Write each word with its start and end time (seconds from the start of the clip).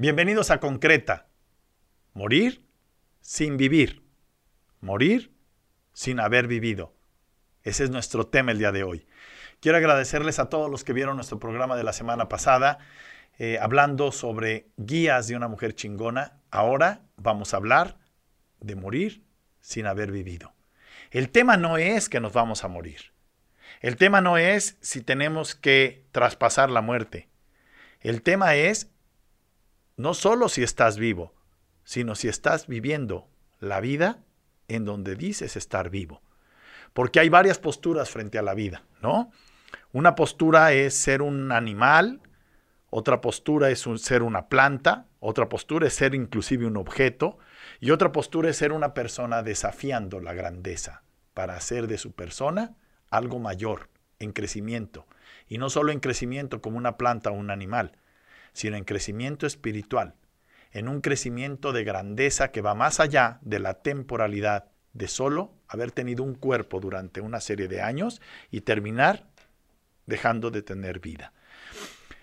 Bienvenidos 0.00 0.50
a 0.50 0.60
Concreta. 0.60 1.26
Morir 2.14 2.64
sin 3.20 3.58
vivir. 3.58 4.02
Morir 4.80 5.30
sin 5.92 6.20
haber 6.20 6.46
vivido. 6.46 6.94
Ese 7.64 7.84
es 7.84 7.90
nuestro 7.90 8.26
tema 8.26 8.52
el 8.52 8.58
día 8.58 8.72
de 8.72 8.82
hoy. 8.82 9.06
Quiero 9.60 9.76
agradecerles 9.76 10.38
a 10.38 10.48
todos 10.48 10.70
los 10.70 10.84
que 10.84 10.94
vieron 10.94 11.16
nuestro 11.16 11.38
programa 11.38 11.76
de 11.76 11.84
la 11.84 11.92
semana 11.92 12.30
pasada, 12.30 12.78
eh, 13.38 13.58
hablando 13.60 14.10
sobre 14.10 14.70
guías 14.78 15.28
de 15.28 15.36
una 15.36 15.48
mujer 15.48 15.74
chingona. 15.74 16.40
Ahora 16.50 17.02
vamos 17.16 17.52
a 17.52 17.58
hablar 17.58 17.98
de 18.58 18.76
morir 18.76 19.22
sin 19.60 19.84
haber 19.84 20.12
vivido. 20.12 20.54
El 21.10 21.28
tema 21.28 21.58
no 21.58 21.76
es 21.76 22.08
que 22.08 22.20
nos 22.20 22.32
vamos 22.32 22.64
a 22.64 22.68
morir. 22.68 23.12
El 23.82 23.98
tema 23.98 24.22
no 24.22 24.38
es 24.38 24.78
si 24.80 25.02
tenemos 25.02 25.54
que 25.54 26.06
traspasar 26.10 26.70
la 26.70 26.80
muerte. 26.80 27.28
El 28.00 28.22
tema 28.22 28.54
es 28.54 28.90
no 30.00 30.14
solo 30.14 30.48
si 30.48 30.62
estás 30.62 30.98
vivo, 30.98 31.34
sino 31.84 32.14
si 32.14 32.28
estás 32.28 32.66
viviendo 32.66 33.28
la 33.58 33.80
vida 33.80 34.18
en 34.68 34.84
donde 34.84 35.14
dices 35.14 35.56
estar 35.56 35.90
vivo. 35.90 36.22
Porque 36.92 37.20
hay 37.20 37.28
varias 37.28 37.58
posturas 37.58 38.10
frente 38.10 38.38
a 38.38 38.42
la 38.42 38.54
vida, 38.54 38.84
¿no? 39.02 39.30
Una 39.92 40.14
postura 40.14 40.72
es 40.72 40.94
ser 40.94 41.22
un 41.22 41.52
animal, 41.52 42.20
otra 42.88 43.20
postura 43.20 43.70
es 43.70 43.84
ser 43.96 44.22
una 44.22 44.48
planta, 44.48 45.06
otra 45.20 45.48
postura 45.48 45.86
es 45.86 45.94
ser 45.94 46.14
inclusive 46.14 46.66
un 46.66 46.76
objeto, 46.76 47.38
y 47.78 47.90
otra 47.90 48.10
postura 48.10 48.50
es 48.50 48.56
ser 48.56 48.72
una 48.72 48.94
persona 48.94 49.42
desafiando 49.42 50.20
la 50.20 50.32
grandeza 50.32 51.02
para 51.34 51.56
hacer 51.56 51.86
de 51.86 51.98
su 51.98 52.12
persona 52.12 52.74
algo 53.10 53.38
mayor, 53.38 53.88
en 54.18 54.32
crecimiento. 54.32 55.06
Y 55.46 55.58
no 55.58 55.70
solo 55.70 55.92
en 55.92 56.00
crecimiento 56.00 56.60
como 56.60 56.78
una 56.78 56.96
planta 56.96 57.30
o 57.30 57.34
un 57.34 57.50
animal, 57.50 57.92
sino 58.52 58.76
en 58.76 58.84
crecimiento 58.84 59.46
espiritual, 59.46 60.14
en 60.72 60.88
un 60.88 61.00
crecimiento 61.00 61.72
de 61.72 61.84
grandeza 61.84 62.50
que 62.50 62.60
va 62.60 62.74
más 62.74 63.00
allá 63.00 63.38
de 63.42 63.58
la 63.58 63.74
temporalidad 63.82 64.66
de 64.92 65.08
solo 65.08 65.54
haber 65.68 65.92
tenido 65.92 66.22
un 66.24 66.34
cuerpo 66.34 66.80
durante 66.80 67.20
una 67.20 67.40
serie 67.40 67.68
de 67.68 67.80
años 67.82 68.20
y 68.50 68.62
terminar 68.62 69.26
dejando 70.06 70.50
de 70.50 70.62
tener 70.62 71.00
vida. 71.00 71.32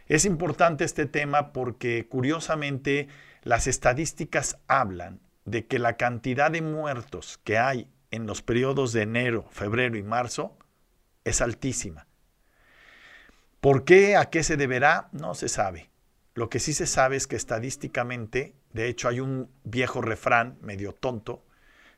Es 0.07 0.25
importante 0.25 0.83
este 0.83 1.05
tema 1.05 1.53
porque 1.53 2.07
curiosamente 2.07 3.07
las 3.43 3.67
estadísticas 3.67 4.57
hablan 4.67 5.19
de 5.45 5.65
que 5.65 5.79
la 5.79 5.97
cantidad 5.97 6.51
de 6.51 6.61
muertos 6.61 7.39
que 7.43 7.57
hay 7.57 7.89
en 8.11 8.25
los 8.25 8.41
periodos 8.41 8.93
de 8.93 9.03
enero, 9.03 9.47
febrero 9.51 9.97
y 9.97 10.03
marzo 10.03 10.57
es 11.23 11.41
altísima. 11.41 12.07
¿Por 13.59 13.83
qué? 13.83 14.15
¿A 14.15 14.29
qué 14.29 14.43
se 14.43 14.55
deberá? 14.55 15.09
No 15.11 15.35
se 15.35 15.49
sabe. 15.49 15.89
Lo 16.37 16.51
que 16.51 16.59
sí 16.59 16.73
se 16.73 16.85
sabe 16.85 17.15
es 17.15 17.25
que 17.25 17.35
estadísticamente, 17.35 18.53
de 18.71 18.89
hecho 18.89 19.07
hay 19.07 19.21
un 19.21 19.49
viejo 19.63 20.01
refrán 20.01 20.59
medio 20.61 20.93
tonto 20.93 21.43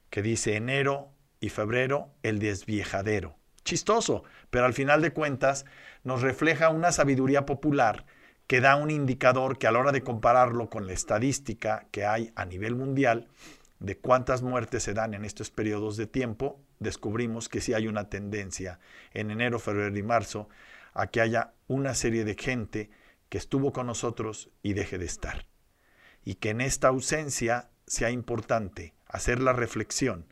que 0.10 0.22
dice 0.22 0.56
enero 0.56 1.12
y 1.42 1.50
febrero 1.50 2.14
el 2.24 2.40
desviejadero. 2.40 3.36
Chistoso, 3.66 4.24
pero 4.50 4.64
al 4.64 4.74
final 4.74 5.02
de 5.02 5.12
cuentas 5.12 5.66
nos 6.06 6.22
refleja 6.22 6.70
una 6.70 6.94
sabiduría 6.94 7.46
popular 7.46 8.06
que 8.48 8.62
da 8.62 8.78
un 8.78 8.92
indicador 8.92 9.58
que 9.58 9.68
a 9.68 9.74
la 9.74 9.80
hora 9.80 9.92
de 9.92 10.04
compararlo 10.04 10.70
con 10.70 10.88
la 10.88 10.94
estadística 10.94 11.88
que 11.92 12.06
hay 12.06 12.32
a 12.38 12.46
nivel 12.46 12.78
mundial 12.78 13.28
de 13.80 13.98
cuántas 13.98 14.42
muertes 14.42 14.84
se 14.84 14.94
dan 14.94 15.14
en 15.16 15.26
estos 15.26 15.52
periodos 15.52 15.98
de 15.98 16.08
tiempo, 16.08 16.62
descubrimos 16.80 17.50
que 17.50 17.60
sí 17.60 17.74
hay 17.74 17.88
una 17.88 18.08
tendencia 18.08 18.80
en 19.14 19.32
enero, 19.32 19.60
febrero 19.60 19.98
y 19.98 20.04
marzo 20.04 20.48
a 20.94 21.08
que 21.08 21.20
haya 21.20 21.52
una 21.68 21.94
serie 21.94 22.24
de 22.24 22.36
gente 22.36 22.90
que 23.30 23.38
estuvo 23.38 23.72
con 23.72 23.88
nosotros 23.88 24.50
y 24.62 24.74
deje 24.74 24.98
de 24.98 25.06
estar. 25.06 25.46
Y 26.24 26.36
que 26.36 26.50
en 26.50 26.62
esta 26.62 26.90
ausencia 26.90 27.70
sea 27.88 28.12
importante 28.12 28.94
hacer 29.08 29.40
la 29.40 29.54
reflexión 29.54 30.26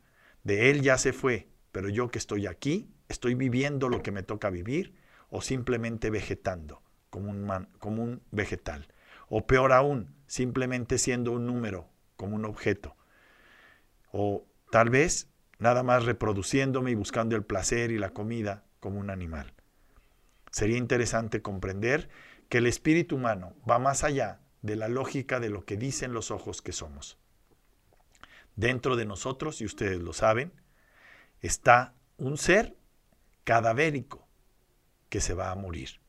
de 0.44 0.70
Él 0.70 0.82
ya 0.82 0.98
se 0.98 1.12
fue, 1.12 1.48
pero 1.72 1.88
yo 1.88 2.10
que 2.10 2.18
estoy 2.18 2.46
aquí, 2.46 2.90
estoy 3.08 3.34
viviendo 3.34 3.88
lo 3.88 4.02
que 4.02 4.12
me 4.12 4.22
toca 4.22 4.50
vivir 4.50 4.94
o 5.30 5.42
simplemente 5.42 6.10
vegetando 6.10 6.82
como 7.10 7.30
un, 7.30 7.68
como 7.78 8.02
un 8.02 8.22
vegetal. 8.30 8.88
O 9.28 9.46
peor 9.46 9.72
aún, 9.72 10.14
simplemente 10.26 10.98
siendo 10.98 11.32
un 11.32 11.46
número, 11.46 11.88
como 12.16 12.36
un 12.36 12.44
objeto. 12.44 12.96
O 14.10 14.46
tal 14.70 14.90
vez 14.90 15.28
nada 15.58 15.82
más 15.82 16.04
reproduciéndome 16.04 16.92
y 16.92 16.94
buscando 16.94 17.36
el 17.36 17.44
placer 17.44 17.90
y 17.90 17.98
la 17.98 18.10
comida 18.10 18.64
como 18.80 18.98
un 18.98 19.10
animal. 19.10 19.52
Sería 20.50 20.78
interesante 20.78 21.42
comprender 21.42 22.08
que 22.48 22.58
el 22.58 22.66
espíritu 22.66 23.16
humano 23.16 23.54
va 23.68 23.78
más 23.78 24.04
allá 24.04 24.40
de 24.62 24.76
la 24.76 24.88
lógica 24.88 25.40
de 25.40 25.50
lo 25.50 25.64
que 25.64 25.76
dicen 25.76 26.12
los 26.12 26.30
ojos 26.30 26.62
que 26.62 26.72
somos. 26.72 27.18
Dentro 28.56 28.96
de 28.96 29.04
nosotros, 29.04 29.60
y 29.60 29.64
ustedes 29.64 30.00
lo 30.00 30.12
saben, 30.12 30.52
está 31.40 31.94
un 32.16 32.36
ser 32.36 32.76
cadavérico 33.44 34.26
que 35.08 35.20
se 35.20 35.34
va 35.34 35.50
a 35.50 35.54
morir. 35.54 36.00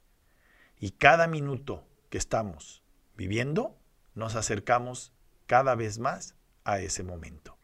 Y 0.80 0.92
cada 0.92 1.28
minuto 1.28 1.88
que 2.10 2.18
estamos 2.18 2.84
viviendo, 3.16 3.78
nos 4.16 4.36
acercamos 4.36 5.14
cada 5.46 5.76
vez 5.76 6.00
más 6.00 6.36
a 6.64 6.80
ese 6.80 7.04
momento. 7.04 7.58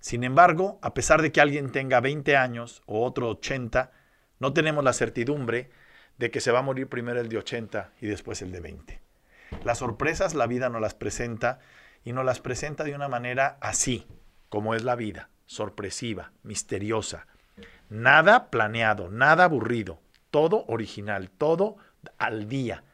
Sin 0.00 0.24
embargo, 0.24 0.78
a 0.82 0.94
pesar 0.94 1.22
de 1.22 1.30
que 1.30 1.40
alguien 1.40 1.70
tenga 1.70 2.00
20 2.00 2.36
años 2.36 2.82
o 2.86 3.04
otro 3.04 3.28
80, 3.30 3.92
no 4.40 4.52
tenemos 4.52 4.82
la 4.82 4.92
certidumbre 4.92 5.70
de 6.22 6.30
que 6.30 6.40
se 6.40 6.52
va 6.52 6.60
a 6.60 6.62
morir 6.62 6.86
primero 6.86 7.20
el 7.20 7.28
de 7.28 7.36
80 7.36 7.94
y 8.00 8.06
después 8.06 8.42
el 8.42 8.52
de 8.52 8.60
20. 8.60 9.00
Las 9.64 9.78
sorpresas 9.78 10.34
la 10.34 10.46
vida 10.46 10.68
nos 10.68 10.80
las 10.80 10.94
presenta 10.94 11.58
y 12.04 12.12
nos 12.12 12.24
las 12.24 12.38
presenta 12.38 12.84
de 12.84 12.94
una 12.94 13.08
manera 13.08 13.58
así, 13.60 14.06
como 14.48 14.76
es 14.76 14.84
la 14.84 14.94
vida, 14.94 15.30
sorpresiva, 15.46 16.30
misteriosa. 16.44 17.26
Nada 17.88 18.50
planeado, 18.50 19.10
nada 19.10 19.42
aburrido, 19.42 20.00
todo 20.30 20.64
original, 20.68 21.28
todo 21.28 21.76
al 22.18 22.48
día. 22.48 22.84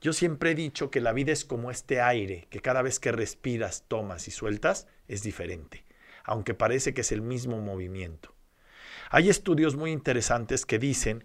Yo 0.00 0.12
siempre 0.12 0.50
he 0.50 0.54
dicho 0.56 0.90
que 0.90 1.00
la 1.00 1.12
vida 1.12 1.30
es 1.30 1.44
como 1.44 1.70
este 1.70 2.00
aire, 2.00 2.48
que 2.50 2.58
cada 2.58 2.82
vez 2.82 2.98
que 2.98 3.12
respiras, 3.12 3.84
tomas 3.86 4.26
y 4.26 4.32
sueltas, 4.32 4.88
es 5.06 5.22
diferente, 5.22 5.84
aunque 6.24 6.54
parece 6.54 6.92
que 6.92 7.02
es 7.02 7.12
el 7.12 7.22
mismo 7.22 7.60
movimiento. 7.60 8.34
Hay 9.10 9.28
estudios 9.28 9.76
muy 9.76 9.92
interesantes 9.92 10.66
que 10.66 10.80
dicen 10.80 11.22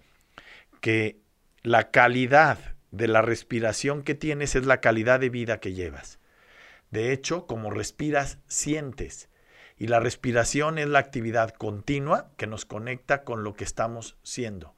que 0.79 1.27
la 1.63 1.91
calidad 1.91 2.57
de 2.91 3.07
la 3.07 3.21
respiración 3.21 4.03
que 4.03 4.15
tienes 4.15 4.55
es 4.55 4.65
la 4.65 4.81
calidad 4.81 5.19
de 5.19 5.29
vida 5.29 5.59
que 5.59 5.73
llevas. 5.73 6.19
De 6.91 7.11
hecho, 7.11 7.45
como 7.45 7.69
respiras, 7.69 8.39
sientes. 8.47 9.29
Y 9.77 9.87
la 9.87 9.99
respiración 9.99 10.77
es 10.77 10.87
la 10.87 10.99
actividad 10.99 11.51
continua 11.51 12.31
que 12.37 12.47
nos 12.47 12.65
conecta 12.65 13.23
con 13.23 13.43
lo 13.43 13.53
que 13.53 13.63
estamos 13.63 14.17
siendo. 14.23 14.75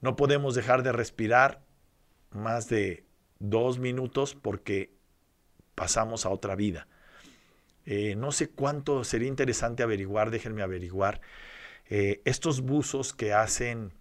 No 0.00 0.16
podemos 0.16 0.54
dejar 0.54 0.82
de 0.82 0.92
respirar 0.92 1.62
más 2.30 2.68
de 2.68 3.04
dos 3.38 3.78
minutos 3.78 4.34
porque 4.34 4.92
pasamos 5.74 6.26
a 6.26 6.30
otra 6.30 6.56
vida. 6.56 6.88
Eh, 7.86 8.16
no 8.16 8.32
sé 8.32 8.48
cuánto 8.48 9.04
sería 9.04 9.28
interesante 9.28 9.82
averiguar, 9.82 10.30
déjenme 10.30 10.62
averiguar. 10.62 11.20
Eh, 11.86 12.22
estos 12.24 12.62
buzos 12.62 13.12
que 13.12 13.34
hacen 13.34 13.92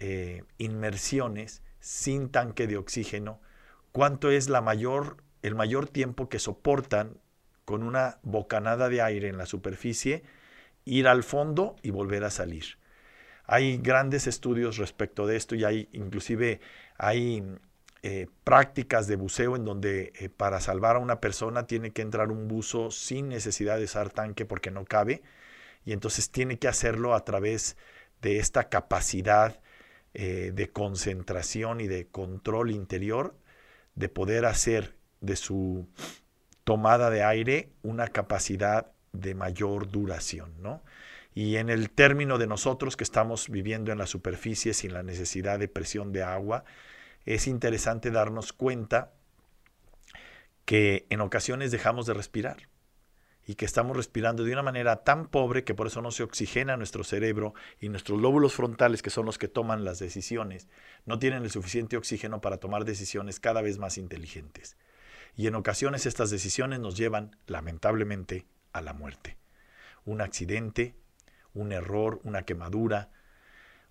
eh, 0.00 0.44
inmersiones 0.58 1.62
sin 1.78 2.30
tanque 2.30 2.66
de 2.66 2.76
oxígeno, 2.76 3.40
cuánto 3.92 4.30
es 4.30 4.48
la 4.48 4.60
mayor, 4.60 5.18
el 5.42 5.54
mayor 5.54 5.88
tiempo 5.88 6.28
que 6.28 6.38
soportan 6.38 7.18
con 7.64 7.82
una 7.82 8.18
bocanada 8.22 8.88
de 8.88 9.02
aire 9.02 9.28
en 9.28 9.38
la 9.38 9.46
superficie, 9.46 10.24
ir 10.84 11.06
al 11.06 11.22
fondo 11.22 11.76
y 11.82 11.90
volver 11.90 12.24
a 12.24 12.30
salir. 12.30 12.78
Hay 13.44 13.78
grandes 13.78 14.26
estudios 14.26 14.76
respecto 14.76 15.26
de 15.26 15.36
esto 15.36 15.54
y 15.54 15.64
hay 15.64 15.88
inclusive 15.92 16.60
hay 16.96 17.44
eh, 18.02 18.26
prácticas 18.44 19.06
de 19.06 19.16
buceo 19.16 19.56
en 19.56 19.64
donde 19.64 20.12
eh, 20.18 20.30
para 20.30 20.60
salvar 20.60 20.96
a 20.96 21.00
una 21.00 21.20
persona 21.20 21.66
tiene 21.66 21.90
que 21.90 22.02
entrar 22.02 22.30
un 22.30 22.48
buzo 22.48 22.90
sin 22.90 23.28
necesidad 23.28 23.76
de 23.76 23.84
usar 23.84 24.10
tanque 24.10 24.46
porque 24.46 24.70
no 24.70 24.84
cabe 24.84 25.22
y 25.84 25.92
entonces 25.92 26.30
tiene 26.30 26.58
que 26.58 26.68
hacerlo 26.68 27.14
a 27.14 27.24
través 27.24 27.76
de 28.22 28.38
esta 28.38 28.68
capacidad 28.68 29.60
eh, 30.14 30.52
de 30.54 30.70
concentración 30.70 31.80
y 31.80 31.86
de 31.86 32.06
control 32.06 32.70
interior, 32.70 33.36
de 33.94 34.08
poder 34.08 34.44
hacer 34.44 34.94
de 35.20 35.36
su 35.36 35.88
tomada 36.64 37.10
de 37.10 37.22
aire 37.22 37.70
una 37.82 38.08
capacidad 38.08 38.92
de 39.12 39.34
mayor 39.34 39.90
duración, 39.90 40.54
¿no? 40.62 40.82
Y 41.34 41.56
en 41.56 41.68
el 41.68 41.90
término 41.90 42.38
de 42.38 42.46
nosotros 42.46 42.96
que 42.96 43.04
estamos 43.04 43.48
viviendo 43.48 43.92
en 43.92 43.98
la 43.98 44.06
superficie 44.06 44.74
sin 44.74 44.92
la 44.92 45.02
necesidad 45.02 45.58
de 45.58 45.68
presión 45.68 46.12
de 46.12 46.22
agua, 46.22 46.64
es 47.24 47.46
interesante 47.46 48.10
darnos 48.10 48.52
cuenta 48.52 49.12
que 50.64 51.06
en 51.10 51.20
ocasiones 51.20 51.70
dejamos 51.70 52.06
de 52.06 52.14
respirar 52.14 52.69
y 53.50 53.56
que 53.56 53.64
estamos 53.64 53.96
respirando 53.96 54.44
de 54.44 54.52
una 54.52 54.62
manera 54.62 55.02
tan 55.02 55.26
pobre 55.26 55.64
que 55.64 55.74
por 55.74 55.88
eso 55.88 56.00
no 56.00 56.12
se 56.12 56.22
oxigena 56.22 56.76
nuestro 56.76 57.02
cerebro 57.02 57.52
y 57.80 57.88
nuestros 57.88 58.20
lóbulos 58.20 58.54
frontales, 58.54 59.02
que 59.02 59.10
son 59.10 59.26
los 59.26 59.38
que 59.38 59.48
toman 59.48 59.84
las 59.84 59.98
decisiones, 59.98 60.68
no 61.04 61.18
tienen 61.18 61.42
el 61.42 61.50
suficiente 61.50 61.96
oxígeno 61.96 62.40
para 62.40 62.58
tomar 62.58 62.84
decisiones 62.84 63.40
cada 63.40 63.60
vez 63.60 63.78
más 63.78 63.98
inteligentes. 63.98 64.76
Y 65.34 65.48
en 65.48 65.56
ocasiones 65.56 66.06
estas 66.06 66.30
decisiones 66.30 66.78
nos 66.78 66.96
llevan, 66.96 67.34
lamentablemente, 67.48 68.46
a 68.72 68.82
la 68.82 68.92
muerte. 68.92 69.36
Un 70.04 70.20
accidente, 70.20 70.94
un 71.52 71.72
error, 71.72 72.20
una 72.22 72.44
quemadura, 72.44 73.10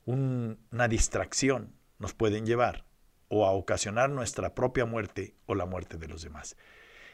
una 0.05 0.87
distracción 0.87 1.73
nos 1.97 2.13
pueden 2.13 2.45
llevar 2.45 2.85
o 3.27 3.45
a 3.45 3.51
ocasionar 3.51 4.09
nuestra 4.09 4.55
propia 4.55 4.85
muerte 4.85 5.35
o 5.47 5.53
la 5.53 5.65
muerte 5.65 5.97
de 5.97 6.07
los 6.07 6.21
demás. 6.21 6.55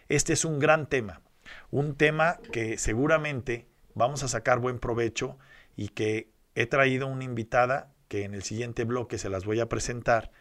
Este 0.10 0.34
es 0.34 0.46
un 0.46 0.60
gran 0.60 0.86
tema, 0.86 1.24
un 1.72 1.96
tema 1.96 2.40
que 2.52 2.78
seguramente 2.78 3.68
vamos 3.94 4.24
a 4.24 4.28
sacar 4.28 4.60
buen 4.60 4.80
provecho 4.80 5.38
y 5.76 5.90
que 5.90 6.30
he 6.56 6.66
traído 6.66 7.08
una 7.08 7.24
invitada 7.24 7.94
que 8.08 8.24
en 8.24 8.34
el 8.34 8.44
siguiente 8.44 8.84
bloque 8.84 9.18
se 9.18 9.30
las 9.30 9.46
voy 9.46 9.60
a 9.60 9.70
presentar 9.70 10.32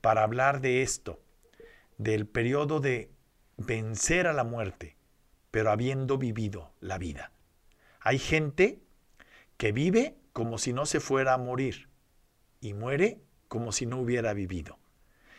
para 0.00 0.22
hablar 0.22 0.60
de 0.60 0.82
esto, 0.82 1.20
del 1.96 2.26
periodo 2.26 2.80
de 2.80 3.10
vencer 3.56 4.26
a 4.26 4.32
la 4.32 4.44
muerte, 4.44 4.96
pero 5.50 5.70
habiendo 5.70 6.18
vivido 6.18 6.72
la 6.80 6.98
vida. 6.98 7.32
Hay 8.00 8.18
gente 8.18 8.80
que 9.56 9.72
vive 9.72 10.16
como 10.32 10.58
si 10.58 10.72
no 10.72 10.86
se 10.86 11.00
fuera 11.00 11.34
a 11.34 11.38
morir 11.38 11.88
y 12.60 12.74
muere 12.74 13.20
como 13.48 13.72
si 13.72 13.86
no 13.86 13.98
hubiera 13.98 14.32
vivido. 14.32 14.78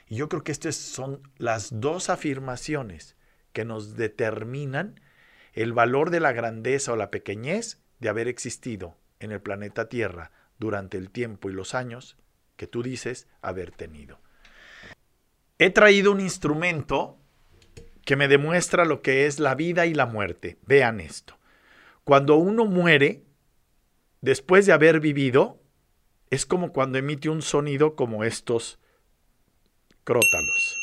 Y 0.07 0.17
yo 0.17 0.27
creo 0.27 0.43
que 0.43 0.51
estas 0.51 0.75
son 0.75 1.21
las 1.37 1.79
dos 1.79 2.09
afirmaciones 2.09 3.15
que 3.53 3.63
nos 3.63 3.95
determinan 3.95 4.99
el 5.53 5.73
valor 5.73 6.09
de 6.09 6.19
la 6.19 6.31
grandeza 6.31 6.93
o 6.93 6.95
la 6.95 7.11
pequeñez 7.11 7.81
de 7.99 8.09
haber 8.09 8.27
existido 8.27 8.95
en 9.19 9.31
el 9.31 9.41
planeta 9.41 9.89
Tierra 9.89 10.31
durante 10.57 10.97
el 10.97 11.09
tiempo 11.09 11.49
y 11.49 11.53
los 11.53 11.75
años 11.75 12.17
que 12.55 12.67
tú 12.67 12.83
dices 12.83 13.27
haber 13.41 13.71
tenido. 13.71 14.19
He 15.57 15.69
traído 15.69 16.11
un 16.11 16.21
instrumento 16.21 17.17
que 18.05 18.15
me 18.15 18.27
demuestra 18.27 18.85
lo 18.85 19.01
que 19.01 19.25
es 19.25 19.39
la 19.39 19.55
vida 19.55 19.85
y 19.85 19.93
la 19.93 20.05
muerte. 20.05 20.57
Vean 20.65 20.99
esto. 20.99 21.37
Cuando 22.03 22.37
uno 22.37 22.65
muere, 22.65 23.23
después 24.21 24.65
de 24.65 24.73
haber 24.73 24.99
vivido, 24.99 25.59
es 26.29 26.45
como 26.45 26.71
cuando 26.71 26.97
emite 26.97 27.29
un 27.29 27.41
sonido 27.41 27.95
como 27.95 28.23
estos 28.23 28.79
crótalos. 30.03 30.77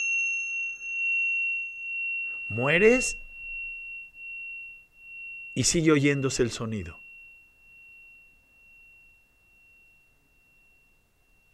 Mueres 2.49 3.17
y 5.57 5.65
sigue 5.65 5.91
oyéndose 5.91 6.43
el 6.43 6.51
sonido. 6.51 7.01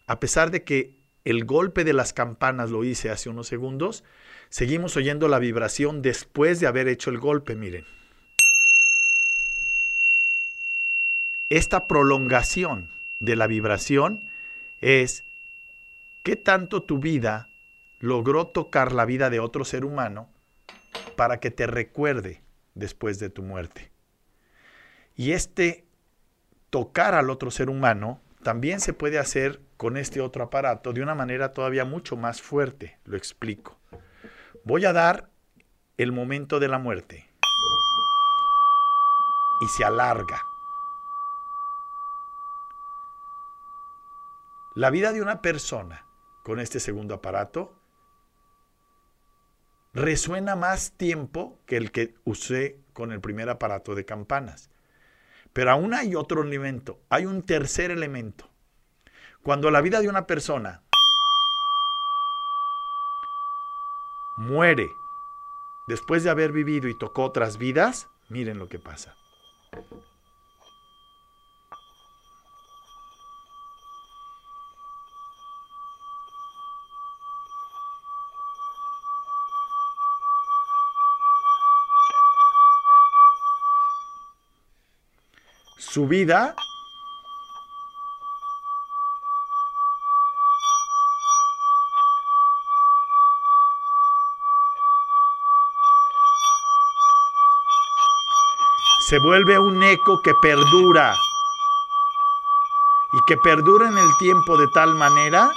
A 0.08 0.18
pesar 0.18 0.50
de 0.50 0.64
que 0.64 0.98
el 1.24 1.44
golpe 1.44 1.84
de 1.84 1.92
las 1.92 2.12
campanas 2.12 2.68
lo 2.70 2.82
hice 2.82 3.10
hace 3.10 3.30
unos 3.30 3.46
segundos, 3.46 4.02
seguimos 4.48 4.96
oyendo 4.96 5.28
la 5.28 5.38
vibración 5.38 6.02
después 6.02 6.58
de 6.58 6.66
haber 6.66 6.88
hecho 6.88 7.10
el 7.10 7.18
golpe, 7.18 7.54
miren. 7.54 7.86
Esta 11.48 11.86
prolongación 11.86 12.90
de 13.20 13.36
la 13.36 13.46
vibración 13.46 14.28
es 14.80 15.22
qué 16.24 16.34
tanto 16.34 16.82
tu 16.82 16.98
vida 16.98 17.50
logró 18.00 18.48
tocar 18.48 18.90
la 18.90 19.04
vida 19.04 19.30
de 19.30 19.38
otro 19.38 19.64
ser 19.64 19.84
humano 19.84 20.28
para 21.14 21.38
que 21.38 21.52
te 21.52 21.68
recuerde 21.68 22.42
después 22.74 23.20
de 23.20 23.30
tu 23.30 23.44
muerte. 23.44 23.91
Y 25.16 25.32
este 25.32 25.84
tocar 26.70 27.14
al 27.14 27.30
otro 27.30 27.50
ser 27.50 27.68
humano 27.68 28.20
también 28.42 28.80
se 28.80 28.92
puede 28.92 29.18
hacer 29.18 29.60
con 29.76 29.96
este 29.96 30.20
otro 30.20 30.44
aparato 30.44 30.92
de 30.92 31.02
una 31.02 31.14
manera 31.14 31.52
todavía 31.52 31.84
mucho 31.84 32.16
más 32.16 32.42
fuerte. 32.42 32.98
Lo 33.04 33.16
explico. 33.16 33.76
Voy 34.64 34.84
a 34.84 34.92
dar 34.92 35.28
el 35.96 36.12
momento 36.12 36.60
de 36.60 36.68
la 36.68 36.78
muerte 36.78 37.28
y 39.60 39.66
se 39.68 39.84
alarga. 39.84 40.40
La 44.74 44.90
vida 44.90 45.12
de 45.12 45.20
una 45.20 45.42
persona 45.42 46.06
con 46.42 46.58
este 46.58 46.80
segundo 46.80 47.14
aparato 47.14 47.74
resuena 49.92 50.56
más 50.56 50.92
tiempo 50.92 51.58
que 51.66 51.76
el 51.76 51.92
que 51.92 52.14
usé 52.24 52.78
con 52.92 53.12
el 53.12 53.20
primer 53.20 53.50
aparato 53.50 53.94
de 53.94 54.04
campanas. 54.04 54.70
Pero 55.52 55.70
aún 55.70 55.94
hay 55.94 56.14
otro 56.14 56.42
elemento, 56.42 56.98
hay 57.10 57.26
un 57.26 57.42
tercer 57.42 57.90
elemento. 57.90 58.48
Cuando 59.42 59.70
la 59.70 59.80
vida 59.80 60.00
de 60.00 60.08
una 60.08 60.26
persona 60.26 60.82
muere 64.36 64.94
después 65.86 66.24
de 66.24 66.30
haber 66.30 66.52
vivido 66.52 66.88
y 66.88 66.94
tocó 66.94 67.24
otras 67.24 67.58
vidas, 67.58 68.08
miren 68.28 68.58
lo 68.58 68.68
que 68.68 68.78
pasa. 68.78 69.16
Su 85.92 86.06
vida. 86.06 86.56
Se 99.00 99.18
vuelve 99.18 99.58
un 99.58 99.82
eco 99.82 100.22
que 100.22 100.32
perdura. 100.32 101.14
Y 103.12 103.20
que 103.26 103.36
perdura 103.36 103.88
en 103.88 103.98
el 103.98 104.08
tiempo 104.16 104.56
de 104.56 104.68
tal 104.68 104.94
manera 104.94 105.52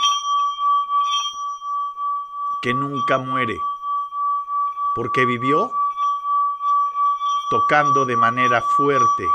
que 2.61 2.73
nunca 2.73 3.17
muere, 3.17 3.61
porque 4.93 5.23
vivió 5.23 5.71
tocando 7.49 8.03
de 8.03 8.17
manera 8.17 8.61
fuerte 8.61 9.29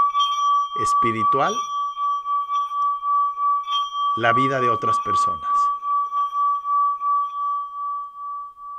espiritual 0.83 1.55
la 4.17 4.33
vida 4.33 4.61
de 4.61 4.71
otras 4.71 4.97
personas. 5.05 5.51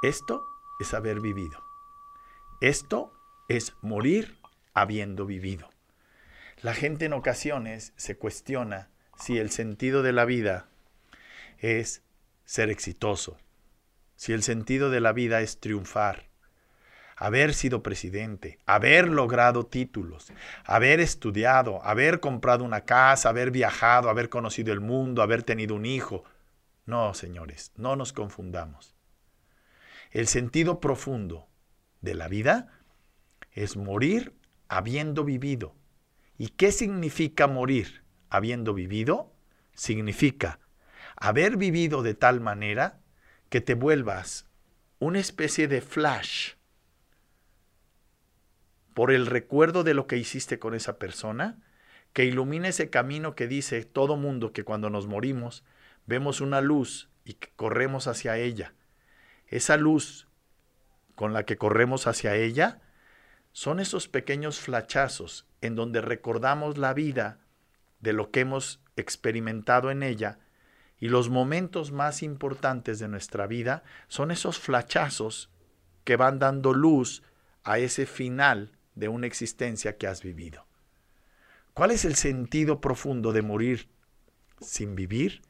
Esto 0.02 0.48
es 0.80 0.94
haber 0.96 1.20
vivido. 1.20 1.64
Esto 2.60 3.14
es 3.48 3.76
morir 3.82 4.40
habiendo 4.74 5.26
vivido. 5.26 5.70
La 6.62 6.74
gente 6.74 7.06
en 7.06 7.14
ocasiones 7.14 7.94
se 7.98 8.18
cuestiona 8.18 8.90
si 9.18 9.38
el 9.38 9.52
sentido 9.52 10.02
de 10.02 10.12
la 10.12 10.26
vida 10.26 10.70
es 11.60 12.04
ser 12.46 12.70
exitoso, 12.70 13.38
si 14.16 14.34
el 14.34 14.42
sentido 14.42 14.90
de 14.90 15.02
la 15.02 15.14
vida 15.14 15.42
es 15.42 15.60
triunfar, 15.60 16.31
haber 17.22 17.54
sido 17.54 17.84
presidente, 17.84 18.58
haber 18.66 19.08
logrado 19.08 19.68
títulos, 19.68 20.34
haber 20.66 21.00
estudiado, 21.00 21.80
haber 21.86 22.20
comprado 22.20 22.64
una 22.64 22.82
casa, 22.82 23.30
haber 23.30 23.52
viajado, 23.52 24.10
haber 24.10 24.28
conocido 24.28 24.74
el 24.74 24.80
mundo, 24.80 25.22
haber 25.22 25.44
tenido 25.44 25.76
un 25.76 25.86
hijo. 25.86 26.24
No, 26.88 27.14
señores, 27.14 27.74
no 27.78 27.96
nos 27.96 28.12
confundamos. 28.12 28.96
El 30.10 30.26
sentido 30.26 30.80
profundo 30.80 31.48
de 32.02 32.16
la 32.16 32.28
vida 32.28 32.74
es 33.52 33.78
morir 33.78 34.34
habiendo 34.68 35.24
vivido. 35.24 35.76
¿Y 36.40 36.48
qué 36.48 36.72
significa 36.72 37.46
morir 37.46 38.04
habiendo 38.32 38.74
vivido? 38.74 39.32
Significa 39.76 40.60
haber 41.16 41.58
vivido 41.58 42.02
de 42.02 42.16
tal 42.16 42.42
manera 42.42 43.00
que 43.50 43.62
te 43.62 43.76
vuelvas 43.76 44.48
una 44.98 45.20
especie 45.20 45.68
de 45.68 45.82
flash 45.82 46.54
por 48.94 49.12
el 49.12 49.26
recuerdo 49.26 49.84
de 49.84 49.94
lo 49.94 50.08
que 50.08 50.18
hiciste 50.18 50.60
con 50.60 50.74
esa 50.74 50.98
persona, 50.98 51.58
que 52.14 52.26
ilumine 52.26 52.70
ese 52.70 52.90
camino 52.90 53.36
que 53.36 53.48
dice 53.48 53.86
todo 53.86 54.18
mundo 54.18 54.52
que 54.52 54.64
cuando 54.64 54.90
nos 54.90 55.08
morimos 55.08 55.64
vemos 56.06 56.42
una 56.42 56.62
luz 56.62 57.10
y 57.24 57.36
corremos 57.56 58.08
hacia 58.08 58.38
ella. 58.38 58.74
Esa 59.48 59.78
luz 59.78 60.28
con 61.16 61.34
la 61.34 61.46
que 61.46 61.58
corremos 61.58 62.08
hacia 62.08 62.36
ella 62.36 62.82
son 63.54 63.80
esos 63.80 64.08
pequeños 64.08 64.60
flachazos 64.60 65.46
en 65.62 65.76
donde 65.76 66.02
recordamos 66.02 66.78
la 66.78 66.94
vida 66.94 67.40
de 68.00 68.14
lo 68.14 68.32
que 68.32 68.42
hemos 68.42 68.82
experimentado 68.96 69.92
en 69.92 70.04
ella 70.04 70.40
y 71.00 71.10
los 71.10 71.30
momentos 71.30 71.92
más 71.92 72.24
importantes 72.24 73.00
de 73.00 73.08
nuestra 73.08 73.48
vida 73.48 73.84
son 74.08 74.32
esos 74.32 74.60
flachazos 74.60 75.50
que 76.04 76.16
van 76.16 76.40
dando 76.40 76.74
luz 76.74 77.24
a 77.64 77.78
ese 77.78 78.06
final 78.06 78.72
de 78.96 79.08
una 79.08 79.28
existencia 79.28 79.98
que 79.98 80.08
has 80.08 80.22
vivido. 80.24 80.66
¿Cuál 81.74 81.92
es 81.92 82.06
el 82.06 82.16
sentido 82.16 82.82
profundo 82.82 83.32
de 83.32 83.42
morir 83.42 83.88
sin 84.60 84.96
vivir? 84.96 85.42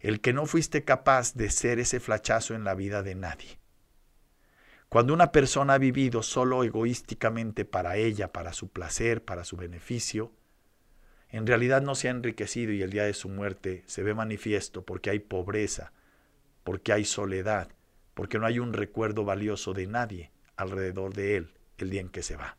El 0.00 0.20
que 0.20 0.32
no 0.32 0.46
fuiste 0.46 0.84
capaz 0.84 1.34
de 1.34 1.50
ser 1.50 1.78
ese 1.78 2.00
flachazo 2.00 2.54
en 2.54 2.64
la 2.64 2.74
vida 2.74 3.02
de 3.02 3.14
nadie. 3.14 3.58
Cuando 4.88 5.12
una 5.12 5.32
persona 5.32 5.74
ha 5.74 5.78
vivido 5.78 6.22
solo 6.22 6.64
egoísticamente 6.64 7.64
para 7.64 7.96
ella, 7.96 8.32
para 8.32 8.52
su 8.52 8.68
placer, 8.68 9.24
para 9.24 9.44
su 9.44 9.56
beneficio, 9.56 10.32
en 11.28 11.46
realidad 11.46 11.82
no 11.82 11.94
se 11.94 12.08
ha 12.08 12.12
enriquecido 12.12 12.72
y 12.72 12.82
el 12.82 12.90
día 12.90 13.04
de 13.04 13.12
su 13.12 13.28
muerte 13.28 13.82
se 13.86 14.02
ve 14.02 14.14
manifiesto 14.14 14.84
porque 14.84 15.10
hay 15.10 15.18
pobreza, 15.18 15.92
porque 16.62 16.92
hay 16.92 17.04
soledad, 17.04 17.68
porque 18.14 18.38
no 18.38 18.46
hay 18.46 18.58
un 18.58 18.72
recuerdo 18.72 19.24
valioso 19.24 19.74
de 19.74 19.86
nadie 19.86 20.30
alrededor 20.56 21.14
de 21.14 21.36
él 21.36 21.55
el 21.84 21.90
día 21.90 22.00
en 22.00 22.08
que 22.08 22.22
se 22.22 22.36
va. 22.36 22.56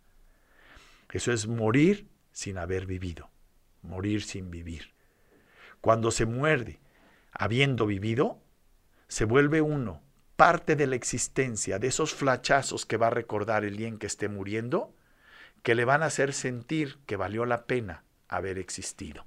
Eso 1.12 1.32
es 1.32 1.48
morir 1.48 2.08
sin 2.32 2.58
haber 2.58 2.86
vivido, 2.86 3.30
morir 3.82 4.24
sin 4.24 4.52
vivir. 4.52 4.94
Cuando 5.82 6.12
se 6.12 6.26
muerde 6.26 6.80
habiendo 7.32 7.86
vivido, 7.86 8.40
se 9.08 9.26
vuelve 9.26 9.62
uno 9.62 10.02
parte 10.36 10.76
de 10.76 10.86
la 10.86 10.96
existencia, 10.96 11.80
de 11.80 11.88
esos 11.88 12.14
flachazos 12.14 12.86
que 12.86 12.98
va 12.98 13.08
a 13.08 13.12
recordar 13.12 13.66
el 13.66 13.76
día 13.76 13.88
en 13.88 13.98
que 13.98 14.06
esté 14.06 14.30
muriendo, 14.30 14.94
que 15.64 15.76
le 15.76 15.84
van 15.84 16.04
a 16.04 16.08
hacer 16.08 16.32
sentir 16.32 17.00
que 17.06 17.16
valió 17.16 17.46
la 17.46 17.66
pena 17.66 18.04
haber 18.28 18.60
existido. 18.60 19.26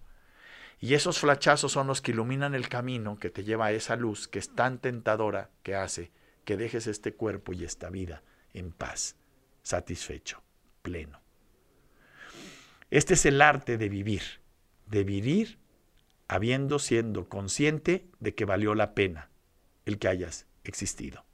Y 0.78 0.94
esos 0.94 1.18
flachazos 1.18 1.73
son 1.73 1.88
los 1.88 2.00
que 2.00 2.12
iluminan 2.12 2.54
el 2.54 2.68
camino 2.68 3.18
que 3.18 3.28
te 3.28 3.44
lleva 3.44 3.66
a 3.66 3.73
esa 3.73 3.97
luz 3.97 4.28
que 4.28 4.38
es 4.38 4.54
tan 4.54 4.78
tentadora 4.78 5.50
que 5.62 5.75
hace 5.75 6.12
que 6.44 6.56
dejes 6.56 6.87
este 6.87 7.12
cuerpo 7.12 7.52
y 7.52 7.64
esta 7.64 7.90
vida 7.90 8.23
en 8.54 8.73
paz, 8.73 9.16
satisfecho, 9.62 10.43
pleno. 10.83 11.21
Este 12.90 13.14
es 13.14 13.25
el 13.26 13.40
arte 13.40 13.79
de 13.79 13.88
vivir, 13.88 14.23
de 14.87 15.05
vivir 15.05 15.59
habiendo 16.29 16.79
siendo 16.79 17.29
consciente 17.29 18.07
de 18.21 18.35
que 18.35 18.45
valió 18.45 18.75
la 18.75 18.95
pena 18.95 19.31
el 19.85 19.99
que 19.99 20.09
hayas 20.09 20.47
existido. 20.62 21.25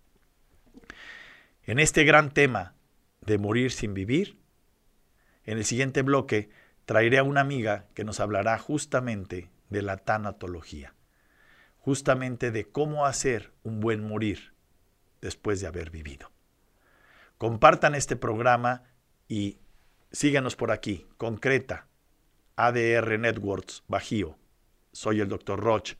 En 1.64 1.78
este 1.78 2.04
gran 2.04 2.32
tema 2.32 2.74
de 3.20 3.38
morir 3.38 3.72
sin 3.72 3.92
vivir, 3.92 4.38
en 5.44 5.58
el 5.58 5.64
siguiente 5.64 6.02
bloque 6.02 6.48
traeré 6.86 7.18
a 7.18 7.24
una 7.24 7.40
amiga 7.40 7.86
que 7.94 8.04
nos 8.04 8.20
hablará 8.20 8.58
justamente 8.58 9.50
de 9.68 9.82
la 9.82 9.98
tanatología, 9.98 10.94
justamente 11.78 12.50
de 12.50 12.64
cómo 12.68 13.04
hacer 13.04 13.52
un 13.64 13.80
buen 13.80 14.06
morir 14.06 14.54
después 15.20 15.60
de 15.60 15.66
haber 15.66 15.90
vivido. 15.90 16.30
Compartan 17.38 17.94
este 17.94 18.16
programa 18.16 18.84
y 19.28 19.58
síguenos 20.10 20.56
por 20.56 20.70
aquí, 20.70 21.06
concreta, 21.18 21.86
ADR 22.56 23.18
Networks, 23.18 23.84
Bajío. 23.88 24.38
Soy 24.92 25.20
el 25.20 25.28
Dr. 25.28 25.60
Roch. 25.60 25.96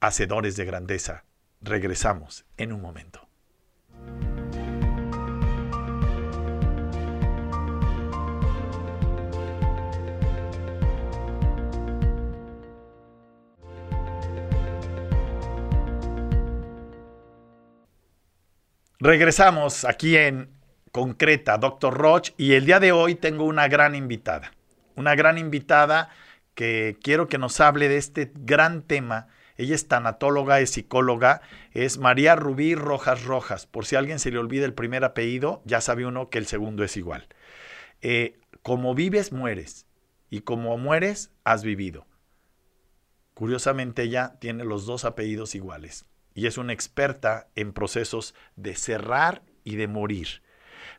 Hacedores 0.00 0.56
de 0.56 0.64
grandeza. 0.64 1.24
Regresamos 1.60 2.46
en 2.56 2.72
un 2.72 2.80
momento. 2.80 3.28
Regresamos 19.04 19.84
aquí 19.84 20.16
en 20.16 20.48
Concreta, 20.92 21.58
Dr. 21.58 21.92
Roch, 21.92 22.30
y 22.36 22.52
el 22.52 22.66
día 22.66 22.78
de 22.78 22.92
hoy 22.92 23.16
tengo 23.16 23.42
una 23.46 23.66
gran 23.66 23.96
invitada. 23.96 24.52
Una 24.94 25.16
gran 25.16 25.38
invitada 25.38 26.10
que 26.54 26.96
quiero 27.02 27.26
que 27.26 27.36
nos 27.36 27.60
hable 27.60 27.88
de 27.88 27.96
este 27.96 28.30
gran 28.32 28.82
tema. 28.82 29.26
Ella 29.56 29.74
es 29.74 29.88
tanatóloga, 29.88 30.60
es 30.60 30.70
psicóloga, 30.70 31.42
es 31.72 31.98
María 31.98 32.36
Rubí 32.36 32.76
Rojas 32.76 33.24
Rojas. 33.24 33.66
Por 33.66 33.86
si 33.86 33.96
a 33.96 33.98
alguien 33.98 34.20
se 34.20 34.30
le 34.30 34.38
olvida 34.38 34.66
el 34.66 34.72
primer 34.72 35.02
apellido, 35.02 35.62
ya 35.64 35.80
sabe 35.80 36.06
uno 36.06 36.30
que 36.30 36.38
el 36.38 36.46
segundo 36.46 36.84
es 36.84 36.96
igual. 36.96 37.26
Eh, 38.02 38.38
como 38.62 38.94
vives, 38.94 39.32
mueres. 39.32 39.84
Y 40.30 40.42
como 40.42 40.78
mueres, 40.78 41.32
has 41.42 41.64
vivido. 41.64 42.06
Curiosamente, 43.34 44.02
ella 44.04 44.36
tiene 44.38 44.62
los 44.62 44.86
dos 44.86 45.04
apellidos 45.04 45.56
iguales 45.56 46.06
y 46.34 46.46
es 46.46 46.58
una 46.58 46.72
experta 46.72 47.48
en 47.54 47.72
procesos 47.72 48.34
de 48.56 48.74
cerrar 48.74 49.42
y 49.64 49.76
de 49.76 49.88
morir. 49.88 50.42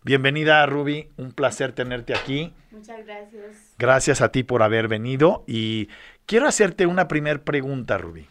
Bienvenida, 0.04 0.66
Ruby. 0.66 1.10
Un 1.18 1.32
placer 1.32 1.74
tenerte 1.74 2.14
aquí. 2.14 2.54
Muchas 2.72 3.06
gracias. 3.06 3.74
Gracias 3.78 4.22
a 4.22 4.32
ti 4.32 4.44
por 4.44 4.62
haber 4.62 4.88
venido. 4.88 5.44
Y 5.48 5.88
quiero 6.26 6.48
hacerte 6.48 6.86
una 6.86 7.08
primera 7.08 7.42
pregunta, 7.44 7.98
Ruby. 7.98 8.28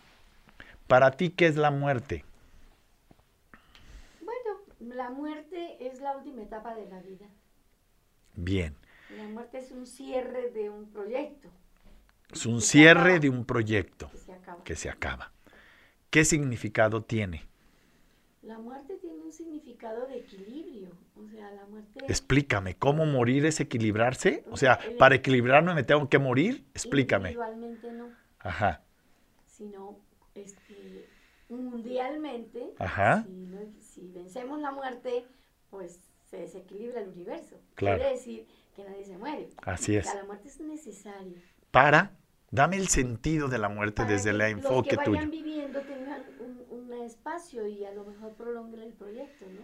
Para 0.86 1.12
ti, 1.12 1.30
¿qué 1.30 1.46
es 1.46 1.56
la 1.56 1.70
muerte? 1.70 2.24
Bueno, 4.20 4.94
la 4.94 5.10
muerte 5.10 5.78
es 5.80 6.00
la 6.00 6.16
última 6.16 6.42
etapa 6.42 6.74
de 6.74 6.86
la 6.86 7.00
vida. 7.00 7.26
Bien. 8.34 8.76
La 9.16 9.24
muerte 9.24 9.58
es 9.58 9.70
un 9.72 9.86
cierre 9.86 10.50
de 10.50 10.70
un 10.70 10.90
proyecto. 10.90 11.48
Es 12.30 12.46
un 12.46 12.60
cierre 12.60 13.18
de 13.18 13.28
un 13.28 13.44
proyecto 13.44 14.10
que 14.10 14.18
se 14.18 14.32
acaba. 14.32 14.64
Que 14.64 14.76
se 14.76 14.90
acaba. 14.90 15.32
¿Qué 16.12 16.26
significado 16.26 17.02
tiene? 17.02 17.48
La 18.42 18.58
muerte 18.58 18.98
tiene 18.98 19.22
un 19.22 19.32
significado 19.32 20.06
de 20.06 20.18
equilibrio. 20.18 20.90
O 21.16 21.26
sea, 21.26 21.50
la 21.52 21.64
muerte. 21.64 22.04
Explícame, 22.06 22.76
¿cómo 22.76 23.06
morir 23.06 23.46
es 23.46 23.60
equilibrarse? 23.60 24.44
O 24.50 24.58
sea, 24.58 24.78
para 24.98 25.14
equilibrarme 25.14 25.72
me 25.72 25.84
tengo 25.84 26.10
que 26.10 26.18
morir. 26.18 26.66
Explícame. 26.74 27.30
Individualmente 27.30 27.92
no. 27.92 28.10
Ajá. 28.40 28.82
Sino 29.46 30.00
este, 30.34 31.08
mundialmente. 31.48 32.74
Ajá. 32.78 33.24
Si, 33.80 34.06
vencemos 34.08 34.60
la 34.60 34.70
muerte, 34.70 35.24
pues 35.70 35.98
se 36.26 36.36
desequilibra 36.36 37.00
el 37.00 37.08
universo. 37.08 37.56
Claro. 37.74 37.96
Quiere 37.96 38.12
decir 38.12 38.46
que 38.76 38.84
nadie 38.84 39.06
se 39.06 39.16
muere. 39.16 39.48
Así 39.62 39.96
es. 39.96 40.06
O 40.06 40.10
sea, 40.10 40.20
la 40.20 40.26
muerte 40.26 40.48
es 40.48 40.60
necesaria. 40.60 41.38
Para. 41.70 42.18
Dame 42.52 42.76
el 42.76 42.88
sentido 42.88 43.48
de 43.48 43.56
la 43.56 43.70
muerte 43.70 44.04
desde 44.04 44.28
el 44.28 44.42
enfoque 44.42 44.96
los 44.96 45.04
que 45.04 45.10
vayan 45.10 45.30
viviendo 45.30 45.80
tengan 45.80 46.22
un, 46.38 46.92
espacio 47.02 47.66
y 47.66 47.84
a 47.84 47.92
lo 47.92 48.04
mejor 48.04 48.34
prolonguen 48.34 48.82
el 48.82 48.92
proyecto, 48.92 49.46
¿no? 49.46 49.62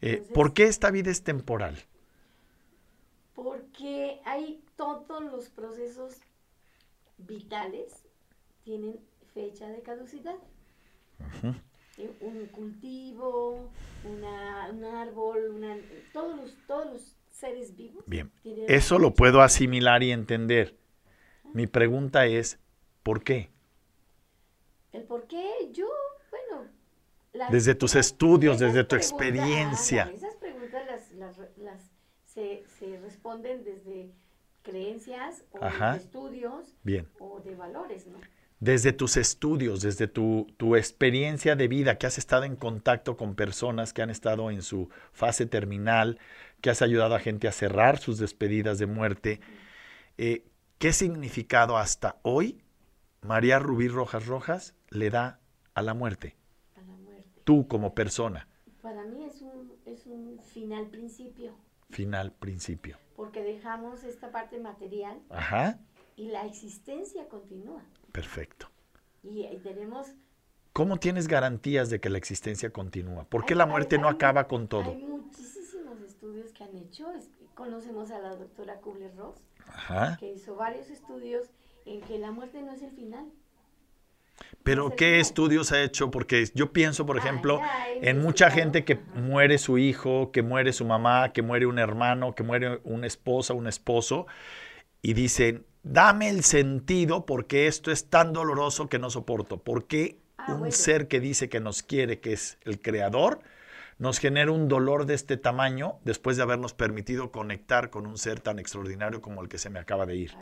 Eh, 0.00 0.22
¿Por 0.32 0.54
qué 0.54 0.64
esta 0.64 0.90
vida 0.90 1.10
es 1.10 1.22
temporal? 1.22 1.76
Porque 3.34 4.20
hay 4.24 4.62
todos 4.76 5.22
los 5.24 5.50
procesos 5.50 6.14
vitales 7.18 8.04
tienen 8.64 9.00
fecha 9.34 9.66
de 9.68 9.82
caducidad. 9.82 10.36
Eh, 11.98 12.10
un 12.20 12.46
cultivo, 12.46 13.68
un 14.04 14.24
árbol, 14.84 15.60
todos, 16.12 16.36
los, 16.36 16.56
todos 16.68 16.92
los 16.92 17.16
seres 17.30 17.76
vivos. 17.76 18.04
Bien, 18.06 18.30
eso 18.68 18.98
lo 18.98 19.12
puedo 19.12 19.42
asimilar 19.42 20.04
y 20.04 20.12
entender. 20.12 20.78
Mi 21.54 21.66
pregunta 21.66 22.26
es, 22.26 22.58
¿por 23.02 23.22
qué? 23.22 23.50
El 24.92 25.02
por 25.04 25.26
qué, 25.26 25.70
yo, 25.72 25.88
bueno... 26.30 26.68
desde 27.50 27.74
tus 27.74 27.94
estudios, 27.94 28.58
desde 28.58 28.84
tu 28.84 28.96
experiencia. 28.96 30.10
esas 30.14 30.34
preguntas 30.36 30.82
las, 31.16 31.90
se, 32.24 32.64
responden 33.02 33.64
desde 33.64 34.10
creencias 34.62 35.44
o 35.50 35.66
estudios 35.94 36.76
Bien. 36.82 37.08
o 37.18 37.40
de 37.40 37.54
valores, 37.54 38.06
¿no? 38.06 38.18
Desde 38.60 38.92
tus 38.92 39.16
estudios, 39.16 39.82
desde 39.82 40.08
tu, 40.08 40.48
tu, 40.56 40.74
experiencia 40.74 41.54
de 41.54 41.68
vida, 41.68 41.96
que 41.96 42.08
has 42.08 42.18
estado 42.18 42.42
en 42.42 42.56
contacto 42.56 43.16
con 43.16 43.36
personas 43.36 43.92
que 43.92 44.02
han 44.02 44.10
estado 44.10 44.50
en 44.50 44.62
su 44.62 44.88
fase 45.12 45.46
terminal, 45.46 46.18
que 46.60 46.70
has 46.70 46.82
ayudado 46.82 47.14
a 47.14 47.20
gente 47.20 47.46
a 47.46 47.52
cerrar 47.52 47.98
sus 47.98 48.18
despedidas 48.18 48.80
de 48.80 48.86
muerte, 48.86 49.40
eh, 50.16 50.42
¿Qué 50.78 50.92
significado 50.92 51.76
hasta 51.76 52.20
hoy 52.22 52.62
María 53.20 53.58
Rubí 53.58 53.88
Rojas 53.88 54.26
Rojas 54.26 54.76
le 54.90 55.10
da 55.10 55.40
a 55.74 55.82
la 55.82 55.92
muerte? 55.92 56.36
A 56.76 56.82
la 56.82 56.94
muerte. 56.94 57.40
Tú 57.42 57.66
como 57.66 57.96
persona. 57.96 58.46
Para 58.80 59.02
mí 59.02 59.24
es 59.24 59.42
un, 59.42 59.72
es 59.86 60.06
un 60.06 60.38
final 60.38 60.86
principio. 60.86 61.56
Final 61.90 62.30
principio. 62.30 62.96
Porque 63.16 63.42
dejamos 63.42 64.04
esta 64.04 64.30
parte 64.30 64.60
material. 64.60 65.20
Ajá. 65.30 65.80
Y 66.14 66.28
la 66.28 66.46
existencia 66.46 67.28
continúa. 67.28 67.82
Perfecto. 68.12 68.70
Y, 69.24 69.48
tenemos... 69.64 70.06
¿Cómo 70.72 70.98
tienes 70.98 71.26
garantías 71.26 71.90
de 71.90 71.98
que 72.00 72.08
la 72.08 72.18
existencia 72.18 72.70
continúa? 72.70 73.24
¿Por 73.24 73.44
qué 73.44 73.56
la 73.56 73.66
muerte 73.66 73.98
no 73.98 74.08
acaba 74.08 74.46
con 74.46 74.68
todo? 74.68 74.92
Hay 74.92 75.02
muchísimos 75.02 76.00
estudios 76.02 76.52
que 76.52 76.62
han 76.62 76.76
hecho. 76.76 77.08
Conocemos 77.56 78.12
a 78.12 78.20
la 78.20 78.36
doctora 78.36 78.80
Kubler-Ross 78.80 79.42
que 80.18 80.32
hizo 80.32 80.56
varios 80.56 80.90
estudios 80.90 81.48
en 81.86 82.00
que 82.02 82.18
la 82.18 82.30
muerte 82.30 82.62
no 82.62 82.72
es 82.72 82.82
el 82.82 82.90
final. 82.90 83.26
Pero 84.62 84.94
¿qué 84.94 85.18
estudios 85.18 85.72
ha 85.72 85.82
hecho? 85.82 86.10
Porque 86.10 86.44
yo 86.54 86.72
pienso, 86.72 87.06
por 87.06 87.16
ejemplo, 87.16 87.60
en 88.02 88.20
mucha 88.20 88.50
gente 88.50 88.84
que 88.84 88.96
muere 89.14 89.58
su 89.58 89.78
hijo, 89.78 90.30
que 90.30 90.42
muere 90.42 90.72
su 90.72 90.84
mamá, 90.84 91.32
que 91.32 91.42
muere 91.42 91.66
un 91.66 91.78
hermano, 91.78 92.34
que 92.34 92.42
muere 92.42 92.80
una 92.84 93.06
esposa, 93.06 93.54
un 93.54 93.66
esposo, 93.66 94.26
y 95.00 95.14
dicen, 95.14 95.64
dame 95.82 96.28
el 96.28 96.44
sentido 96.44 97.24
porque 97.24 97.66
esto 97.66 97.90
es 97.90 98.10
tan 98.10 98.32
doloroso 98.32 98.88
que 98.88 98.98
no 98.98 99.10
soporto. 99.10 99.58
¿Por 99.58 99.86
qué 99.86 100.18
ah, 100.36 100.54
un 100.54 100.70
ser 100.70 101.08
que 101.08 101.20
dice 101.20 101.48
que 101.48 101.60
nos 101.60 101.82
quiere, 101.82 102.20
que 102.20 102.34
es 102.34 102.58
el 102.64 102.80
creador, 102.80 103.40
nos 103.98 104.18
genera 104.18 104.52
un 104.52 104.68
dolor 104.68 105.06
de 105.06 105.14
este 105.14 105.36
tamaño 105.36 105.98
después 106.04 106.36
de 106.36 106.44
habernos 106.44 106.72
permitido 106.72 107.32
conectar 107.32 107.90
con 107.90 108.06
un 108.06 108.16
ser 108.16 108.40
tan 108.40 108.58
extraordinario 108.58 109.20
como 109.20 109.42
el 109.42 109.48
que 109.48 109.58
se 109.58 109.70
me 109.70 109.78
acaba 109.78 110.06
de 110.06 110.16
ir. 110.16 110.36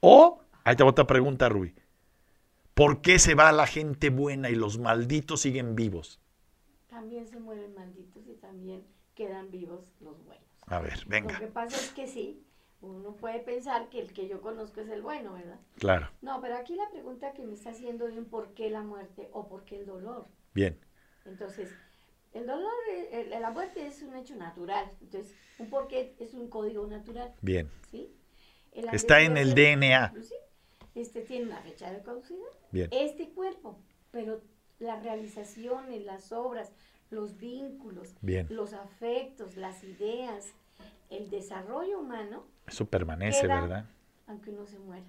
O, 0.00 0.40
ahí 0.64 0.76
te 0.76 0.82
otra 0.82 1.06
pregunta, 1.06 1.48
Rui. 1.48 1.74
¿Por 2.74 3.02
qué 3.02 3.18
se 3.18 3.34
va 3.34 3.52
la 3.52 3.66
gente 3.66 4.08
buena 4.08 4.48
y 4.48 4.54
los 4.54 4.78
malditos 4.78 5.42
siguen 5.42 5.76
vivos? 5.76 6.20
También 6.88 7.26
se 7.26 7.38
mueren 7.38 7.74
malditos 7.74 8.26
y 8.26 8.34
también 8.34 8.82
quedan 9.14 9.50
vivos 9.50 9.92
los 10.00 10.24
buenos. 10.24 10.44
A 10.66 10.78
ver, 10.80 11.04
venga. 11.06 11.34
Lo 11.34 11.40
que 11.40 11.52
pasa 11.52 11.76
es 11.76 11.90
que 11.90 12.06
sí, 12.06 12.42
uno 12.80 13.14
puede 13.16 13.40
pensar 13.40 13.90
que 13.90 14.00
el 14.00 14.12
que 14.14 14.26
yo 14.26 14.40
conozco 14.40 14.80
es 14.80 14.88
el 14.88 15.02
bueno, 15.02 15.34
¿verdad? 15.34 15.60
Claro. 15.78 16.08
No, 16.22 16.40
pero 16.40 16.56
aquí 16.56 16.74
la 16.74 16.88
pregunta 16.90 17.32
que 17.32 17.44
me 17.44 17.52
está 17.52 17.70
haciendo 17.70 18.08
es 18.08 18.14
por 18.30 18.54
qué 18.54 18.70
la 18.70 18.82
muerte 18.82 19.28
o 19.32 19.48
por 19.48 19.64
qué 19.64 19.80
el 19.80 19.86
dolor. 19.86 20.26
Bien. 20.54 20.78
Entonces, 21.26 21.70
el 22.34 22.46
dolor, 22.46 22.72
eh, 22.90 23.36
la 23.40 23.50
muerte 23.50 23.86
es 23.86 24.02
un 24.02 24.16
hecho 24.16 24.36
natural. 24.36 24.90
Entonces, 25.00 25.34
un 25.58 25.68
porqué 25.68 26.14
es 26.18 26.34
un 26.34 26.48
código 26.48 26.86
natural. 26.86 27.32
Bien. 27.40 27.70
¿Sí? 27.90 28.10
Está 28.92 29.20
en 29.20 29.36
el 29.36 29.54
DNA. 29.54 30.14
¿sí? 30.20 30.34
Este 30.94 31.22
tiene 31.22 31.46
una 31.46 31.60
fecha 31.60 31.90
de 31.90 32.02
caducidad. 32.02 32.48
Bien. 32.70 32.88
Este 32.90 33.30
cuerpo, 33.30 33.78
pero 34.10 34.40
la 34.78 34.98
realización, 35.00 35.86
las 36.04 36.32
obras, 36.32 36.72
los 37.10 37.36
vínculos, 37.38 38.14
los 38.48 38.72
afectos, 38.72 39.56
las 39.56 39.84
ideas, 39.84 40.54
el 41.10 41.30
desarrollo 41.30 42.00
humano. 42.00 42.46
Eso 42.66 42.86
permanece, 42.86 43.46
¿verdad? 43.46 43.86
Aunque 44.26 44.50
uno 44.50 44.66
se 44.66 44.78
muera. 44.78 45.04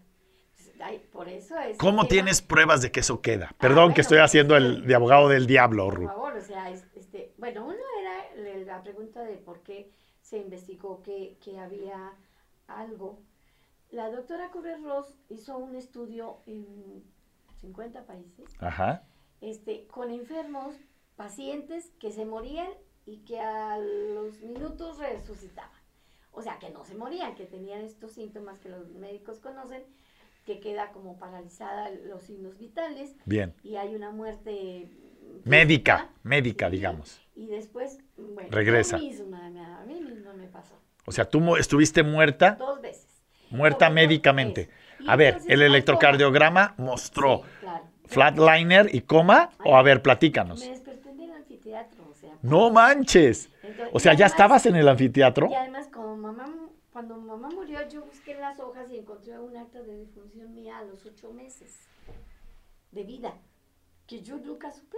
por 1.12 1.30
eso 1.30 1.58
es 1.60 1.78
¿Cómo 1.78 2.08
tienes 2.08 2.42
pruebas 2.42 2.82
de 2.82 2.92
que 2.92 3.00
eso 3.00 3.22
queda? 3.22 3.50
Ah, 3.52 3.56
Perdón 3.60 3.94
que 3.94 4.02
estoy 4.02 4.18
haciendo 4.18 4.58
el 4.58 4.86
de 4.86 4.96
abogado 4.96 5.30
del 5.30 5.48
diablo, 5.48 5.86
Por 5.90 6.06
favor, 6.06 6.34
o 6.36 6.42
sea, 6.42 6.70
este, 7.14 7.32
bueno, 7.38 7.66
uno 7.66 7.78
era 8.02 8.66
la 8.66 8.82
pregunta 8.82 9.22
de 9.22 9.38
por 9.38 9.62
qué 9.62 9.92
se 10.22 10.40
investigó 10.40 11.04
que, 11.04 11.38
que 11.44 11.60
había 11.60 12.14
algo. 12.68 13.20
La 13.92 14.10
doctora 14.10 14.50
Correr 14.50 14.82
Ross 14.82 15.16
hizo 15.30 15.58
un 15.58 15.76
estudio 15.76 16.40
en 16.48 17.04
50 17.62 18.06
países. 18.06 18.50
Ajá. 18.60 19.04
Este, 19.42 19.86
con 19.88 20.10
enfermos 20.10 20.76
pacientes 21.16 21.92
que 22.00 22.12
se 22.12 22.26
morían 22.26 22.70
y 23.06 23.18
que 23.20 23.40
a 23.40 23.78
los 23.78 24.42
minutos 24.42 24.98
resucitaban. 24.98 25.70
O 26.32 26.42
sea, 26.42 26.58
que 26.58 26.72
no 26.72 26.84
se 26.84 26.96
morían, 26.96 27.36
que 27.36 27.46
tenían 27.46 27.82
estos 27.82 28.14
síntomas 28.14 28.58
que 28.58 28.70
los 28.70 28.88
médicos 28.96 29.40
conocen, 29.40 29.84
que 30.48 30.60
queda 30.60 30.92
como 30.92 31.20
paralizada 31.20 31.92
los 31.92 32.24
signos 32.24 32.58
vitales. 32.58 33.16
Bien. 33.26 33.54
Y 33.62 33.76
hay 33.76 33.94
una 33.96 34.10
muerte 34.10 34.90
médica, 35.44 36.10
médica, 36.24 36.70
digamos. 36.70 37.22
Y 37.36 37.48
después, 37.48 37.98
bueno, 38.18 38.50
regresa. 38.52 38.98
A 38.98 39.00
mí, 39.00 40.02
mismo, 40.02 40.34
me 40.34 40.48
pasó. 40.48 40.80
O 41.06 41.12
sea, 41.12 41.26
tú 41.26 41.56
estuviste 41.58 42.04
muerta. 42.04 42.52
Dos 42.52 42.82
veces. 42.82 43.08
Muerta 43.50 43.90
médicamente. 43.90 44.70
A 45.08 45.16
ver, 45.16 45.40
el 45.48 45.62
electrocardiograma 45.62 46.76
mostró 46.78 47.42
flatliner 48.06 48.94
y 48.94 49.02
coma, 49.02 49.50
o 49.66 49.76
a 49.76 49.82
ver, 49.82 50.02
platícanos. 50.02 50.62
Me 50.62 50.70
desperté 50.70 51.10
en 51.10 51.20
el 51.22 51.32
anfiteatro, 51.32 52.08
o 52.10 52.14
sea. 52.14 52.34
No 52.42 52.72
manches. 52.72 53.50
o 53.92 54.00
sea, 54.00 54.14
¿ya 54.14 54.28
estabas 54.28 54.66
en 54.66 54.76
el 54.76 54.88
anfiteatro? 54.88 55.50
Y 55.50 55.56
además, 55.56 55.88
como 55.88 56.16
mamá, 56.16 56.46
cuando 56.92 57.18
mamá 57.18 57.50
murió, 57.50 57.80
yo 57.90 58.06
busqué 58.06 58.36
las 58.36 58.60
hojas 58.60 58.90
y 58.92 58.98
encontré 58.98 59.40
un 59.40 59.58
acta 59.58 59.82
de 59.82 59.98
defunción 59.98 60.54
mía 60.54 60.78
a 60.78 60.84
los 60.84 61.06
ocho 61.06 61.34
meses 61.34 61.88
de 62.92 63.04
vida. 63.04 63.34
Que 64.08 64.22
yo 64.22 64.38
nunca 64.38 64.72
supe 64.72 64.98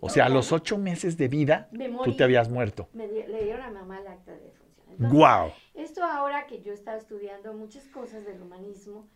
O 0.00 0.08
sea, 0.08 0.26
a 0.26 0.28
los 0.28 0.52
ocho 0.52 0.78
meses 0.78 1.16
de 1.16 1.28
vida, 1.28 1.68
tú 2.04 2.16
te 2.16 2.24
habías 2.24 2.48
muerto. 2.48 2.88
Me 2.92 3.06
le 3.06 3.44
dieron 3.44 3.62
a 3.62 3.70
mamá 3.70 4.00
el 4.00 4.06
acta 4.06 4.32
de 4.32 4.40
defunción. 4.40 4.86
Entonces, 4.98 5.52
Esto 5.74 6.04
ahora 6.04 6.46
que 6.46 6.62
yo 6.62 6.72
estaba 6.72 6.96
estudiando 6.96 7.52
muchas 7.52 7.84
cosas 7.88 8.24
del 8.24 8.40
humanismo, 8.40 9.06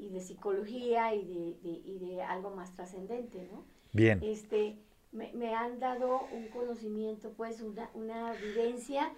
y 0.00 0.08
de 0.08 0.20
psicología 0.20 1.14
y 1.14 1.24
de, 1.62 2.06
de, 2.06 2.22
algo 2.22 2.50
más 2.50 2.74
trascendente, 2.74 3.46
¿no? 3.52 3.64
Bien. 3.92 4.20
Este, 4.22 4.78
me, 5.12 5.54
han 5.54 5.78
dado 5.78 6.26
un 6.32 6.48
conocimiento, 6.48 7.32
pues, 7.36 7.60
una, 7.60 7.90
una 7.94 8.32
vivencia 8.32 9.12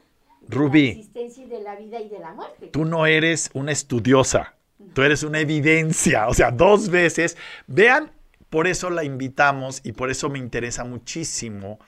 Rubí, 0.49 0.81
de 0.81 0.87
la 0.87 1.01
existencia 1.01 1.45
y 1.45 1.49
de 1.49 1.61
la 1.61 1.77
vida 1.77 2.01
y 2.01 2.09
de 2.09 2.19
la 2.19 2.35
muerte. 2.35 2.67
Tú 2.69 2.85
no 2.85 3.07
eres 3.07 3.51
una 3.55 3.71
estudiosa, 3.71 4.57
tú 4.93 5.03
eres 5.03 5.23
una 5.23 5.41
evidencia, 5.41 6.29
o 6.29 6.35
sea, 6.35 6.51
dos 6.51 6.89
veces. 6.89 7.37
Vean, 7.67 8.11
por 8.53 8.67
eso 8.67 8.91
la 8.91 9.03
invitamos 9.03 9.81
y 9.83 9.93
por 9.93 10.11
eso 10.11 10.29
me 10.29 10.39
interesa 10.39 10.85
muchísimo 10.85 11.79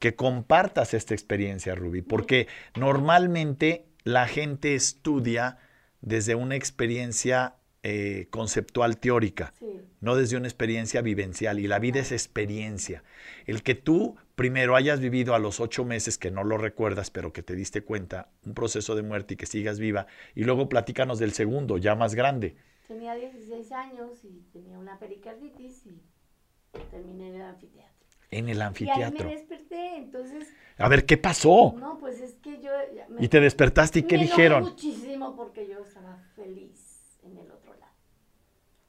que 0.00 0.16
compartas 0.16 0.94
esta 0.94 1.14
experiencia, 1.14 1.76
Rubí, 1.76 2.02
porque 2.02 2.48
normalmente 2.74 3.86
la 4.02 4.26
gente 4.26 4.74
estudia 4.74 5.58
desde 6.00 6.34
una 6.34 6.56
experiencia 6.56 7.54
eh, 7.84 8.26
conceptual 8.30 8.98
teórica, 8.98 9.54
no 10.00 10.16
desde 10.16 10.36
una 10.36 10.48
experiencia 10.48 11.02
vivencial. 11.02 11.60
Y 11.60 11.68
la 11.68 11.78
vida 11.78 12.00
es 12.00 12.10
experiencia. 12.10 13.04
El 13.46 13.62
que 13.62 13.76
tú 13.76 14.16
primero 14.34 14.74
hayas 14.74 14.98
vivido 14.98 15.36
a 15.36 15.38
los 15.38 15.60
ocho 15.60 15.84
meses, 15.84 16.18
que 16.18 16.32
no 16.32 16.42
lo 16.42 16.58
recuerdas, 16.58 17.12
pero 17.12 17.32
que 17.32 17.44
te 17.44 17.54
diste 17.54 17.82
cuenta, 17.82 18.28
un 18.44 18.54
proceso 18.54 18.96
de 18.96 19.02
muerte 19.02 19.34
y 19.34 19.36
que 19.36 19.46
sigas 19.46 19.78
viva, 19.78 20.08
y 20.34 20.42
luego 20.42 20.68
platícanos 20.68 21.20
del 21.20 21.32
segundo, 21.32 21.78
ya 21.78 21.94
más 21.94 22.16
grande. 22.16 22.56
Tenía 22.86 23.14
16 23.14 23.72
años 23.72 24.24
y 24.24 24.42
tenía 24.52 24.78
una 24.78 24.98
pericarditis 24.98 25.86
y 25.86 26.00
terminé 26.90 27.28
en 27.30 27.34
el 27.36 27.42
anfiteatro. 27.42 28.06
En 28.30 28.48
el 28.48 28.62
anfiteatro. 28.62 29.18
Y 29.18 29.22
ahí 29.22 29.24
me 29.24 29.36
desperté, 29.36 29.96
entonces... 29.96 30.48
A 30.78 30.88
ver, 30.88 31.04
¿qué 31.06 31.16
pasó? 31.16 31.74
No, 31.78 31.98
pues 31.98 32.20
es 32.20 32.34
que 32.34 32.60
yo... 32.60 32.70
y 33.18 33.28
te 33.28 33.40
despertaste 33.40 34.00
y 34.00 34.02
¿qué 34.02 34.18
dijeron? 34.18 34.64
muchísimo 34.64 35.34
porque 35.34 35.66
yo 35.66 35.80
estaba 35.84 36.16
feliz 36.34 37.18
en 37.22 37.38
el 37.38 37.50
otro 37.50 37.66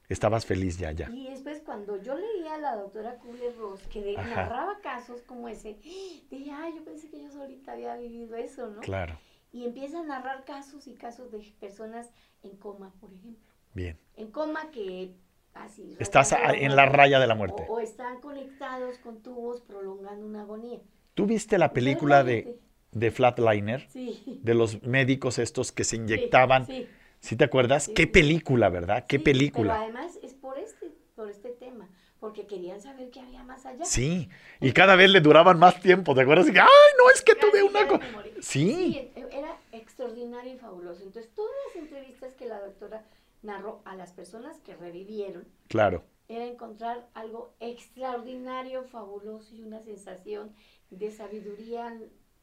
Estabas 0.10 0.45
feliz 0.45 0.77
ya, 0.77 0.91
ya. 0.93 1.10
Y 1.10 1.29
después 1.29 1.62
cuando 1.65 2.01
yo 2.01 2.15
leía 2.15 2.55
a 2.55 2.57
la 2.57 2.75
doctora 2.77 3.17
Kubler-Ross 3.19 3.88
que 3.88 4.15
narraba 4.15 4.79
casos 4.79 5.21
como 5.23 5.49
ese, 5.49 5.73
dije, 5.73 6.51
ay, 6.51 6.75
yo 6.77 6.86
pensé 6.86 7.10
que 7.10 7.21
yo 7.21 7.29
solita 7.29 7.73
había 7.73 7.97
vivido 7.97 8.38
eso, 8.38 8.69
¿no? 8.69 8.79
Claro. 8.79 9.19
Y 9.51 9.65
empieza 9.65 9.99
a 9.99 10.03
narrar 10.03 10.45
casos 10.45 10.88
y 10.88 10.95
casos 10.95 11.31
de 11.31 11.39
personas 11.60 12.10
en 12.41 12.55
coma, 12.55 12.93
por 13.01 13.12
ejemplo. 13.12 13.46
Bien. 13.73 13.97
En 14.15 14.32
coma 14.32 14.71
que 14.71 15.13
así... 15.53 15.95
Estás 15.99 16.34
en 16.34 16.75
la 16.75 16.86
raya 16.86 17.19
de 17.19 17.27
la 17.27 17.36
muerte. 17.36 17.65
O, 17.67 17.80
están 17.80 18.21
conectados 18.21 18.97
con 18.99 19.21
tubos 19.21 19.62
prolongando 19.62 20.25
una 20.25 20.41
agonía. 20.41 20.80
¿Tú 21.13 21.25
viste 21.25 21.58
la 21.58 21.73
película 21.73 22.23
de, 22.23 22.60
de 22.91 23.12
Flatliner? 23.12 23.88
Sí. 23.89 24.39
De 24.43 24.53
los 24.53 24.84
médicos 24.84 25.39
estos 25.39 25.71
que 25.71 25.84
se 25.84 25.95
inyectaban. 25.95 26.65
sí 26.65 26.88
¿Sí 27.19 27.36
te 27.36 27.43
acuerdas? 27.43 27.89
Qué 27.93 28.08
película, 28.08 28.69
¿verdad? 28.69 29.06
Qué 29.08 29.19
película. 29.19 29.73
Pero 29.73 29.84
además 29.84 30.19
es 30.23 30.34
por 30.34 30.58
este, 30.60 30.91
por 31.15 31.30
este 31.30 31.49
tema, 31.49 31.89
porque 32.19 32.45
querían 32.45 32.80
saber 32.80 33.10
qué 33.10 33.19
había 33.19 33.43
más 33.43 33.65
allá. 33.65 33.84
Sí, 33.86 34.30
y 34.62 34.71
cada 34.71 34.95
vez 34.95 35.10
le 35.10 35.19
duraban 35.19 35.58
más 35.58 35.82
tiempo, 35.82 36.13
¿te 36.13 36.21
acuerdas? 36.21 36.47
Y 36.47 36.53
que, 36.53 36.60
ay, 36.60 36.67
no, 36.97 37.10
es 37.10 37.21
que 37.21 37.36
tuve 37.36 37.63
una 37.63 37.88
cosa. 37.88 38.06
Sí. 38.39 38.41
sí. 38.41 39.12
Era 39.32 39.58
extraordinario 39.71 40.53
y 40.53 40.58
fabuloso. 40.58 41.03
Entonces, 41.03 41.32
todas 41.34 41.51
las 41.67 41.84
entrevistas 41.84 42.34
que 42.36 42.45
la 42.45 42.60
doctora 42.60 43.03
narró 43.41 43.82
a 43.86 43.95
las 43.95 44.13
personas 44.13 44.60
que 44.60 44.76
revivieron. 44.76 45.47
Claro. 45.67 46.04
Era 46.28 46.45
encontrar 46.45 47.08
algo 47.13 47.54
extraordinario, 47.60 48.84
fabuloso 48.84 49.56
y 49.56 49.63
una 49.63 49.80
sensación 49.80 50.54
de 50.89 51.12
sabiduría 51.12 51.97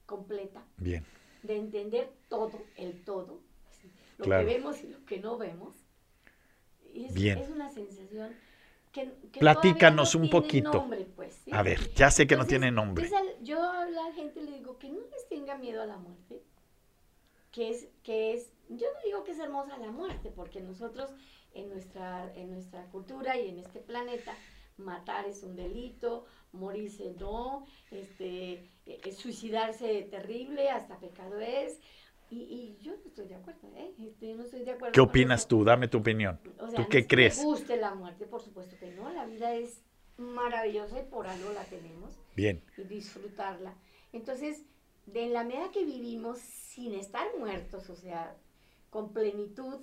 completa. 0.06 0.64
Bien. 0.78 1.04
De 1.42 1.56
entender 1.56 2.10
todo, 2.28 2.62
el 2.76 3.04
todo 3.04 3.40
lo 4.18 4.24
que 4.24 4.44
vemos 4.44 4.82
y 4.82 4.88
lo 4.88 5.04
que 5.04 5.18
no 5.18 5.36
vemos. 5.38 5.74
Es, 6.94 7.12
Bien. 7.12 7.38
es 7.38 7.50
una 7.50 7.68
sensación 7.68 8.34
que, 8.92 9.06
Platícanos 9.40 10.14
no 10.14 10.22
un 10.22 10.30
poquito. 10.30 10.72
Nombre, 10.72 11.06
pues, 11.16 11.42
A 11.50 11.62
ver, 11.62 11.92
ya 11.94 12.10
sé 12.10 12.26
que 12.26 12.36
no 12.36 12.46
tiene 12.46 12.70
nombre. 12.70 13.10
yo 13.42 13.60
a 13.60 13.84
la 13.86 14.12
gente 14.12 14.40
le 14.42 14.52
digo 14.52 14.78
que 14.78 14.88
no 14.88 15.00
les 15.00 15.28
tenga 15.28 15.58
miedo 15.58 15.82
a 15.82 15.86
la 15.86 15.96
muerte, 15.96 16.42
que 17.54 17.70
es, 17.70 17.88
que 18.02 18.34
es, 18.34 18.52
yo 18.68 18.86
no 18.92 18.98
digo 19.04 19.22
que 19.22 19.30
es 19.30 19.38
hermosa 19.38 19.78
la 19.78 19.92
muerte, 19.92 20.32
porque 20.34 20.60
nosotros 20.60 21.10
en 21.54 21.68
nuestra, 21.68 22.32
en 22.34 22.50
nuestra 22.50 22.84
cultura 22.86 23.38
y 23.38 23.48
en 23.48 23.60
este 23.60 23.78
planeta, 23.78 24.34
matar 24.76 25.24
es 25.26 25.44
un 25.44 25.54
delito, 25.54 26.26
morirse 26.50 27.14
no, 27.20 27.64
este, 27.92 28.68
eh, 28.86 29.12
suicidarse 29.12 30.02
terrible, 30.10 30.68
hasta 30.68 30.98
pecado 30.98 31.38
es, 31.38 31.78
y, 32.28 32.76
yo 32.80 32.96
no 32.96 33.04
estoy 33.06 33.28
de 33.28 33.36
acuerdo, 33.36 33.70
¿eh? 33.76 33.92
Este, 34.00 34.30
yo 34.30 34.34
no 34.34 34.42
estoy 34.42 34.64
de 34.64 34.72
acuerdo. 34.72 34.92
¿Qué 34.92 35.00
opinas 35.00 35.46
tú? 35.46 35.62
Dame 35.62 35.86
tu 35.86 35.98
opinión. 35.98 36.40
¿Tú 36.74 36.88
qué 36.90 37.06
crees? 37.06 37.38
Me 37.38 37.44
guste 37.44 37.76
la 37.76 37.94
muerte, 37.94 38.26
por 38.26 38.42
supuesto 38.42 38.76
que 38.80 38.90
no. 38.90 39.08
La 39.12 39.24
vida 39.26 39.54
es 39.54 39.84
maravillosa 40.16 40.98
y 40.98 41.04
por 41.04 41.28
algo 41.28 41.52
la 41.52 41.62
tenemos. 41.64 42.18
Bien. 42.34 42.60
Y 42.76 42.82
disfrutarla. 42.82 43.76
Entonces, 44.12 44.64
de 45.06 45.28
la 45.28 45.44
medida 45.44 45.70
que 45.70 45.84
vivimos 45.84 46.38
sin 46.38 46.94
estar 46.94 47.26
muertos, 47.38 47.88
o 47.90 47.96
sea, 47.96 48.34
con 48.90 49.12
plenitud, 49.12 49.80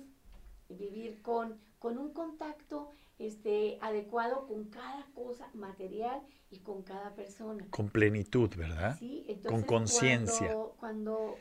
vivir 0.68 1.20
con, 1.22 1.58
con 1.78 1.98
un 1.98 2.12
contacto 2.12 2.90
este, 3.18 3.78
adecuado 3.80 4.46
con 4.46 4.64
cada 4.70 5.06
cosa 5.14 5.48
material 5.54 6.20
y 6.50 6.58
con 6.60 6.82
cada 6.82 7.14
persona. 7.14 7.64
Con 7.70 7.88
plenitud, 7.88 8.50
¿verdad? 8.56 8.96
Sí, 8.98 9.22
con 9.26 9.36
entonces, 9.36 9.66
conciencia. 9.66 10.46
Cuando, 10.48 10.74
cuando 10.80 11.36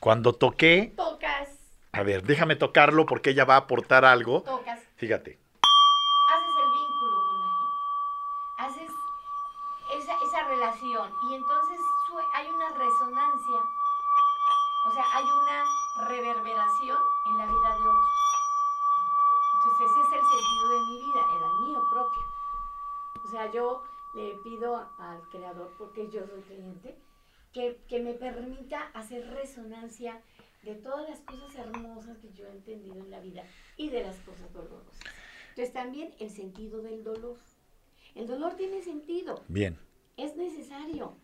Cuando 0.00 0.32
toqué, 0.34 0.92
tocas, 0.96 1.48
a 1.92 2.02
ver, 2.02 2.22
déjame 2.24 2.56
tocarlo 2.56 3.06
porque 3.06 3.30
ella 3.30 3.44
va 3.44 3.54
a 3.54 3.58
aportar 3.58 4.04
algo. 4.04 4.42
tocas, 4.42 4.80
Fíjate. 4.96 5.38
haces 6.28 6.54
el 6.64 6.70
vínculo 6.72 7.16
con 7.26 7.36
la 7.40 7.48
gente, 7.58 8.88
haces 8.88 8.90
esa, 9.98 10.14
esa 10.26 10.48
relación 10.48 11.10
y 11.30 11.34
entonces 11.34 11.69
o 14.90 14.92
sea, 14.92 15.04
hay 15.14 15.24
una 15.24 16.08
reverberación 16.08 16.98
en 17.26 17.38
la 17.38 17.46
vida 17.46 17.68
de 17.76 17.80
otros. 17.80 18.10
Entonces 19.54 19.90
ese 19.90 20.00
es 20.00 20.12
el 20.12 20.28
sentido 20.28 20.68
de 20.68 20.80
mi 20.80 21.00
vida, 21.00 21.20
era 21.36 21.46
el 21.46 21.68
mío 21.68 21.80
propio. 21.90 22.22
O 23.24 23.28
sea, 23.28 23.52
yo 23.52 23.84
le 24.14 24.34
pido 24.42 24.76
al 24.98 25.20
Creador, 25.28 25.72
porque 25.78 26.10
yo 26.10 26.26
soy 26.26 26.42
creyente, 26.42 26.98
que, 27.52 27.80
que 27.88 28.00
me 28.00 28.14
permita 28.14 28.90
hacer 28.92 29.30
resonancia 29.30 30.20
de 30.64 30.74
todas 30.74 31.08
las 31.08 31.20
cosas 31.20 31.54
hermosas 31.54 32.18
que 32.18 32.32
yo 32.32 32.48
he 32.48 32.50
entendido 32.50 32.96
en 32.96 33.12
la 33.12 33.20
vida 33.20 33.44
y 33.76 33.90
de 33.90 34.02
las 34.02 34.16
cosas 34.16 34.52
dolorosas. 34.52 34.98
Entonces 35.50 35.72
también 35.72 36.12
el 36.18 36.30
sentido 36.30 36.82
del 36.82 37.04
dolor. 37.04 37.36
El 38.16 38.26
dolor 38.26 38.56
tiene 38.56 38.82
sentido, 38.82 39.40
Bien, 39.46 39.78
es 40.16 40.34
necesario. 40.34 41.14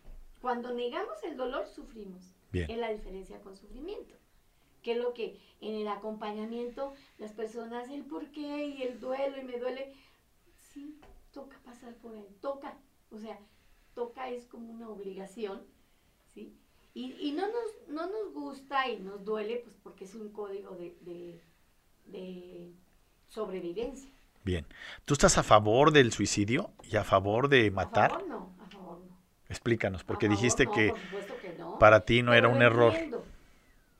Cuando 0.40 0.72
negamos 0.72 1.16
el 1.24 1.36
dolor, 1.36 1.66
sufrimos. 1.66 2.35
Bien. 2.56 2.70
Es 2.70 2.78
la 2.78 2.92
diferencia 2.92 3.40
con 3.40 3.56
sufrimiento. 3.56 4.14
Que 4.82 4.92
es 4.92 4.98
lo 4.98 5.12
que 5.14 5.40
en 5.60 5.74
el 5.74 5.88
acompañamiento 5.88 6.94
las 7.18 7.32
personas, 7.32 7.88
el 7.90 8.04
por 8.04 8.30
qué 8.30 8.66
y 8.66 8.82
el 8.82 9.00
duelo 9.00 9.36
y 9.40 9.44
me 9.44 9.58
duele, 9.58 9.92
sí, 10.72 11.00
toca 11.32 11.58
pasar 11.64 11.94
por 11.96 12.14
él, 12.14 12.26
toca. 12.40 12.78
O 13.10 13.18
sea, 13.18 13.38
toca 13.94 14.28
es 14.28 14.46
como 14.46 14.72
una 14.72 14.88
obligación, 14.88 15.62
¿sí? 16.32 16.54
Y, 16.94 17.12
y 17.20 17.32
no, 17.32 17.46
nos, 17.48 17.88
no 17.88 18.06
nos 18.06 18.32
gusta 18.32 18.88
y 18.88 19.00
nos 19.00 19.24
duele, 19.24 19.56
pues 19.64 19.76
porque 19.82 20.04
es 20.04 20.14
un 20.14 20.30
código 20.30 20.76
de, 20.76 20.96
de, 21.02 21.40
de 22.06 22.72
sobrevivencia. 23.28 24.10
bien. 24.44 24.66
¿Tú 25.04 25.14
estás 25.14 25.36
a 25.38 25.42
favor 25.42 25.90
del 25.90 26.12
suicidio 26.12 26.70
y 26.84 26.96
a 26.96 27.04
favor 27.04 27.48
de 27.48 27.66
A 27.66 27.70
matar? 27.70 28.10
favor 28.12 28.28
no, 28.28 28.56
a 28.60 28.66
favor 28.66 28.98
no. 29.00 29.16
Explícanos, 29.48 30.02
A 30.02 30.06
porque 30.06 30.26
favor 30.26 30.36
dijiste 30.40 30.64
no, 30.64 30.72
que 30.72 30.88
por 30.90 31.00
supuesto. 31.00 31.35
Para 31.78 32.04
ti 32.04 32.22
no 32.22 32.34
era 32.34 32.48
un 32.48 32.58
lo 32.60 32.64
error. 32.66 32.92
entiendo, 32.92 33.24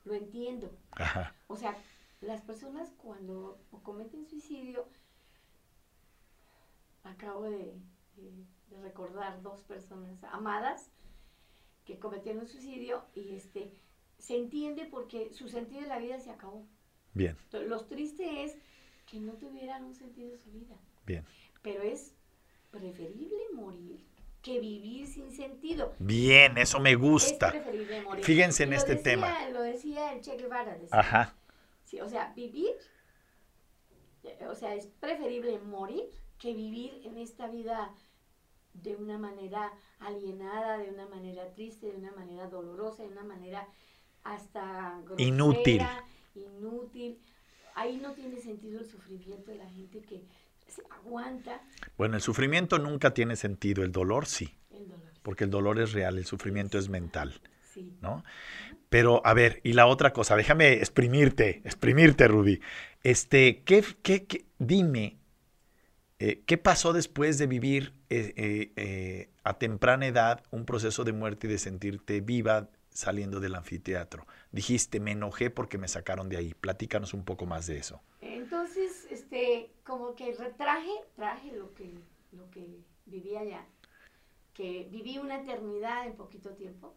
lo 0.05 0.13
entiendo. 0.13 0.71
Ajá, 0.91 1.33
O 1.47 1.55
sea, 1.55 1.77
las 2.21 2.41
personas 2.41 2.91
cuando 2.97 3.59
cometen 3.83 4.25
suicidio, 4.25 4.87
acabo 7.03 7.43
de, 7.43 7.75
de- 8.15 8.45
de 8.69 8.81
recordar 8.81 9.41
dos 9.41 9.61
personas 9.63 10.21
amadas 10.31 10.89
que 11.85 11.97
cometieron 11.99 12.45
suicidio 12.47 13.05
y 13.15 13.35
este 13.35 13.71
se 14.19 14.35
entiende 14.35 14.85
porque 14.85 15.31
su 15.33 15.47
sentido 15.47 15.81
de 15.81 15.87
la 15.87 15.99
vida 15.99 16.19
se 16.19 16.31
acabó. 16.31 16.65
bien, 17.13 17.37
Lo 17.51 17.85
triste 17.85 18.43
es 18.43 18.57
que 19.05 19.19
no 19.19 19.33
tuvieran 19.33 19.85
un 19.85 19.95
sentido 19.95 20.31
de 20.31 20.37
su 20.37 20.51
vida, 20.51 20.75
bien. 21.05 21.23
pero 21.61 21.81
es 21.83 22.13
preferible 22.71 23.37
morir 23.53 24.03
que 24.47 24.59
vivir 24.61 25.05
sin 25.07 25.29
sentido. 25.31 25.93
Bien, 25.99 26.57
eso 26.57 26.79
me 26.79 26.95
gusta. 26.95 27.47
Es 27.47 27.53
preferible 27.53 28.01
morir. 28.01 28.23
Fíjense 28.23 28.63
en 28.63 28.73
este 28.73 28.93
decía- 28.95 29.03
tema. 29.03 29.49
Lo 29.49 29.61
decía 29.61 30.13
el 30.13 30.21
Che 30.21 30.37
Guevara. 30.37 30.73
decía, 30.77 30.99
Ajá, 30.99 31.35
Sí, 31.83 31.99
o 32.01 32.07
sea, 32.09 32.33
vivir, 32.35 32.71
eh, 34.23 34.37
o 34.49 34.55
sea, 34.55 34.73
es 34.75 34.87
preferible 34.87 35.57
morir 35.59 36.05
que 36.39 36.53
vivir 36.53 37.01
en 37.05 37.17
esta 37.17 37.47
vida 37.47 37.93
de 38.73 38.95
una 38.95 39.17
manera 39.17 39.73
alienada, 39.99 40.77
de 40.77 40.89
una 40.89 41.07
manera 41.07 41.51
triste, 41.53 41.87
de 41.91 41.97
una 41.97 42.11
manera 42.11 42.47
dolorosa, 42.47 43.03
de 43.03 43.09
una 43.09 43.23
manera 43.23 43.67
hasta 44.23 44.99
grosera, 45.05 45.27
Inútil. 45.27 45.81
inútil. 46.35 47.19
Ahí 47.75 47.97
no 47.97 48.13
tiene 48.13 48.39
sentido 48.39 48.79
el 48.79 48.85
sufrimiento 48.85 49.51
de 49.51 49.57
la 49.57 49.69
gente 49.69 50.01
que 50.01 50.25
aguanta 50.89 51.61
bueno, 51.97 52.15
el 52.15 52.21
sufrimiento 52.21 52.77
nunca 52.79 53.13
tiene 53.13 53.35
sentido, 53.35 53.83
el 53.83 53.91
dolor 53.91 54.25
sí, 54.25 54.55
el 54.71 54.87
dolor. 54.87 55.11
porque 55.23 55.43
el 55.45 55.49
dolor 55.49 55.79
es 55.79 55.93
real, 55.93 56.17
el 56.17 56.25
sufrimiento 56.25 56.77
es 56.77 56.89
mental, 56.89 57.41
Sí. 57.73 57.95
¿no? 58.01 58.23
Pero, 58.89 59.21
a 59.25 59.33
ver, 59.33 59.59
y 59.63 59.73
la 59.73 59.85
otra 59.87 60.13
cosa, 60.13 60.35
déjame 60.35 60.73
exprimirte, 60.73 61.61
exprimirte, 61.65 62.27
Ruby. 62.27 62.61
Este, 63.03 63.61
¿qué, 63.63 63.83
qué, 64.01 64.25
qué- 64.25 64.45
dime, 64.59 65.17
eh, 66.19 66.41
¿qué 66.45 66.57
pasó 66.57 66.93
después 66.93 67.37
de 67.37 67.47
vivir 67.47 67.93
eh, 68.09 68.33
eh, 68.75 69.29
a 69.43 69.57
temprana 69.59 70.07
edad 70.07 70.43
un 70.51 70.65
proceso 70.65 71.03
de 71.03 71.11
muerte 71.13 71.47
y 71.47 71.49
de 71.49 71.57
sentirte 71.59 72.21
viva 72.21 72.69
saliendo 72.89 73.39
del 73.39 73.55
anfiteatro? 73.55 74.25
Dijiste, 74.51 74.99
me 74.99 75.11
enojé 75.11 75.49
porque 75.51 75.77
me 75.77 75.87
sacaron 75.87 76.29
de 76.29 76.37
ahí. 76.37 76.53
Platícanos 76.59 77.13
un 77.13 77.23
poco 77.23 77.45
más 77.45 77.67
de 77.67 77.77
eso. 77.77 78.01
Entonces, 78.21 79.07
este, 79.11 79.71
como 79.83 80.15
que 80.15 80.33
retraje, 80.33 80.91
traje 81.15 81.51
lo 81.51 81.73
que, 81.73 81.93
lo 82.31 82.49
que 82.49 82.79
viví 83.05 83.35
allá, 83.35 83.65
que 84.53 84.87
viví 84.91 85.17
una 85.19 85.41
eternidad 85.41 86.07
en 86.07 86.15
poquito 86.15 86.51
tiempo, 86.55 86.95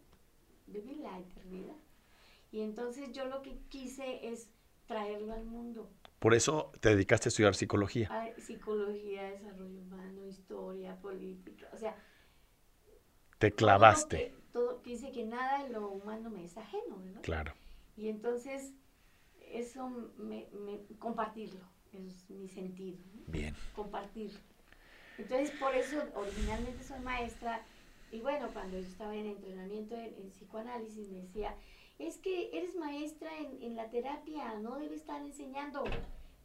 viví 0.67 0.95
la 0.97 1.19
eternidad. 1.19 1.77
Y 2.53 2.63
entonces 2.63 3.13
yo 3.13 3.27
lo 3.27 3.43
que 3.43 3.59
quise 3.69 4.29
es 4.29 4.49
traerlo 4.87 5.33
al 5.35 5.45
mundo, 5.45 5.91
Por 6.19 6.35
eso 6.35 6.73
te 6.81 6.89
dedicaste 6.91 7.29
a 7.29 7.31
estudiar 7.31 7.55
psicología. 7.55 8.09
a 8.11 8.41
psicología, 8.41 9.31
desarrollo 9.31 9.79
humano, 9.81 10.27
historia, 10.27 10.97
política, 11.01 11.69
o 11.73 11.77
sea, 11.77 11.97
Te 13.39 13.51
todo 13.51 13.57
clavaste. 13.57 14.17
que- 14.17 14.41
todo, 14.53 14.83
quise 14.83 15.13
que 15.13 15.25
nada 15.25 15.65
en 15.65 15.73
lo 15.73 15.89
humano 15.89 16.29
me 16.29 16.45
es 16.45 16.57
ajeno, 16.59 16.99
¿verdad? 16.99 17.23
Claro. 17.23 17.55
Y 17.97 18.09
entonces, 18.09 18.73
eso 19.53 19.89
me, 20.19 20.49
me- 20.53 20.81
compartirlo, 20.99 21.61
es 21.93 22.29
mi 22.31 22.49
sentido. 22.49 22.99
¿no? 23.15 23.23
Bien. 23.27 23.55
compartir. 23.75 24.33
Entonces, 25.19 25.51
por 25.53 25.75
eso 25.75 26.03
originalmente 26.15 26.83
soy 26.83 27.01
maestra 27.01 27.65
y 28.11 28.21
bueno, 28.21 28.49
cuando 28.53 28.79
yo 28.79 28.87
estaba 28.87 29.15
en 29.15 29.27
entrenamiento 29.27 29.95
en, 29.95 30.15
en 30.17 30.31
psicoanálisis 30.31 31.09
me 31.11 31.19
decía, 31.21 31.55
es 31.99 32.19
que 32.19 32.51
eres 32.57 32.75
maestra 32.77 33.31
en, 33.39 33.63
en 33.63 33.77
la 33.77 33.89
terapia, 33.91 34.55
no 34.59 34.77
debes 34.79 35.01
estar 35.01 35.21
enseñando. 35.23 35.85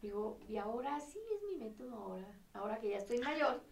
Digo, 0.02 0.38
y 0.48 0.58
ahora 0.58 1.00
sí 1.00 1.18
es 1.34 1.42
mi 1.48 1.64
método, 1.64 1.94
ahora, 1.96 2.40
ahora 2.52 2.78
que 2.78 2.90
ya 2.90 2.98
estoy 2.98 3.18
mayor, 3.18 3.62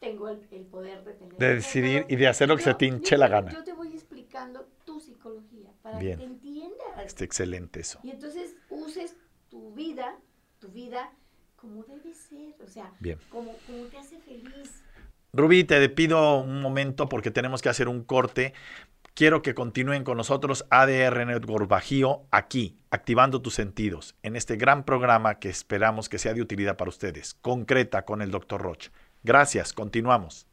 tengo 0.00 0.28
el, 0.28 0.40
el 0.50 0.64
poder 0.64 1.04
de 1.04 1.12
tener... 1.12 1.36
De 1.36 1.54
decidir 1.54 2.06
y 2.08 2.16
de 2.16 2.26
hacer 2.26 2.48
lo 2.48 2.56
que 2.56 2.62
se 2.62 2.74
te 2.74 2.86
hinche 2.86 3.16
la 3.16 3.28
gana. 3.28 3.52
Yo 3.52 3.62
te 3.62 3.72
voy 3.72 3.92
explicando 3.92 4.66
tu 4.84 4.98
psicología 4.98 5.70
para 5.82 5.98
Bien. 5.98 6.18
que 6.18 6.24
te 6.24 6.30
entiendas. 6.30 7.04
Está 7.04 7.24
excelente 7.24 7.80
eso. 7.80 8.00
Y 8.02 8.10
entonces 8.10 8.56
uses 8.70 9.16
tu 9.48 9.72
vida, 9.74 10.16
tu 10.58 10.68
vida 10.68 11.12
como 11.56 11.84
debe 11.84 12.14
ser, 12.14 12.54
o 12.64 12.66
sea, 12.66 12.90
Bien. 13.00 13.18
como, 13.28 13.54
como 13.66 13.84
te 13.84 13.98
hace 13.98 14.18
feliz. 14.20 14.82
Rubí, 15.32 15.64
te 15.64 15.86
pido 15.90 16.40
un 16.40 16.62
momento 16.62 17.08
porque 17.08 17.30
tenemos 17.30 17.60
que 17.60 17.68
hacer 17.68 17.86
un 17.86 18.02
corte. 18.02 18.54
Quiero 19.12 19.42
que 19.42 19.54
continúen 19.54 20.02
con 20.02 20.16
nosotros 20.16 20.64
ADR 20.70 21.26
Network 21.26 21.68
Bajío 21.68 22.22
aquí, 22.30 22.78
activando 22.90 23.42
tus 23.42 23.54
sentidos, 23.54 24.16
en 24.22 24.34
este 24.34 24.56
gran 24.56 24.84
programa 24.84 25.38
que 25.38 25.50
esperamos 25.50 26.08
que 26.08 26.18
sea 26.18 26.32
de 26.32 26.40
utilidad 26.40 26.78
para 26.78 26.88
ustedes. 26.88 27.34
Concreta 27.34 28.06
con 28.06 28.22
el 28.22 28.30
Dr. 28.30 28.62
Roch. 28.62 28.88
Gracias, 29.22 29.72
continuamos. 29.72 30.46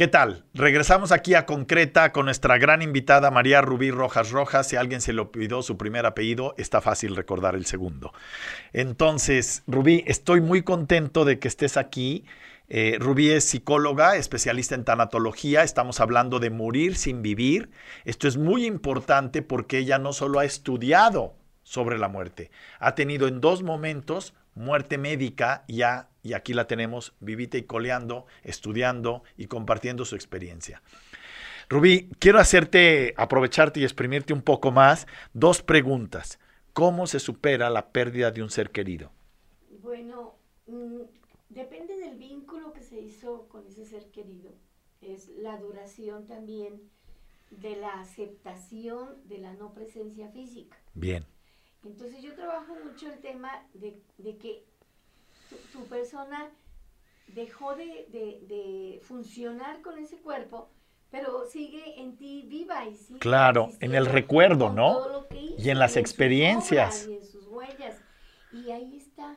¿Qué 0.00 0.08
tal? 0.08 0.46
Regresamos 0.54 1.12
aquí 1.12 1.34
a 1.34 1.44
Concreta 1.44 2.10
con 2.10 2.24
nuestra 2.24 2.56
gran 2.56 2.80
invitada 2.80 3.30
María 3.30 3.60
Rubí 3.60 3.90
Rojas 3.90 4.30
Rojas. 4.30 4.66
Si 4.66 4.76
alguien 4.76 5.02
se 5.02 5.12
le 5.12 5.20
olvidó 5.20 5.60
su 5.60 5.76
primer 5.76 6.06
apellido, 6.06 6.54
está 6.56 6.80
fácil 6.80 7.14
recordar 7.14 7.54
el 7.54 7.66
segundo. 7.66 8.14
Entonces, 8.72 9.62
Rubí, 9.66 10.02
estoy 10.06 10.40
muy 10.40 10.62
contento 10.62 11.26
de 11.26 11.38
que 11.38 11.48
estés 11.48 11.76
aquí. 11.76 12.24
Eh, 12.72 12.98
Rubí 13.00 13.30
es 13.30 13.44
psicóloga, 13.44 14.16
especialista 14.16 14.76
en 14.76 14.84
tanatología. 14.84 15.64
Estamos 15.64 15.98
hablando 15.98 16.38
de 16.38 16.50
morir 16.50 16.94
sin 16.94 17.20
vivir. 17.20 17.70
Esto 18.04 18.28
es 18.28 18.36
muy 18.36 18.64
importante 18.64 19.42
porque 19.42 19.78
ella 19.78 19.98
no 19.98 20.12
solo 20.12 20.38
ha 20.38 20.44
estudiado 20.44 21.34
sobre 21.64 21.98
la 21.98 22.08
muerte, 22.08 22.50
ha 22.78 22.94
tenido 22.94 23.28
en 23.28 23.40
dos 23.40 23.62
momentos 23.62 24.34
muerte 24.54 24.98
médica 24.98 25.64
ya, 25.68 26.08
y 26.22 26.32
aquí 26.32 26.52
la 26.52 26.66
tenemos 26.66 27.14
vivita 27.20 27.58
y 27.58 27.62
coleando, 27.62 28.26
estudiando 28.42 29.22
y 29.36 29.46
compartiendo 29.46 30.04
su 30.04 30.14
experiencia. 30.14 30.82
Rubí, 31.68 32.08
quiero 32.18 32.40
hacerte, 32.40 33.14
aprovecharte 33.16 33.80
y 33.80 33.84
exprimirte 33.84 34.32
un 34.32 34.42
poco 34.42 34.70
más 34.70 35.06
dos 35.32 35.62
preguntas. 35.62 36.38
¿Cómo 36.72 37.06
se 37.06 37.20
supera 37.20 37.70
la 37.70 37.88
pérdida 37.88 38.30
de 38.30 38.42
un 38.42 38.50
ser 38.50 38.70
querido? 38.70 39.12
Bueno, 39.82 40.34
mm, 40.66 41.02
Depende 41.50 41.96
del 41.96 42.16
vínculo 42.16 42.72
que 42.72 42.82
se 42.82 43.00
hizo 43.00 43.46
con 43.48 43.66
ese 43.66 43.84
ser 43.84 44.10
querido. 44.10 44.52
Es 45.02 45.28
la 45.28 45.58
duración 45.58 46.26
también 46.26 46.80
de 47.50 47.76
la 47.76 48.00
aceptación 48.00 49.26
de 49.28 49.38
la 49.38 49.52
no 49.54 49.74
presencia 49.74 50.28
física. 50.30 50.78
Bien. 50.94 51.26
Entonces 51.84 52.22
yo 52.22 52.34
trabajo 52.34 52.74
mucho 52.84 53.12
el 53.12 53.18
tema 53.20 53.66
de, 53.74 54.00
de 54.18 54.36
que 54.36 54.64
tu, 55.48 55.56
tu 55.78 55.84
persona 55.86 56.50
dejó 57.28 57.74
de, 57.74 58.06
de- 58.10 58.40
de 58.46 59.00
funcionar 59.02 59.82
con 59.82 59.98
ese 59.98 60.18
cuerpo, 60.18 60.70
pero 61.10 61.46
sigue 61.46 62.00
en 62.00 62.16
ti 62.16 62.42
viva 62.46 62.86
y 62.86 62.94
sigue 62.96 63.18
Claro, 63.18 63.70
en 63.80 63.94
el 63.94 64.06
recuerdo, 64.06 64.70
¿no? 64.70 65.26
hizo, 65.32 65.58
Y 65.58 65.70
en 65.70 65.78
las 65.80 65.96
experiencias. 65.96 67.06
obras, 67.06 67.08
y 67.08 67.16
en 67.16 67.24
sus 67.26 67.46
huellas. 67.48 67.96
Y 68.52 68.70
ahí 68.70 68.96
está. 68.96 69.36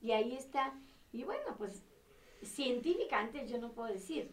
Y 0.00 0.10
ahí 0.12 0.34
está. 0.34 0.74
Y 1.16 1.24
bueno, 1.24 1.54
pues 1.56 1.82
científicamente 2.42 3.46
yo 3.48 3.56
no 3.58 3.72
puedo 3.72 3.90
decir. 3.92 4.30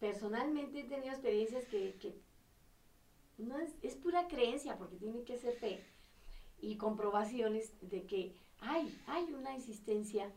Personalmente 0.00 0.80
he 0.80 0.84
tenido 0.84 1.12
experiencias 1.12 1.64
que, 1.66 1.94
que 2.00 2.20
no 3.38 3.58
es, 3.58 3.70
es 3.82 3.94
pura 3.94 4.26
creencia, 4.26 4.76
porque 4.76 4.96
tiene 4.96 5.22
que 5.22 5.38
ser 5.38 5.54
fe 5.54 5.84
y 6.60 6.76
comprobaciones 6.76 7.72
de 7.80 8.04
que 8.04 8.34
hay, 8.60 9.00
hay 9.06 9.32
una 9.32 9.54
existencia 9.54 10.32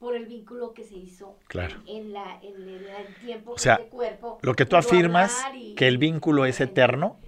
por 0.00 0.16
el 0.16 0.26
vínculo 0.26 0.74
que 0.74 0.82
se 0.82 0.96
hizo 0.96 1.38
Claro. 1.46 1.80
en, 1.86 2.12
la, 2.12 2.40
en 2.42 2.68
el, 2.68 2.86
el 2.88 3.14
tiempo 3.14 3.52
O 3.52 3.54
que 3.54 3.60
sea, 3.60 3.78
cuerpo 3.88 4.38
Lo 4.42 4.54
que 4.54 4.66
tú 4.66 4.74
afirmas, 4.74 5.46
y- 5.60 5.74
que 5.76 5.86
el 5.86 5.98
vínculo 5.98 6.44
es 6.44 6.60
eterno, 6.60 7.20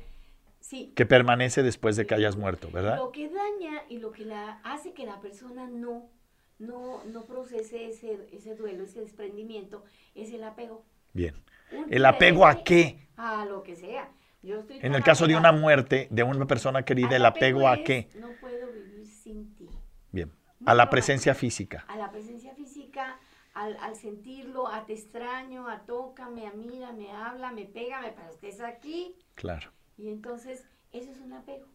Sí, 0.58 0.92
que 0.96 1.06
permanece 1.06 1.62
después 1.62 1.94
de 1.94 2.06
que 2.06 2.16
hayas 2.16 2.36
muerto, 2.36 2.68
¿verdad? 2.72 2.96
lo 2.98 3.12
que 3.12 3.28
daña 3.28 3.84
y 3.88 3.98
lo 3.98 4.10
que 4.10 4.24
la 4.24 4.60
hace 4.64 4.92
que 4.92 5.06
la 5.06 5.20
persona 5.20 5.68
no, 5.68 6.10
no, 6.58 7.04
no 7.04 7.24
procese 7.24 7.88
ese, 7.88 8.28
ese 8.32 8.54
duelo, 8.54 8.84
ese 8.84 9.00
desprendimiento, 9.00 9.84
es 10.14 10.32
el 10.32 10.44
apego. 10.44 10.84
Bien. 11.12 11.34
Un 11.72 11.92
¿El 11.92 12.04
apego 12.04 12.46
a 12.46 12.62
qué? 12.62 13.08
A 13.16 13.44
lo 13.44 13.62
que 13.62 13.76
sea. 13.76 14.10
Yo 14.42 14.60
estoy 14.60 14.78
En 14.82 14.94
el 14.94 15.02
caso 15.02 15.26
de 15.26 15.36
una 15.36 15.50
muerte 15.52 16.08
de 16.10 16.22
una 16.22 16.46
persona 16.46 16.84
querida, 16.84 17.16
¿el 17.16 17.24
apego 17.24 17.66
a 17.66 17.74
es, 17.76 17.84
qué? 17.84 18.08
No 18.14 18.28
puedo 18.40 18.70
vivir 18.72 19.06
sin 19.06 19.54
ti. 19.56 19.68
Bien. 20.12 20.30
No 20.60 20.70
A 20.70 20.74
la 20.74 20.88
presencia 20.88 21.34
física. 21.34 21.84
A 21.88 21.96
la 21.96 22.10
presencia 22.10 22.54
física, 22.54 23.18
al, 23.54 23.76
al 23.80 23.96
sentirlo, 23.96 24.68
a 24.68 24.86
te 24.86 24.92
extraño, 24.92 25.68
a 25.68 25.80
tócame, 25.84 26.46
a 26.46 26.52
mira, 26.52 26.92
me 26.92 27.10
habla, 27.10 27.50
me 27.50 27.64
pégame 27.64 28.12
para 28.12 28.28
que 28.28 28.48
estés 28.48 28.60
aquí. 28.60 29.16
Claro. 29.34 29.72
Y 29.98 30.08
entonces, 30.08 30.64
eso 30.92 31.10
es 31.10 31.20
un 31.20 31.32
apego. 31.32 31.66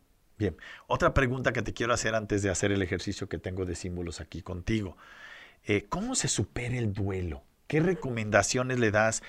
Bien. 0.41 0.57
Otra 0.87 1.13
pregunta 1.13 1.53
que 1.53 1.61
te 1.61 1.71
quiero 1.71 1.93
hacer 1.93 2.15
antes 2.15 2.41
de 2.41 2.49
hacer 2.49 2.71
el 2.71 2.81
ejercicio 2.81 3.29
que 3.29 3.37
tengo 3.37 3.63
de 3.63 3.75
símbolos 3.75 4.19
aquí 4.21 4.41
contigo. 4.41 4.97
Eh, 5.65 5.85
¿Cómo 5.87 6.15
se 6.15 6.27
supera 6.27 6.79
el 6.79 6.93
duelo? 6.93 7.43
¿Qué 7.67 7.79
recomendaciones 7.79 8.79
le 8.79 8.89
das? 8.89 9.21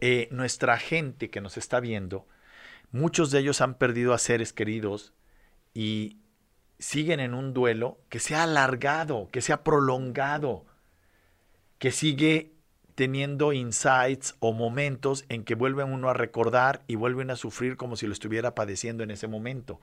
Eh, 0.00 0.28
nuestra 0.30 0.78
gente 0.78 1.30
que 1.30 1.40
nos 1.40 1.56
está 1.56 1.80
viendo, 1.80 2.28
muchos 2.92 3.32
de 3.32 3.40
ellos 3.40 3.60
han 3.60 3.74
perdido 3.74 4.14
a 4.14 4.18
seres 4.18 4.52
queridos 4.52 5.12
y 5.74 6.18
siguen 6.78 7.18
en 7.18 7.34
un 7.34 7.54
duelo 7.54 7.98
que 8.08 8.20
se 8.20 8.36
ha 8.36 8.44
alargado, 8.44 9.30
que 9.32 9.40
se 9.40 9.52
ha 9.52 9.64
prolongado, 9.64 10.64
que 11.80 11.90
sigue 11.90 12.52
teniendo 12.94 13.52
insights 13.52 14.36
o 14.38 14.52
momentos 14.52 15.24
en 15.28 15.44
que 15.44 15.54
vuelven 15.54 15.92
uno 15.92 16.10
a 16.10 16.14
recordar 16.14 16.82
y 16.86 16.96
vuelven 16.96 17.30
a 17.30 17.36
sufrir 17.36 17.76
como 17.76 17.96
si 17.96 18.06
lo 18.06 18.12
estuviera 18.12 18.54
padeciendo 18.54 19.02
en 19.02 19.10
ese 19.10 19.28
momento. 19.28 19.80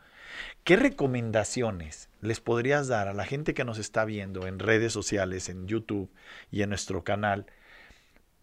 ¿Qué 0.63 0.75
recomendaciones 0.75 2.09
les 2.21 2.39
podrías 2.39 2.87
dar 2.87 3.07
a 3.07 3.13
la 3.13 3.25
gente 3.25 3.53
que 3.53 3.65
nos 3.65 3.79
está 3.79 4.05
viendo 4.05 4.45
en 4.45 4.59
redes 4.59 4.93
sociales, 4.93 5.49
en 5.49 5.67
YouTube 5.67 6.11
y 6.51 6.61
en 6.61 6.69
nuestro 6.69 7.03
canal, 7.03 7.47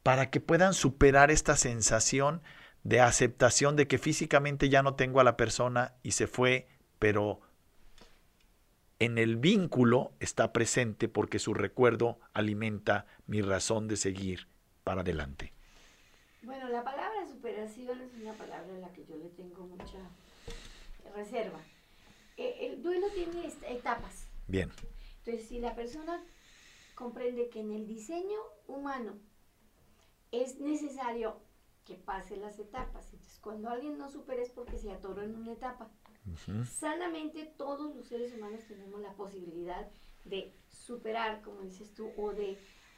para 0.02 0.30
que 0.30 0.40
puedan 0.40 0.74
superar 0.74 1.30
esta 1.30 1.56
sensación 1.56 2.42
de 2.82 3.00
aceptación 3.00 3.76
de 3.76 3.86
que 3.86 3.98
físicamente 3.98 4.68
ya 4.68 4.82
no 4.82 4.94
tengo 4.94 5.20
a 5.20 5.24
la 5.24 5.36
persona 5.36 5.94
y 6.02 6.12
se 6.12 6.26
fue, 6.26 6.68
pero 6.98 7.40
en 8.98 9.18
el 9.18 9.36
vínculo 9.36 10.12
está 10.20 10.52
presente 10.52 11.08
porque 11.08 11.38
su 11.38 11.54
recuerdo 11.54 12.18
alimenta 12.32 13.06
mi 13.26 13.42
razón 13.42 13.88
de 13.88 13.96
seguir 13.96 14.48
para 14.86 15.00
adelante? 15.00 15.52
Bueno, 16.42 16.68
la 16.68 16.84
palabra 16.84 17.26
superación 17.26 18.00
es 18.02 18.14
una 18.14 18.34
palabra 18.34 18.72
a 18.72 18.78
la 18.78 18.92
que 18.92 19.04
yo 19.04 19.16
le 19.16 19.30
tengo 19.30 19.66
mucha 19.66 19.98
reserva. 21.12 21.58
Eh, 22.36 22.58
el 22.60 22.84
duelo 22.84 23.08
tiene 23.12 23.52
etapas. 23.68 24.28
Bien, 24.46 24.70
Entonces, 25.18 25.48
si 25.48 25.58
la 25.58 25.74
persona 25.74 26.22
comprende 26.94 27.48
que 27.48 27.62
en 27.62 27.72
el 27.72 27.88
diseño 27.88 28.38
humano 28.68 29.18
es 30.30 30.60
necesario 30.60 31.40
que 31.84 31.96
pase 31.96 32.36
las 32.36 32.56
etapas, 32.60 33.12
entonces 33.12 33.40
cuando 33.40 33.70
alguien 33.70 33.98
no 33.98 34.08
supera 34.08 34.40
es 34.40 34.50
porque 34.50 34.78
se 34.78 34.92
atoró 34.92 35.22
en 35.22 35.34
una 35.34 35.52
etapa. 35.52 35.90
Sanamente 36.64 37.52
todos 37.56 37.92
los 37.96 38.06
seres 38.06 38.32
humanos 38.32 38.60
tenemos 38.68 39.00
la 39.00 39.14
posibilidad 39.14 39.88
de 40.24 40.52
superar, 40.68 41.42
como 41.42 41.62
dices 41.62 41.92
tú, 41.92 42.12
o 42.16 42.32
de, 42.32 42.56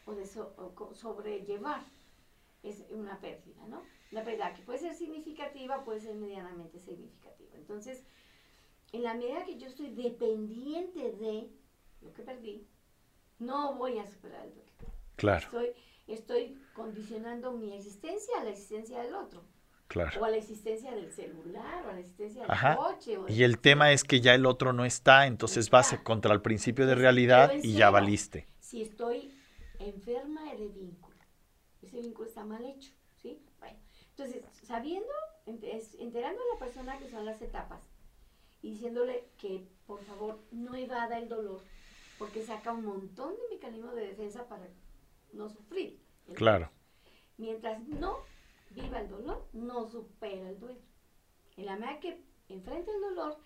o 0.08 0.14
de 0.14 0.26
so- 0.26 0.54
o 0.56 0.94
sobrellevar 0.94 1.82
es 2.62 2.82
una 2.90 3.20
pérdida, 3.20 3.66
¿no? 3.68 3.82
Una 4.10 4.24
pérdida 4.24 4.54
que 4.54 4.62
puede 4.62 4.78
ser 4.78 4.94
significativa, 4.94 5.84
puede 5.84 6.00
ser 6.00 6.14
medianamente 6.14 6.78
significativa. 6.80 7.50
Entonces, 7.54 8.04
en 8.92 9.02
la 9.02 9.14
medida 9.14 9.44
que 9.44 9.58
yo 9.58 9.66
estoy 9.66 9.90
dependiente 9.90 11.12
de 11.12 11.50
lo 12.00 12.12
que 12.14 12.22
perdí, 12.22 12.66
no 13.38 13.74
voy 13.74 13.98
a 13.98 14.06
superar 14.06 14.44
el 14.46 14.54
duelo. 14.54 14.68
claro, 15.16 15.44
Estoy, 15.44 15.68
estoy 16.06 16.58
condicionando 16.72 17.52
mi 17.52 17.76
existencia 17.76 18.32
a 18.40 18.44
la 18.44 18.50
existencia 18.50 19.00
del 19.02 19.14
otro, 19.14 19.44
claro. 19.88 20.20
o 20.20 20.24
a 20.24 20.30
la 20.30 20.36
existencia 20.38 20.92
del 20.94 21.12
celular, 21.12 21.84
o 21.86 21.90
a 21.90 21.92
la 21.92 22.00
existencia 22.00 22.42
del 22.42 22.50
Ajá. 22.50 22.76
coche. 22.76 23.18
o 23.18 23.28
Y 23.28 23.42
el 23.42 23.58
tema 23.58 23.92
es 23.92 24.04
que 24.04 24.20
ya 24.20 24.34
el 24.34 24.46
otro 24.46 24.72
no 24.72 24.84
está, 24.84 25.26
entonces 25.26 25.70
vas 25.70 25.94
contra 26.02 26.32
el 26.32 26.40
principio 26.40 26.86
de 26.86 26.94
realidad 26.94 27.52
y 27.62 27.74
ya 27.74 27.90
valiste. 27.90 28.48
si 28.58 28.82
estoy 28.82 29.34
enferma 29.78 30.54
de 30.54 30.68
vínculo. 30.68 31.16
Ese 31.82 32.00
vínculo 32.00 32.28
está 32.28 32.44
mal 32.44 32.64
hecho, 32.64 32.92
¿sí? 33.16 33.40
Bueno, 33.58 33.78
entonces, 34.10 34.44
sabiendo, 34.62 35.12
enterando 35.46 36.40
a 36.42 36.54
la 36.54 36.58
persona 36.58 36.98
que 36.98 37.08
son 37.08 37.24
las 37.24 37.40
etapas 37.40 37.88
y 38.62 38.70
diciéndole 38.70 39.28
que, 39.38 39.68
por 39.86 40.02
favor, 40.02 40.40
no 40.50 40.74
evada 40.74 41.18
el 41.18 41.28
dolor, 41.28 41.62
porque 42.18 42.42
saca 42.42 42.72
un 42.72 42.84
montón 42.84 43.34
de 43.36 43.54
mecanismos 43.54 43.94
de 43.94 44.08
defensa 44.08 44.48
para 44.48 44.68
no 45.32 45.48
sufrir. 45.48 46.00
Claro. 46.34 46.68
Mientras 47.36 47.86
no 47.86 48.18
viva 48.70 49.00
el 49.00 49.08
dolor, 49.08 49.46
no 49.52 49.88
supera 49.88 50.50
el 50.50 50.58
duelo. 50.58 50.80
En 51.56 51.66
la 51.66 51.76
medida 51.76 52.00
que 52.00 52.20
enfrenta 52.48 52.90
el 52.92 53.00
dolor 53.00 53.38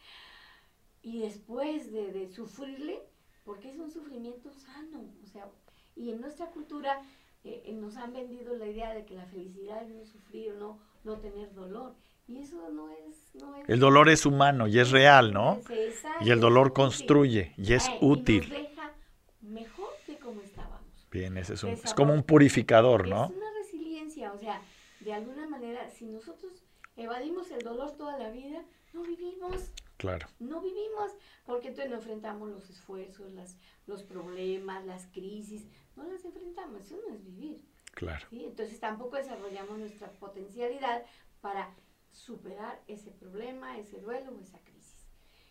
y 1.02 1.20
después 1.20 1.92
de, 1.92 2.12
de 2.12 2.30
sufrirle, 2.30 3.02
porque 3.44 3.70
es 3.70 3.78
un 3.78 3.90
sufrimiento 3.90 4.50
sano, 4.52 5.04
o 5.22 5.26
sea, 5.26 5.50
y 5.96 6.10
en 6.10 6.20
nuestra 6.20 6.46
cultura 6.50 7.00
eh, 7.44 7.62
eh, 7.66 7.72
nos 7.72 7.96
han 7.96 8.12
vendido 8.12 8.56
la 8.56 8.66
idea 8.66 8.94
de 8.94 9.04
que 9.04 9.14
la 9.14 9.26
felicidad 9.26 9.82
es 9.82 9.88
no 9.90 10.04
sufrir, 10.04 10.54
no, 10.54 10.78
no 11.04 11.18
tener 11.18 11.52
dolor, 11.54 11.94
y 12.26 12.38
eso 12.38 12.68
no 12.70 12.90
es... 12.90 13.30
No 13.34 13.54
es 13.56 13.68
El 13.68 13.80
dolor 13.80 14.08
es 14.08 14.26
humano 14.26 14.66
y 14.68 14.78
es 14.78 14.90
real, 14.90 15.32
¿no? 15.32 15.62
es 15.64 15.94
esa- 15.94 16.14
Y 16.20 16.30
el 16.30 16.40
dolor 16.40 16.68
útil. 16.68 16.74
construye 16.74 17.54
y 17.56 17.72
es 17.72 17.88
Eh, 17.90 17.96
útil. 18.00 18.44
Y 18.44 18.46
nos 18.48 18.54
deja 18.54 18.92
mejor 19.40 19.90
de 20.06 20.18
como 20.18 20.42
estábamos. 20.42 21.08
Bien, 21.10 21.36
ese 21.36 21.54
es, 21.54 21.64
un, 21.64 21.80
es 21.82 21.92
como 21.94 22.12
un 22.14 22.22
purificador, 22.22 23.08
¿no? 23.08 23.24
Es 23.26 23.30
una 23.36 23.50
resiliencia, 23.62 24.32
o 24.32 24.38
sea, 24.38 24.62
de 25.00 25.12
alguna 25.12 25.46
manera, 25.48 25.88
si 25.90 26.06
nosotros 26.06 26.64
evadimos 26.96 27.50
el 27.50 27.62
dolor 27.64 27.96
toda 27.96 28.18
la 28.18 28.30
vida, 28.30 28.62
no 28.92 29.02
vivimos, 29.02 29.72
Claro, 30.02 30.26
no 30.40 30.60
vivimos, 30.60 31.12
porque 31.46 31.68
entonces 31.68 31.88
no 31.90 31.98
enfrentamos 31.98 32.48
los 32.50 32.68
esfuerzos, 32.68 33.30
las, 33.32 33.56
los 33.86 34.02
problemas, 34.02 34.84
las 34.84 35.06
crisis, 35.06 35.68
no 35.94 36.02
las 36.02 36.24
enfrentamos, 36.24 36.82
eso 36.82 36.96
no 37.06 37.14
es 37.14 37.22
vivir. 37.24 37.62
claro. 37.94 38.26
¿sí? 38.30 38.44
Entonces 38.44 38.80
tampoco 38.80 39.14
desarrollamos 39.16 39.78
nuestra 39.78 40.10
potencialidad 40.14 41.04
para 41.40 41.72
superar 42.10 42.82
ese 42.88 43.12
problema, 43.12 43.78
ese 43.78 44.00
duelo 44.00 44.32
o 44.32 44.40
esa 44.40 44.58
crisis. 44.64 45.06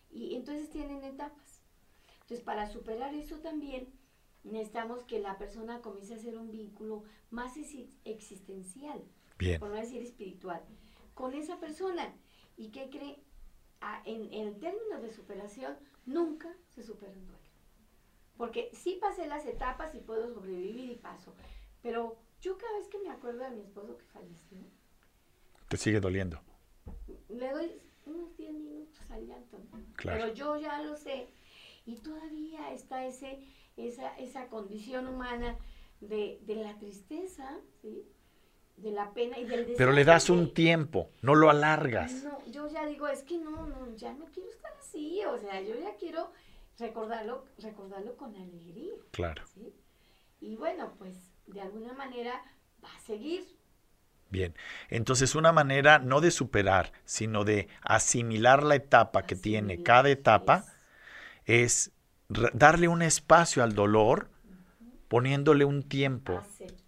Y 0.10 0.36
entonces 0.36 0.70
tienen 0.70 1.02
etapas. 1.06 1.64
Entonces 2.24 2.42
para 2.42 2.68
superar 2.68 3.14
eso 3.16 3.38
también 3.40 3.88
necesitamos 4.44 5.04
que 5.06 5.20
la 5.20 5.38
persona 5.38 5.80
comience 5.82 6.14
a 6.14 6.18
hacer 6.18 6.38
un 6.38 6.52
vínculo 6.52 7.04
más 7.30 7.56
exi- 7.56 7.90
existencial, 8.04 9.02
Bien, 9.40 9.60
por 9.62 9.70
no 9.70 9.76
decir 9.76 10.02
espiritual, 10.02 10.62
con 11.14 11.34
esa 11.36 11.58
persona. 11.60 12.14
¿Y 12.58 12.70
qué 12.72 12.90
cree? 12.90 13.24
En, 14.06 14.32
en 14.34 14.60
términos 14.60 15.02
de 15.02 15.12
superación, 15.12 15.78
nunca 16.06 16.54
se 16.70 16.84
supera 16.84 17.14
un 17.14 17.26
duelo. 17.26 17.42
Porque 18.38 18.70
sí 18.74 18.98
pasé 19.00 19.28
las 19.28 19.46
etapas 19.46 19.94
y 19.96 20.00
puedo 20.00 20.34
sobrevivir 20.34 20.90
y 20.92 20.96
paso. 20.96 21.34
Pero 21.82 22.18
yo 22.42 22.58
cada 22.58 22.78
vez 22.78 22.88
que 22.88 23.00
me 23.00 23.10
acuerdo 23.10 23.44
de 23.44 23.52
mi 23.52 23.62
esposo 23.62 23.98
que 23.98 24.06
falleció, 24.06 24.58
te 25.68 25.78
sigue 25.78 26.00
doliendo. 26.00 26.42
le 27.30 27.50
doy 27.50 27.82
unos 28.06 28.36
10 28.36 28.54
minutos 28.54 29.00
al 29.10 29.26
llanto. 29.26 29.58
¿no? 29.58 29.80
Claro. 29.96 30.20
Pero 30.20 30.34
yo 30.34 30.58
ya 30.58 30.82
lo 30.82 30.98
sé. 30.98 31.30
Y 31.86 31.96
todavía 31.96 32.74
está 32.74 33.06
ese, 33.06 33.40
esa, 33.78 34.18
esa 34.18 34.48
condición 34.48 35.08
humana 35.08 35.58
de, 36.02 36.40
de 36.46 36.56
la 36.56 36.78
tristeza, 36.78 37.60
¿sí? 37.82 38.06
De 38.78 38.92
la 38.92 39.14
pena 39.14 39.38
y 39.38 39.46
del 39.46 39.72
Pero 39.78 39.92
le 39.92 40.04
das 40.04 40.30
un 40.30 40.54
tiempo, 40.54 41.10
no 41.22 41.36
lo 41.36 41.50
alargas. 41.50 42.24
No, 42.24 42.46
yo 42.48 42.68
ya 42.68 42.86
digo, 42.86 43.08
es 43.08 43.24
que 43.24 43.38
no, 43.38 43.68
no, 43.68 43.96
ya 43.96 44.14
no 44.14 44.26
quiero 44.26 44.50
estar 44.50 44.72
así, 44.80 45.22
o 45.26 45.38
sea, 45.38 45.62
yo 45.62 45.76
ya 45.76 45.96
quiero 45.98 46.32
recordarlo, 46.80 47.46
recordarlo 47.60 48.18
con 48.18 48.36
alegría, 48.36 48.94
Claro. 49.12 49.44
¿sí? 49.54 49.74
Y 50.40 50.56
bueno, 50.56 50.94
pues 50.98 51.16
de 51.48 51.62
alguna 51.62 51.94
manera 51.94 52.42
va 52.84 52.90
a 52.96 53.00
seguir. 53.00 53.46
Bien. 54.30 54.56
Entonces, 54.90 55.36
una 55.36 55.52
manera 55.52 56.00
no 56.00 56.22
de 56.22 56.32
superar, 56.32 56.94
sino 57.06 57.44
de 57.44 57.68
asimilar 57.82 58.64
la 58.64 58.76
etapa 58.76 59.24
que 59.24 59.36
tiene 59.36 59.84
cada 59.84 60.10
etapa, 60.10 60.66
es. 61.46 61.92
darle 62.30 62.88
un 62.88 63.02
espacio 63.02 63.62
al 63.62 63.76
dolor, 63.76 64.30
poniéndole 65.10 65.66
un 65.66 65.84
tiempo 65.84 66.38
Aceptar. 66.38 66.81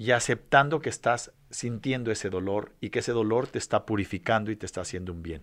Y 0.00 0.12
aceptando 0.12 0.80
que 0.80 0.88
estás 0.88 1.30
sintiendo 1.50 2.10
ese 2.10 2.30
dolor 2.30 2.72
y 2.80 2.88
que 2.88 3.00
ese 3.00 3.12
dolor 3.12 3.48
te 3.48 3.58
está 3.58 3.84
purificando 3.84 4.50
y 4.50 4.56
te 4.56 4.64
está 4.64 4.80
haciendo 4.80 5.12
un 5.12 5.22
bien. 5.22 5.42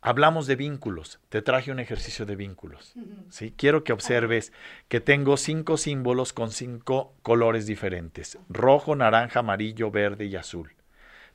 Hablamos 0.00 0.46
de 0.46 0.54
vínculos. 0.54 1.18
Te 1.30 1.42
traje 1.42 1.72
un 1.72 1.80
ejercicio 1.80 2.26
de 2.26 2.36
vínculos. 2.36 2.94
¿sí? 3.28 3.52
Quiero 3.56 3.82
que 3.82 3.92
observes 3.92 4.52
que 4.86 5.00
tengo 5.00 5.36
cinco 5.36 5.78
símbolos 5.78 6.32
con 6.32 6.52
cinco 6.52 7.12
colores 7.22 7.66
diferentes. 7.66 8.38
Rojo, 8.48 8.94
naranja, 8.94 9.40
amarillo, 9.40 9.90
verde 9.90 10.26
y 10.26 10.36
azul. 10.36 10.70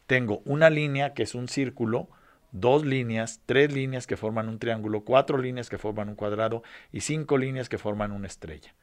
Tengo 0.07 0.41
una 0.45 0.69
línea 0.69 1.13
que 1.13 1.23
es 1.23 1.35
un 1.35 1.49
círculo, 1.49 2.07
dos 2.53 2.85
líneas, 2.85 3.41
tres 3.45 3.73
líneas 3.73 4.07
que 4.07 4.15
forman 4.15 4.47
un 4.47 4.57
triángulo, 4.57 5.01
cuatro 5.01 5.37
líneas 5.37 5.69
que 5.69 5.77
forman 5.77 6.07
un 6.07 6.15
cuadrado 6.15 6.63
y 6.93 7.01
cinco 7.01 7.37
líneas 7.37 7.67
que 7.67 7.77
forman 7.77 8.13
una 8.13 8.27
estrella. 8.27 8.73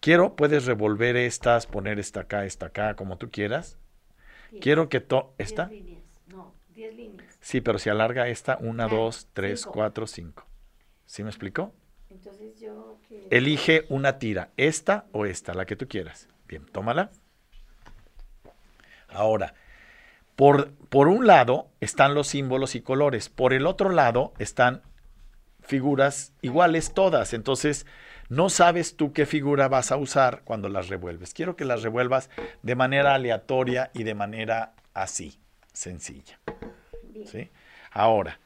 Quiero, 0.00 0.34
puedes 0.34 0.64
revolver 0.64 1.16
estas, 1.16 1.66
poner 1.66 1.98
esta 1.98 2.20
acá, 2.20 2.44
esta 2.46 2.66
acá, 2.66 2.94
como 2.96 3.18
tú 3.18 3.30
quieras. 3.30 3.76
Diez. 4.50 4.62
Quiero 4.62 4.88
que 4.88 5.00
to 5.00 5.34
Diez 5.38 5.50
esta. 5.50 5.66
líneas. 5.68 6.02
No, 6.28 6.54
diez 6.74 6.94
líneas. 6.94 7.36
Sí, 7.40 7.60
pero 7.60 7.78
si 7.78 7.90
alarga 7.90 8.28
esta, 8.28 8.56
una, 8.60 8.84
Ah, 8.84 8.88
dos, 8.88 9.28
tres, 9.34 9.60
cinco. 9.60 9.72
cuatro, 9.72 10.06
cinco. 10.06 10.46
¿Sí 11.06 11.22
me 11.22 11.28
explicó? 11.28 11.72
Entonces 12.08 12.58
yo... 12.60 12.98
que- 13.08 13.26
Elige 13.30 13.84
una 13.90 14.18
tira, 14.18 14.50
esta 14.56 15.04
o 15.12 15.26
esta, 15.26 15.54
la 15.54 15.66
que 15.66 15.76
tú 15.76 15.86
quieras. 15.86 16.28
Bien, 16.48 16.64
tómala. 16.66 17.10
Ahora, 19.08 19.54
por, 20.36 20.70
por 20.88 21.08
un 21.08 21.26
lado 21.26 21.68
están 21.80 22.14
los 22.14 22.28
símbolos 22.28 22.74
y 22.74 22.80
colores, 22.80 23.28
por 23.28 23.52
el 23.52 23.66
otro 23.66 23.90
lado 23.90 24.32
están 24.38 24.82
figuras 25.60 26.32
iguales 26.42 26.94
todas. 26.94 27.34
Entonces, 27.34 27.86
no 28.30 28.48
sabes 28.48 28.96
tú 28.96 29.12
qué 29.12 29.26
figura 29.26 29.66
vas 29.66 29.90
a 29.90 29.96
usar 29.96 30.42
cuando 30.44 30.68
las 30.68 30.88
revuelves. 30.88 31.34
Quiero 31.34 31.56
que 31.56 31.64
las 31.64 31.82
revuelvas 31.82 32.30
de 32.62 32.76
manera 32.76 33.14
aleatoria 33.14 33.90
y 33.92 34.04
de 34.04 34.14
manera 34.14 34.74
así, 34.94 35.40
sencilla. 35.72 36.38
¿sí? 37.26 37.50
Ahora, 37.90 38.38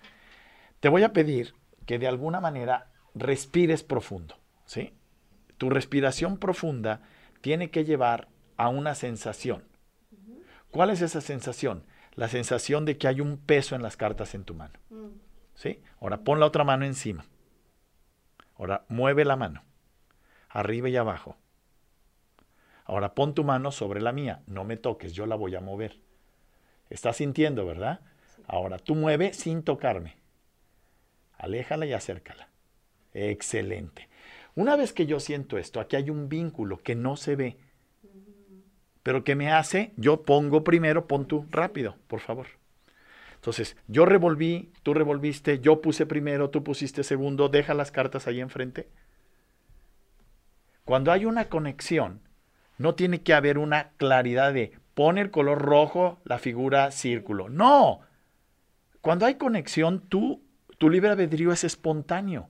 te 0.80 0.88
voy 0.88 1.02
a 1.02 1.12
pedir 1.12 1.54
que 1.84 1.98
de 1.98 2.08
alguna 2.08 2.40
manera 2.40 2.92
respires 3.14 3.82
profundo. 3.82 4.38
¿sí? 4.64 4.94
Tu 5.58 5.68
respiración 5.68 6.38
profunda 6.38 7.02
tiene 7.42 7.70
que 7.70 7.84
llevar 7.84 8.28
a 8.56 8.70
una 8.70 8.94
sensación. 8.94 9.64
¿Cuál 10.70 10.88
es 10.88 11.02
esa 11.02 11.20
sensación? 11.20 11.84
La 12.14 12.28
sensación 12.28 12.86
de 12.86 12.96
que 12.96 13.06
hay 13.06 13.20
un 13.20 13.36
peso 13.36 13.76
en 13.76 13.82
las 13.82 13.98
cartas 13.98 14.34
en 14.34 14.44
tu 14.44 14.54
mano. 14.54 14.78
Mm, 14.88 15.08
¿sí? 15.54 15.82
Ahora 16.00 16.22
pon 16.24 16.40
la 16.40 16.46
otra 16.46 16.64
mano 16.64 16.86
encima. 16.86 17.26
Ahora 18.56 18.86
mueve 18.88 19.24
la 19.24 19.36
mano, 19.36 19.62
arriba 20.54 20.88
y 20.88 20.96
abajo. 20.96 21.36
Ahora 22.84 23.14
pon 23.14 23.34
tu 23.34 23.44
mano 23.44 23.72
sobre 23.72 24.00
la 24.00 24.12
mía. 24.12 24.42
No 24.46 24.64
me 24.64 24.76
toques, 24.76 25.12
yo 25.12 25.26
la 25.26 25.34
voy 25.34 25.54
a 25.56 25.60
mover. 25.60 25.98
Estás 26.88 27.16
sintiendo, 27.16 27.66
¿verdad? 27.66 28.00
Ahora 28.46 28.78
tú 28.78 28.94
mueve 28.94 29.34
sin 29.34 29.62
tocarme. 29.62 30.16
Aléjala 31.36 31.86
y 31.86 31.92
acércala. 31.92 32.48
Excelente. 33.12 34.08
Una 34.54 34.76
vez 34.76 34.92
que 34.92 35.06
yo 35.06 35.18
siento 35.18 35.58
esto, 35.58 35.80
aquí 35.80 35.96
hay 35.96 36.08
un 36.08 36.28
vínculo 36.28 36.78
que 36.78 36.94
no 36.94 37.16
se 37.16 37.34
ve, 37.34 37.56
pero 39.02 39.24
que 39.24 39.34
me 39.34 39.50
hace, 39.50 39.92
yo 39.96 40.22
pongo 40.22 40.62
primero, 40.62 41.08
pon 41.08 41.26
tú 41.26 41.46
rápido, 41.50 41.96
por 42.06 42.20
favor. 42.20 42.46
Entonces, 43.34 43.76
yo 43.88 44.06
revolví, 44.06 44.70
tú 44.84 44.94
revolviste, 44.94 45.58
yo 45.58 45.80
puse 45.80 46.06
primero, 46.06 46.50
tú 46.50 46.62
pusiste 46.62 47.02
segundo, 47.02 47.48
deja 47.48 47.74
las 47.74 47.90
cartas 47.90 48.28
ahí 48.28 48.40
enfrente. 48.40 48.88
Cuando 50.84 51.12
hay 51.12 51.24
una 51.24 51.46
conexión, 51.48 52.20
no 52.78 52.94
tiene 52.94 53.22
que 53.22 53.34
haber 53.34 53.58
una 53.58 53.90
claridad 53.96 54.52
de 54.52 54.78
pone 54.94 55.20
el 55.20 55.30
color 55.30 55.60
rojo 55.60 56.20
la 56.24 56.38
figura 56.38 56.90
círculo. 56.90 57.48
No. 57.48 58.00
Cuando 59.00 59.26
hay 59.26 59.36
conexión, 59.36 60.00
tú, 60.00 60.42
tu 60.78 60.88
libre 60.88 61.10
albedrío 61.10 61.52
es 61.52 61.64
espontáneo. 61.64 62.48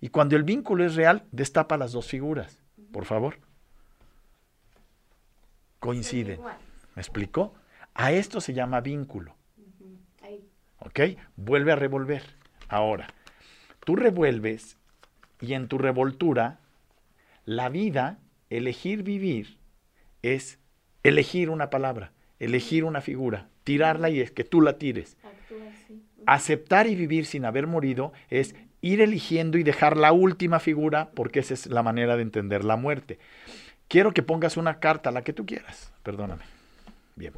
Y 0.00 0.08
cuando 0.08 0.36
el 0.36 0.42
vínculo 0.42 0.84
es 0.84 0.94
real, 0.96 1.24
destapa 1.32 1.76
las 1.76 1.92
dos 1.92 2.06
figuras. 2.06 2.58
Por 2.92 3.04
favor. 3.04 3.38
Coinciden. 5.80 6.40
¿Me 6.94 7.02
explicó? 7.02 7.54
A 7.94 8.12
esto 8.12 8.40
se 8.40 8.54
llama 8.54 8.80
vínculo. 8.80 9.36
¿Ok? 10.80 11.00
Vuelve 11.36 11.72
a 11.72 11.76
revolver. 11.76 12.22
Ahora, 12.68 13.08
tú 13.84 13.96
revuelves 13.96 14.76
y 15.40 15.54
en 15.54 15.68
tu 15.68 15.78
revoltura, 15.78 16.58
la 17.44 17.68
vida, 17.68 18.18
elegir 18.50 19.02
vivir, 19.02 19.58
es 20.22 20.58
elegir 21.02 21.50
una 21.50 21.70
palabra, 21.70 22.12
elegir 22.38 22.84
una 22.84 23.00
figura, 23.00 23.48
tirarla 23.64 24.10
y 24.10 24.20
es 24.20 24.30
que 24.30 24.44
tú 24.44 24.60
la 24.60 24.78
tires. 24.78 25.16
Aceptar 26.26 26.86
y 26.86 26.94
vivir 26.94 27.26
sin 27.26 27.44
haber 27.44 27.66
morido 27.66 28.12
es 28.30 28.54
ir 28.80 29.00
eligiendo 29.00 29.58
y 29.58 29.62
dejar 29.62 29.96
la 29.96 30.12
última 30.12 30.60
figura 30.60 31.10
porque 31.14 31.40
esa 31.40 31.54
es 31.54 31.66
la 31.66 31.82
manera 31.82 32.16
de 32.16 32.22
entender 32.22 32.64
la 32.64 32.76
muerte. 32.76 33.18
Quiero 33.88 34.12
que 34.12 34.22
pongas 34.22 34.56
una 34.56 34.80
carta, 34.80 35.10
la 35.10 35.22
que 35.22 35.32
tú 35.32 35.44
quieras. 35.44 35.92
Perdóname. 36.02 36.44
Bien. 37.16 37.34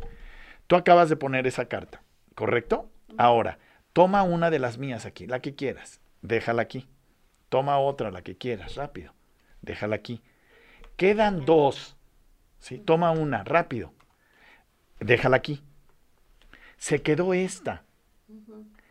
Tú 0.66 0.76
acabas 0.76 1.08
de 1.08 1.16
poner 1.16 1.46
esa 1.46 1.66
carta, 1.66 2.02
¿correcto? 2.34 2.88
Ahora, 3.18 3.58
toma 3.92 4.22
una 4.22 4.50
de 4.50 4.58
las 4.58 4.78
mías 4.78 5.06
aquí, 5.06 5.26
la 5.26 5.40
que 5.40 5.54
quieras. 5.54 6.00
Déjala 6.22 6.62
aquí. 6.62 6.86
Toma 7.48 7.78
otra, 7.78 8.10
la 8.10 8.22
que 8.22 8.36
quieras, 8.36 8.74
rápido. 8.74 9.15
Déjala 9.62 9.96
aquí. 9.96 10.20
Quedan 10.96 11.44
dos. 11.44 11.96
¿sí? 12.58 12.78
Toma 12.78 13.10
una, 13.10 13.44
rápido. 13.44 13.92
Déjala 15.00 15.36
aquí. 15.36 15.62
Se 16.76 17.02
quedó 17.02 17.34
esta. 17.34 17.82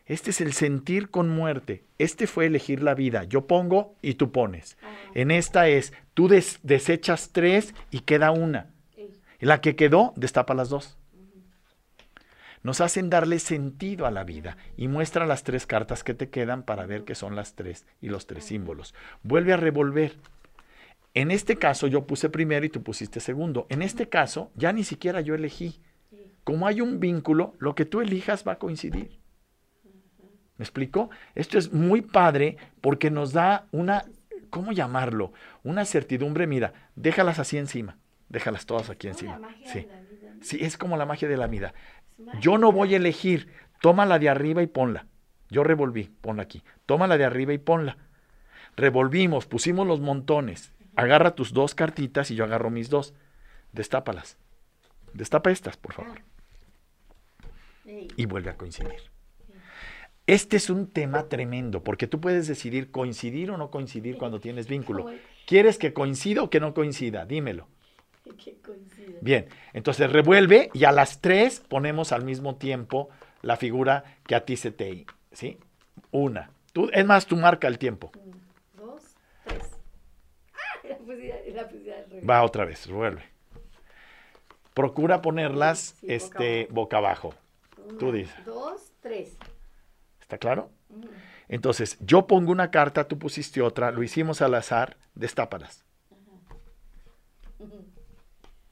Este 0.05 0.29
es 0.29 0.41
el 0.41 0.53
sentir 0.53 1.09
con 1.09 1.29
muerte. 1.29 1.83
Este 1.97 2.27
fue 2.27 2.45
elegir 2.45 2.83
la 2.83 2.93
vida. 2.93 3.23
Yo 3.23 3.47
pongo 3.47 3.95
y 4.01 4.15
tú 4.15 4.31
pones. 4.31 4.77
Ah, 4.83 4.87
En 5.15 5.31
esta 5.31 5.67
es, 5.67 5.93
tú 6.13 6.27
des- 6.27 6.59
desechas 6.63 7.29
tres 7.31 7.73
y 7.91 8.01
queda 8.01 8.31
una. 8.31 8.71
la 9.39 9.61
que 9.61 9.75
quedó, 9.75 10.13
destapa 10.15 10.53
las 10.53 10.69
dos. 10.69 10.97
Nos 12.63 12.81
hacen 12.81 13.09
darle 13.11 13.37
sentido 13.39 14.07
a 14.07 14.11
la 14.11 14.23
vida 14.23 14.57
y 14.75 14.87
muestra 14.87 15.27
las 15.27 15.43
tres 15.43 15.67
cartas 15.67 16.03
que 16.03 16.15
te 16.15 16.29
quedan 16.29 16.63
para 16.63 16.85
ver 16.87 17.03
qué 17.03 17.13
son 17.13 17.35
las 17.35 17.53
tres 17.53 17.85
y 18.01 18.09
los 18.09 18.25
tres 18.25 18.45
símbolos. 18.45 18.95
Vuelve 19.21 19.53
a 19.53 19.57
revolver. 19.57 20.15
En 21.15 21.31
este 21.31 21.55
caso 21.55 21.87
yo 21.87 22.05
puse 22.05 22.29
primero 22.29 22.65
y 22.65 22.69
tú 22.69 22.83
pusiste 22.83 23.21
segundo. 23.21 23.65
En 23.69 23.81
este 23.81 24.09
caso 24.09 24.51
ya 24.55 24.73
ni 24.73 24.83
siquiera 24.83 25.21
yo 25.21 25.33
elegí. 25.33 25.81
Como 26.43 26.67
hay 26.67 26.81
un 26.81 26.99
vínculo, 26.99 27.55
lo 27.57 27.73
que 27.73 27.85
tú 27.85 28.01
elijas 28.01 28.45
va 28.47 28.51
a 28.53 28.59
coincidir. 28.59 29.17
¿Me 30.57 30.63
explico? 30.63 31.09
Esto 31.33 31.57
es 31.57 31.73
muy 31.73 32.01
padre 32.01 32.57
porque 32.81 33.09
nos 33.09 33.31
da 33.31 33.67
una, 33.71 34.05
¿cómo 34.49 34.73
llamarlo? 34.73 35.31
Una 35.63 35.85
certidumbre. 35.85 36.47
Mira, 36.47 36.73
déjalas 36.95 37.39
así 37.39 37.57
encima. 37.57 37.97
Déjalas 38.27 38.65
todas 38.65 38.89
aquí 38.89 39.07
encima. 39.07 39.39
Sí. 39.65 39.87
Sí, 40.41 40.57
es 40.61 40.77
como 40.77 40.97
la 40.97 41.05
magia 41.05 41.29
de 41.29 41.37
la 41.37 41.47
vida. 41.47 41.73
Yo 42.41 42.57
no 42.57 42.73
voy 42.73 42.93
a 42.93 42.97
elegir. 42.97 43.47
Toma 43.81 44.05
la 44.05 44.19
de 44.19 44.29
arriba 44.29 44.61
y 44.61 44.67
ponla. 44.67 45.07
Yo 45.49 45.63
revolví, 45.63 46.11
ponla 46.21 46.43
aquí. 46.43 46.61
Toma 46.85 47.07
la 47.07 47.17
de 47.17 47.23
arriba 47.23 47.53
y 47.53 47.57
ponla. 47.57 47.97
Revolvimos, 48.75 49.45
pusimos 49.45 49.87
los 49.87 50.01
montones. 50.01 50.74
Agarra 50.95 51.35
tus 51.35 51.53
dos 51.53 51.75
cartitas 51.75 52.31
y 52.31 52.35
yo 52.35 52.43
agarro 52.43 52.69
mis 52.69 52.89
dos. 52.89 53.13
Destápalas. 53.71 54.37
Destapa 55.13 55.51
estas, 55.51 55.77
por 55.77 55.93
favor. 55.93 56.21
Y 57.85 58.25
vuelve 58.25 58.49
a 58.49 58.57
coincidir. 58.57 59.15
Este 60.27 60.57
es 60.57 60.69
un 60.69 60.87
tema 60.87 61.29
tremendo, 61.29 61.83
porque 61.83 62.07
tú 62.07 62.19
puedes 62.19 62.47
decidir 62.47 62.89
coincidir 62.89 63.51
o 63.51 63.57
no 63.57 63.69
coincidir 63.69 64.17
cuando 64.17 64.39
tienes 64.39 64.67
vínculo. 64.67 65.05
¿Quieres 65.45 65.77
que 65.77 65.93
coincida 65.93 66.41
o 66.41 66.49
que 66.49 66.59
no 66.59 66.73
coincida? 66.73 67.25
Dímelo. 67.25 67.67
Que 68.43 68.57
coincida. 68.57 69.19
Bien, 69.21 69.47
entonces 69.73 70.11
revuelve 70.11 70.71
y 70.73 70.85
a 70.85 70.91
las 70.91 71.21
tres 71.21 71.59
ponemos 71.59 72.11
al 72.11 72.25
mismo 72.25 72.55
tiempo 72.55 73.09
la 73.43 73.55
figura 73.55 74.03
que 74.25 74.33
a 74.33 74.45
ti 74.45 74.57
se 74.57 74.71
te... 74.71 75.05
¿Sí? 75.31 75.59
Una. 76.09 76.49
Tú, 76.73 76.89
es 76.91 77.05
más, 77.05 77.27
tú 77.27 77.37
marca 77.37 77.67
el 77.67 77.77
tiempo. 77.77 78.11
Va 82.27 82.43
otra 82.43 82.65
vez, 82.65 82.87
vuelve. 82.87 83.23
Procura 84.73 85.21
ponerlas 85.21 85.95
Sí, 85.99 86.07
este, 86.09 86.67
boca 86.69 86.97
abajo. 86.97 87.33
Tú 87.99 88.07
Una, 88.09 88.17
dices. 88.17 88.45
Dos, 88.45 88.91
tres. 89.01 89.37
¿Está 90.19 90.37
claro? 90.37 90.69
Entonces, 91.47 91.97
yo 91.99 92.27
pongo 92.27 92.51
una 92.51 92.71
carta, 92.71 93.07
tú 93.07 93.17
pusiste 93.19 93.61
otra, 93.61 93.91
lo 93.91 94.03
hicimos 94.03 94.41
al 94.41 94.55
azar, 94.55 94.97
destápalas. 95.13 95.85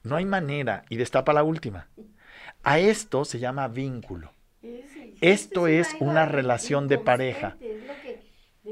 No 0.02 0.16
hay 0.16 0.24
manera 0.26 0.84
y 0.90 0.96
destapa 0.96 1.32
la 1.32 1.42
última. 1.42 1.88
A 2.62 2.78
esto 2.78 3.24
se 3.24 3.38
llama 3.38 3.68
vínculo. 3.68 4.32
Sí, 4.60 4.84
Esto 5.20 5.66
es 5.66 5.94
una 6.00 6.26
relación 6.26 6.88
de 6.88 6.98
pareja. 6.98 7.56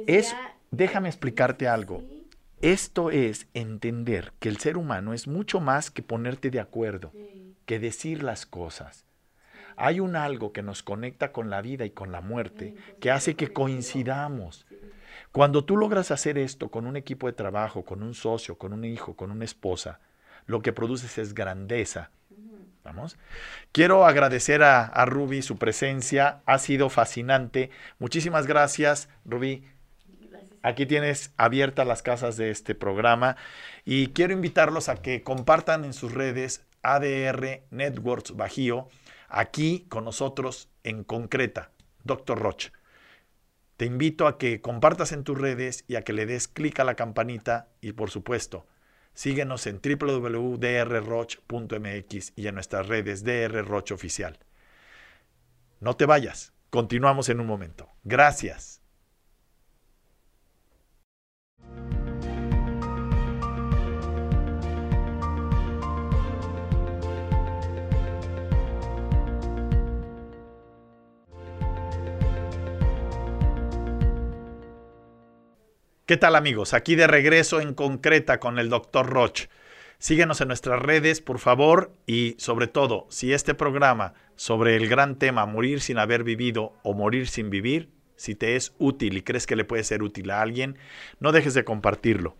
es 0.06 0.34
déjame 0.70 1.08
explicarte 1.08 1.68
algo. 1.68 2.02
Esto 2.62 3.10
es 3.10 3.48
entender 3.54 4.32
que 4.38 4.48
el 4.48 4.58
ser 4.58 4.76
humano 4.76 5.14
es 5.14 5.26
mucho 5.26 5.58
más 5.58 5.90
que 5.90 6.00
ponerte 6.00 6.48
de 6.48 6.60
acuerdo, 6.60 7.10
sí, 7.12 7.56
que 7.66 7.80
decir 7.80 8.22
las 8.22 8.46
cosas. 8.46 9.04
Hay 9.76 9.98
un 9.98 10.14
algo 10.14 10.52
que 10.52 10.62
nos 10.62 10.84
conecta 10.84 11.32
con 11.32 11.50
la 11.50 11.60
vida 11.60 11.84
y 11.84 11.90
con 11.90 12.12
la 12.12 12.20
muerte 12.20 12.76
que 13.00 13.10
hace 13.10 13.34
que 13.34 13.52
coincidamos. 13.52 14.64
Cuando 15.32 15.64
tú 15.64 15.76
logras 15.76 16.12
hacer 16.12 16.38
esto 16.38 16.68
con 16.68 16.86
un 16.86 16.96
equipo 16.96 17.26
de 17.26 17.32
trabajo, 17.32 17.84
con 17.84 18.00
un 18.00 18.14
socio, 18.14 18.56
con 18.56 18.72
un 18.72 18.84
hijo, 18.84 19.16
con 19.16 19.32
una 19.32 19.44
esposa, 19.44 19.98
lo 20.46 20.62
que 20.62 20.72
produces 20.72 21.18
es 21.18 21.34
grandeza. 21.34 22.10
Vamos. 22.84 23.16
Quiero 23.72 24.06
agradecer 24.06 24.62
a, 24.62 24.84
a 24.84 25.04
Ruby 25.04 25.42
su 25.42 25.56
presencia, 25.56 26.42
ha 26.46 26.58
sido 26.58 26.90
fascinante. 26.90 27.70
Muchísimas 27.98 28.46
gracias, 28.46 29.08
Ruby. 29.24 29.64
Aquí 30.62 30.86
tienes 30.86 31.32
abiertas 31.36 31.86
las 31.86 32.02
casas 32.02 32.36
de 32.36 32.50
este 32.50 32.74
programa 32.74 33.36
y 33.84 34.08
quiero 34.08 34.32
invitarlos 34.32 34.88
a 34.88 34.96
que 34.96 35.22
compartan 35.22 35.84
en 35.84 35.92
sus 35.92 36.12
redes 36.12 36.64
ADR 36.82 37.62
Networks 37.70 38.36
Bajío, 38.36 38.88
aquí 39.28 39.86
con 39.88 40.04
nosotros 40.04 40.68
en 40.84 41.04
concreta, 41.04 41.72
Dr. 42.04 42.38
Roch. 42.38 42.70
Te 43.76 43.86
invito 43.86 44.26
a 44.28 44.38
que 44.38 44.60
compartas 44.60 45.10
en 45.12 45.24
tus 45.24 45.36
redes 45.36 45.84
y 45.88 45.96
a 45.96 46.02
que 46.02 46.12
le 46.12 46.26
des 46.26 46.46
clic 46.46 46.78
a 46.78 46.84
la 46.84 46.94
campanita 46.94 47.68
y 47.80 47.92
por 47.92 48.10
supuesto, 48.10 48.66
síguenos 49.14 49.66
en 49.66 49.80
www.drroch.mx 49.82 50.62
y 52.36 52.46
en 52.46 52.54
nuestras 52.54 52.86
redes 52.86 53.24
DR 53.24 53.64
Roch 53.64 53.90
Oficial. 53.90 54.38
No 55.80 55.96
te 55.96 56.06
vayas, 56.06 56.52
continuamos 56.70 57.28
en 57.28 57.40
un 57.40 57.48
momento. 57.48 57.88
Gracias. 58.04 58.81
¿Qué 76.12 76.18
tal 76.18 76.36
amigos? 76.36 76.74
Aquí 76.74 76.94
de 76.94 77.06
regreso 77.06 77.62
en 77.62 77.72
concreta 77.72 78.38
con 78.38 78.58
el 78.58 78.68
Dr. 78.68 79.06
Roch. 79.06 79.46
Síguenos 79.96 80.42
en 80.42 80.48
nuestras 80.48 80.78
redes, 80.78 81.22
por 81.22 81.38
favor, 81.38 81.90
y 82.06 82.34
sobre 82.36 82.66
todo, 82.66 83.06
si 83.08 83.32
este 83.32 83.54
programa 83.54 84.12
sobre 84.36 84.76
el 84.76 84.90
gran 84.90 85.16
tema 85.18 85.46
morir 85.46 85.80
sin 85.80 85.96
haber 85.96 86.22
vivido 86.22 86.74
o 86.82 86.92
morir 86.92 87.28
sin 87.28 87.48
vivir, 87.48 87.88
si 88.14 88.34
te 88.34 88.56
es 88.56 88.74
útil 88.76 89.16
y 89.16 89.22
crees 89.22 89.46
que 89.46 89.56
le 89.56 89.64
puede 89.64 89.84
ser 89.84 90.02
útil 90.02 90.30
a 90.30 90.42
alguien, 90.42 90.76
no 91.18 91.32
dejes 91.32 91.54
de 91.54 91.64
compartirlo. 91.64 92.36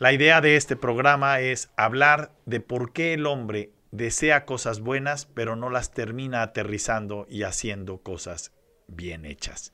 La 0.00 0.12
idea 0.12 0.40
de 0.40 0.56
este 0.56 0.74
programa 0.74 1.38
es 1.38 1.70
hablar 1.76 2.32
de 2.44 2.58
por 2.58 2.92
qué 2.92 3.14
el 3.14 3.24
hombre 3.26 3.70
desea 3.92 4.44
cosas 4.44 4.80
buenas, 4.80 5.26
pero 5.26 5.54
no 5.54 5.70
las 5.70 5.92
termina 5.92 6.42
aterrizando 6.42 7.28
y 7.30 7.44
haciendo 7.44 7.98
cosas 7.98 8.50
bien 8.88 9.26
hechas. 9.26 9.72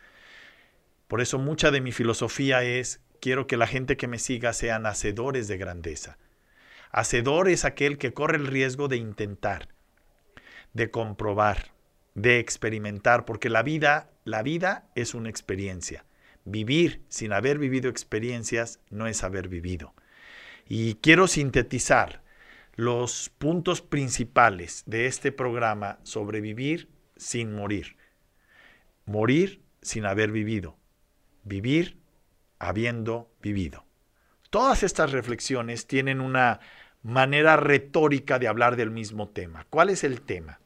Por 1.09 1.21
eso 1.21 1.39
mucha 1.39 1.71
de 1.71 1.81
mi 1.81 1.93
filosofía 1.93 2.63
es, 2.63 3.01
quiero 3.21 3.47
que 3.47 3.57
la 3.57 3.67
gente 3.67 3.97
que 3.97 4.09
me 4.09 4.19
siga 4.19 4.53
sean 4.53 4.87
hacedores 4.87 5.49
de 5.49 5.59
grandeza. 5.59 6.19
Hacedor 6.91 7.49
es 7.49 7.65
aquel 7.65 7.99
que 7.99 8.15
corre 8.15 8.37
el 8.37 8.47
riesgo 8.47 8.89
de 8.89 8.97
intentar, 8.97 9.69
de 10.73 10.91
comprobar, 10.91 11.73
de 12.15 12.39
experimentar, 12.39 13.25
porque 13.25 13.51
la 13.51 13.63
vida, 13.63 14.11
la 14.25 14.43
vida 14.43 14.89
es 14.95 15.15
una 15.15 15.29
experiencia. 15.29 16.05
Vivir 16.45 17.03
sin 17.09 17.33
haber 17.33 17.59
vivido 17.59 17.91
experiencias 17.91 18.81
no 18.91 19.07
es 19.07 19.25
haber 19.25 19.49
vivido. 19.49 19.95
Y 20.69 20.95
quiero 20.97 21.29
sintetizar 21.29 22.23
los 22.77 23.31
puntos 23.39 23.83
principales 23.83 24.83
de 24.87 25.07
este 25.07 25.33
programa 25.33 25.99
sobre 26.03 26.41
vivir 26.41 26.89
sin 27.17 27.55
morir. 27.55 27.97
Morir 29.07 29.63
sin 29.83 30.05
haber 30.05 30.31
vivido. 30.31 30.77
Vivir 31.43 31.97
habiendo 32.59 33.31
vivido. 33.43 33.85
Todas 34.51 34.83
estas 34.83 35.13
reflexiones 35.13 35.87
tienen 35.87 36.21
una 36.21 36.61
manera 37.03 37.57
retórica 37.57 38.39
de 38.39 38.49
hablar 38.49 38.77
del 38.77 38.91
mismo 38.91 39.29
tema. 39.29 39.67
¿Cuál 39.71 39.91
es 39.91 40.05
el 40.05 40.23
tema? 40.23 40.61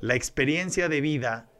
La 0.00 0.14
experiencia 0.14 0.88
de 0.88 1.00
vida 1.00 1.50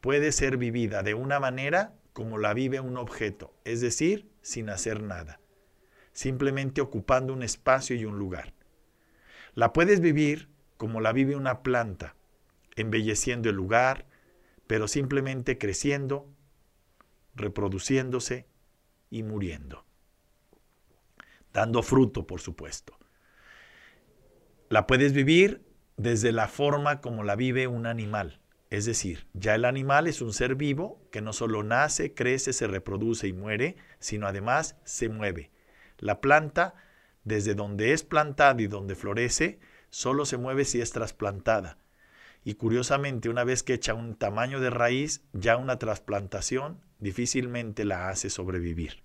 puede 0.00 0.32
ser 0.32 0.56
vivida 0.56 1.02
de 1.02 1.14
una 1.14 1.40
manera 1.40 1.94
como 2.12 2.38
la 2.38 2.52
vive 2.52 2.80
un 2.80 2.96
objeto, 2.96 3.54
es 3.64 3.80
decir, 3.80 4.30
sin 4.42 4.68
hacer 4.68 5.02
nada, 5.02 5.40
simplemente 6.12 6.80
ocupando 6.80 7.32
un 7.32 7.42
espacio 7.42 7.96
y 7.96 8.04
un 8.04 8.18
lugar. 8.18 8.52
La 9.54 9.72
puedes 9.72 10.00
vivir 10.00 10.48
como 10.76 11.00
la 11.00 11.12
vive 11.12 11.36
una 11.36 11.62
planta, 11.62 12.16
embelleciendo 12.76 13.48
el 13.48 13.56
lugar, 13.56 14.06
pero 14.66 14.88
simplemente 14.88 15.58
creciendo, 15.58 16.28
reproduciéndose 17.34 18.46
y 19.12 19.22
muriendo. 19.22 19.84
Dando 21.52 21.82
fruto, 21.82 22.26
por 22.26 22.40
supuesto. 22.40 22.98
La 24.70 24.86
puedes 24.86 25.12
vivir 25.12 25.66
desde 25.98 26.32
la 26.32 26.48
forma 26.48 27.02
como 27.02 27.22
la 27.22 27.36
vive 27.36 27.66
un 27.66 27.86
animal. 27.86 28.40
Es 28.70 28.86
decir, 28.86 29.28
ya 29.34 29.54
el 29.54 29.66
animal 29.66 30.06
es 30.06 30.22
un 30.22 30.32
ser 30.32 30.54
vivo 30.54 31.06
que 31.12 31.20
no 31.20 31.34
solo 31.34 31.62
nace, 31.62 32.14
crece, 32.14 32.54
se 32.54 32.66
reproduce 32.66 33.28
y 33.28 33.34
muere, 33.34 33.76
sino 33.98 34.26
además 34.26 34.76
se 34.84 35.10
mueve. 35.10 35.50
La 35.98 36.22
planta, 36.22 36.74
desde 37.22 37.54
donde 37.54 37.92
es 37.92 38.02
plantada 38.02 38.62
y 38.62 38.66
donde 38.66 38.94
florece, 38.94 39.60
solo 39.90 40.24
se 40.24 40.38
mueve 40.38 40.64
si 40.64 40.80
es 40.80 40.90
trasplantada. 40.90 41.76
Y 42.44 42.54
curiosamente, 42.54 43.28
una 43.28 43.44
vez 43.44 43.62
que 43.62 43.74
echa 43.74 43.94
un 43.94 44.16
tamaño 44.16 44.60
de 44.60 44.70
raíz, 44.70 45.22
ya 45.32 45.56
una 45.56 45.78
trasplantación 45.78 46.80
difícilmente 46.98 47.84
la 47.84 48.08
hace 48.08 48.30
sobrevivir. 48.30 49.02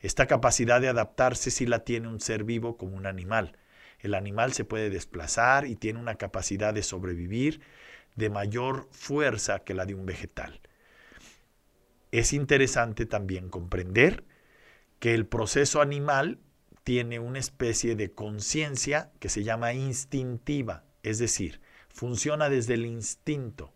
Esta 0.00 0.26
capacidad 0.26 0.80
de 0.80 0.88
adaptarse 0.88 1.50
sí 1.50 1.66
la 1.66 1.80
tiene 1.80 2.08
un 2.08 2.20
ser 2.20 2.44
vivo 2.44 2.76
como 2.76 2.96
un 2.96 3.06
animal. 3.06 3.56
El 4.00 4.14
animal 4.14 4.52
se 4.52 4.64
puede 4.64 4.90
desplazar 4.90 5.66
y 5.66 5.76
tiene 5.76 5.98
una 5.98 6.16
capacidad 6.16 6.74
de 6.74 6.82
sobrevivir 6.82 7.60
de 8.14 8.30
mayor 8.30 8.86
fuerza 8.92 9.60
que 9.60 9.74
la 9.74 9.86
de 9.86 9.94
un 9.94 10.06
vegetal. 10.06 10.60
Es 12.12 12.32
interesante 12.32 13.06
también 13.06 13.48
comprender 13.48 14.24
que 15.00 15.14
el 15.14 15.26
proceso 15.26 15.80
animal 15.80 16.38
tiene 16.84 17.18
una 17.18 17.38
especie 17.38 17.96
de 17.96 18.12
conciencia 18.12 19.10
que 19.18 19.28
se 19.28 19.42
llama 19.42 19.72
instintiva, 19.72 20.84
es 21.02 21.18
decir, 21.18 21.60
funciona 21.94 22.50
desde 22.50 22.74
el 22.74 22.84
instinto. 22.84 23.72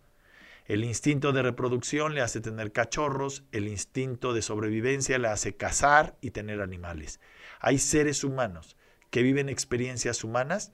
El 0.67 0.85
instinto 0.85 1.33
de 1.33 1.41
reproducción 1.41 2.15
le 2.15 2.21
hace 2.21 2.43
tener 2.43 2.73
cachorros, 2.73 3.45
el 3.53 3.69
instinto 3.69 4.35
de 4.35 4.43
sobrevivencia 4.43 5.17
le 5.17 5.29
hace 5.29 5.57
cazar 5.57 6.19
y 6.21 6.33
tener 6.33 6.61
animales. 6.61 7.21
Hay 7.61 7.79
seres 7.79 8.25
humanos 8.25 8.77
que 9.11 9.23
viven 9.23 9.49
experiencias 9.49 10.25
humanas 10.25 10.73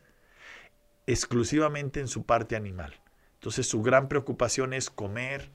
exclusivamente 1.06 2.00
en 2.00 2.08
su 2.08 2.24
parte 2.24 2.56
animal. 2.56 3.00
Entonces 3.34 3.68
su 3.68 3.82
gran 3.82 4.08
preocupación 4.08 4.72
es 4.72 4.90
comer, 4.90 5.52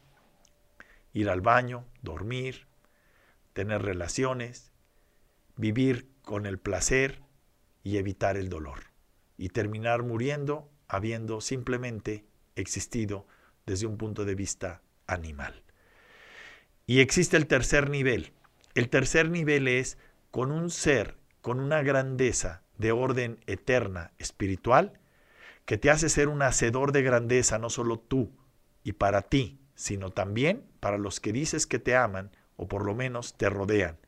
ir 1.12 1.28
al 1.30 1.42
baño, 1.42 1.86
dormir, 2.02 2.68
tener 3.54 3.82
relaciones, 3.82 4.72
vivir 5.58 6.08
con 6.22 6.46
el 6.46 6.60
placer 6.60 7.20
y 7.84 7.98
evitar 7.98 8.38
el 8.38 8.48
dolor. 8.48 8.84
Y 9.38 9.50
terminar 9.50 10.04
muriendo 10.04 10.70
habiendo 10.90 11.40
simplemente 11.40 12.26
existido 12.56 13.26
desde 13.66 13.86
un 13.86 13.98
punto 13.98 14.26
de 14.26 14.36
vista 14.36 14.82
animal. 15.08 15.64
Y 16.86 17.00
existe 17.00 17.38
el 17.38 17.48
tercer 17.48 17.90
nivel. 17.90 18.34
El 18.76 18.90
tercer 18.90 19.30
nivel 19.30 19.68
es 19.68 19.98
con 20.32 20.52
un 20.52 20.70
ser, 20.70 21.16
con 21.42 21.60
una 21.60 21.82
grandeza 21.84 22.64
de 22.78 22.92
orden 22.92 23.40
eterna, 23.46 24.12
espiritual, 24.18 25.00
que 25.66 25.78
te 25.78 25.92
hace 25.92 26.10
ser 26.10 26.28
un 26.28 26.42
hacedor 26.42 26.92
de 26.92 27.04
grandeza, 27.04 27.60
no 27.60 27.70
solo 27.70 28.00
tú 28.00 28.32
y 28.84 28.94
para 28.94 29.22
ti, 29.22 29.60
sino 29.76 30.10
también 30.10 30.66
para 30.80 30.98
los 30.98 31.20
que 31.20 31.32
dices 31.32 31.68
que 31.68 31.78
te 31.78 31.96
aman 31.96 32.32
o 32.58 32.68
por 32.68 32.86
lo 32.86 32.96
menos 32.96 33.38
te 33.38 33.50
rodean. 33.50 34.00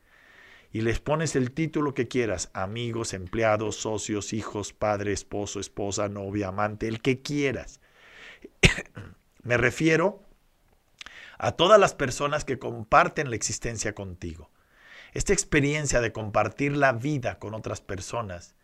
Y 0.72 0.80
les 0.80 1.00
pones 1.00 1.36
el 1.36 1.52
título 1.52 1.92
que 1.92 2.08
quieras, 2.08 2.50
amigos, 2.54 3.12
empleados, 3.12 3.76
socios, 3.76 4.32
hijos, 4.32 4.72
padre, 4.72 5.12
esposo, 5.12 5.60
esposa, 5.60 6.08
novia, 6.08 6.48
amante, 6.48 6.88
el 6.88 7.02
que 7.02 7.20
quieras. 7.20 7.80
Me 9.42 9.58
refiero 9.58 10.22
a 11.36 11.52
todas 11.52 11.78
las 11.78 11.94
personas 11.94 12.46
que 12.46 12.58
comparten 12.58 13.28
la 13.28 13.36
existencia 13.36 13.94
contigo. 13.94 14.50
Esta 15.12 15.34
experiencia 15.34 16.00
de 16.00 16.12
compartir 16.12 16.74
la 16.74 16.92
vida 16.92 17.38
con 17.38 17.52
otras 17.52 17.82
personas 17.82 18.54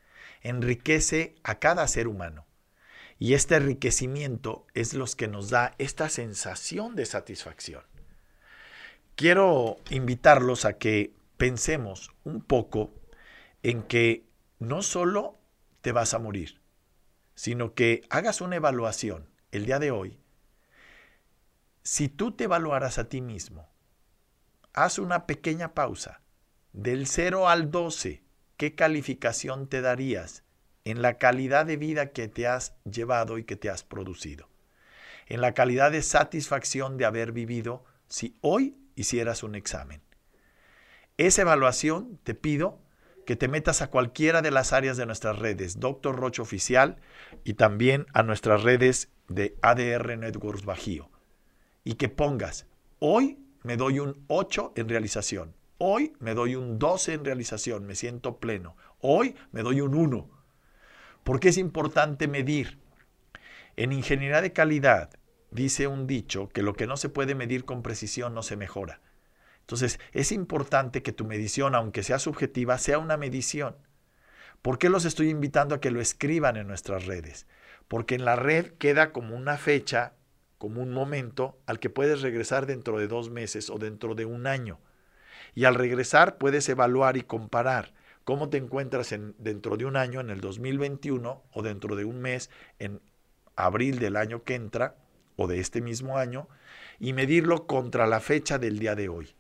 enriquece 0.41 1.35
a 1.43 1.59
cada 1.59 1.87
ser 1.89 2.09
humano. 2.09 2.47
Y 3.19 3.35
este 3.35 3.57
enriquecimiento 3.57 4.67
es 4.73 4.95
lo 4.95 5.05
que 5.05 5.29
nos 5.29 5.51
da 5.51 5.75
esta 5.77 6.09
sensación 6.09 6.95
de 6.95 7.05
satisfacción. 7.05 7.83
Quiero 9.17 9.77
invitarlos 9.91 10.65
a 10.65 10.75
que 10.75 11.18
pensemos 11.39 12.11
un 12.25 12.43
poco 12.43 12.93
en 13.63 13.83
que 13.85 14.29
no 14.59 14.83
solo 14.83 15.41
te 15.81 15.93
vas 15.93 16.13
a 16.13 16.19
morir, 16.19 16.61
sino 17.35 17.75
que 17.75 18.03
hagas 18.11 18.41
una 18.41 18.57
evaluación 18.57 19.31
el 19.53 19.65
día 19.65 19.79
de 19.79 19.93
hoy. 19.93 20.21
Si 21.83 22.09
tú 22.09 22.33
te 22.33 22.45
evaluaras 22.45 22.99
a 22.99 23.09
ti 23.09 23.21
mismo, 23.21 23.71
haz 24.75 24.99
una 24.99 25.27
pequeña 25.27 25.75
pausa. 25.75 26.21
Del 26.73 27.07
0 27.07 27.49
al 27.49 27.71
12, 27.71 28.23
¿qué 28.57 28.75
calificación 28.75 29.69
te 29.69 29.81
darías 29.81 30.43
en 30.85 31.01
la 31.01 31.19
calidad 31.19 31.65
de 31.65 31.77
vida 31.77 32.11
que 32.11 32.29
te 32.29 32.47
has 32.47 32.75
llevado 32.85 33.39
y 33.39 33.45
que 33.45 33.57
te 33.57 33.71
has 33.71 33.85
producido? 33.85 34.51
En 35.27 35.41
la 35.41 35.55
calidad 35.55 35.93
de 35.93 36.03
satisfacción 36.03 36.97
de 36.97 37.05
haber 37.05 37.33
vivido 37.33 37.85
si 38.09 38.37
hoy 38.41 38.77
hicieras 38.97 39.43
un 39.43 39.55
examen. 39.55 40.08
Esa 41.19 41.43
evaluación 41.43 42.21
te 42.23 42.35
pido 42.35 42.79
que 43.27 43.35
te 43.35 43.49
metas 43.49 43.83
a 43.83 43.91
cualquiera 43.91 44.41
de 44.41 44.53
las 44.53 44.73
áreas 44.73 44.97
de 44.97 45.05
nuestras 45.05 45.37
redes, 45.37 45.81
Doctor 45.81 46.15
Roche 46.15 46.41
Oficial, 46.41 46.99
y 47.43 47.55
también 47.55 48.07
a 48.15 48.23
nuestras 48.23 48.63
redes 48.63 49.11
de 49.27 49.57
ADR 49.61 50.17
Networks 50.17 50.65
Bajío. 50.65 51.11
Y 51.83 51.95
que 51.95 52.09
pongas, 52.09 52.67
hoy 53.01 53.37
me 53.65 53.77
doy 53.77 53.99
un 53.99 54.25
8 54.29 54.75
en 54.77 54.89
realización, 54.89 55.57
hoy 55.79 56.13
me 56.21 56.35
doy 56.35 56.55
un 56.55 56.79
12 56.79 57.15
en 57.15 57.25
realización, 57.25 57.85
me 57.85 57.97
siento 57.97 58.39
pleno, 58.39 58.77
hoy 59.01 59.35
me 59.51 59.63
doy 59.63 59.81
un 59.81 59.97
1. 59.97 60.31
Porque 61.25 61.49
es 61.49 61.59
importante 61.59 62.29
medir. 62.29 62.79
En 63.75 63.91
ingeniería 63.91 64.41
de 64.41 64.53
calidad 64.53 65.11
dice 65.51 65.89
un 65.89 66.07
dicho 66.07 66.49
que 66.49 66.63
lo 66.63 66.75
que 66.75 66.87
no 66.87 66.97
se 66.97 67.09
puede 67.09 67.35
medir 67.35 67.65
con 67.65 67.83
precisión 67.83 68.35
no 68.35 68.45
se 68.45 68.57
mejora. 68.57 69.01
Entonces, 69.69 70.01
es 70.13 70.33
importante 70.33 71.03
que 71.03 71.13
tu 71.13 71.27
medición, 71.27 71.75
aunque 71.75 72.03
sea 72.03 72.19
subjetiva, 72.19 72.79
sea 72.79 72.99
una 72.99 73.19
medición. 73.19 73.77
¿Por 74.63 74.79
qué 74.79 74.89
los 74.89 75.05
estoy 75.05 75.29
invitando 75.29 75.75
a 75.75 75.81
que 75.83 75.91
lo 75.91 76.01
escriban 76.01 76.57
en 76.57 76.67
nuestras 76.67 77.05
redes? 77.05 77.47
Porque 77.87 78.15
en 78.15 78.25
la 78.25 78.35
red 78.35 78.73
queda 78.79 79.13
como 79.13 79.37
una 79.37 79.59
fecha, 79.59 80.15
como 80.57 80.81
un 80.81 80.91
momento 80.91 81.59
al 81.67 81.81
que 81.81 81.91
puedes 81.91 82.23
regresar 82.23 82.65
dentro 82.65 82.99
de 82.99 83.09
dos 83.09 83.29
meses 83.29 83.69
o 83.69 83.77
dentro 83.77 84.15
de 84.15 84.25
un 84.25 84.47
año. 84.47 84.81
Y 85.55 85.67
al 85.67 85.75
regresar 85.75 86.39
puedes 86.39 86.67
evaluar 86.71 87.19
y 87.19 87.23
comparar 87.25 87.93
cómo 88.25 88.49
te 88.49 88.57
encuentras 88.57 89.13
en, 89.13 89.35
dentro 89.37 89.77
de 89.77 89.85
un 89.85 89.97
año, 89.97 90.21
en 90.21 90.31
el 90.31 90.41
2021, 90.41 91.43
o 91.53 91.63
dentro 91.63 91.95
de 91.95 92.07
un 92.07 92.23
mes, 92.23 92.49
en 92.79 93.03
abril 93.55 93.99
del 93.99 94.17
año 94.17 94.45
que 94.45 94.55
entra, 94.55 94.97
o 95.37 95.47
de 95.47 95.61
este 95.61 95.83
mismo 95.83 96.17
año, 96.17 96.49
y 96.99 97.13
medirlo 97.13 97.67
contra 97.67 98.07
la 98.07 98.21
fecha 98.21 98.57
del 98.57 98.79
día 98.79 98.95
de 98.95 99.11
hoy. 99.11 99.35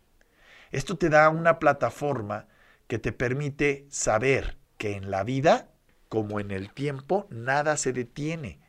Esto 0.71 0.97
te 0.99 1.09
da 1.09 1.29
una 1.31 1.59
plataforma 1.59 2.47
que 2.87 2.99
te 2.99 3.12
permite 3.12 3.87
saber 3.91 4.59
que 4.77 4.97
en 4.97 5.11
la 5.11 5.25
vida, 5.25 5.71
como 6.09 6.41
en 6.41 6.51
el 6.51 6.73
tiempo, 6.73 7.27
nada 7.31 7.77
se 7.77 7.93
detiene. 7.93 8.61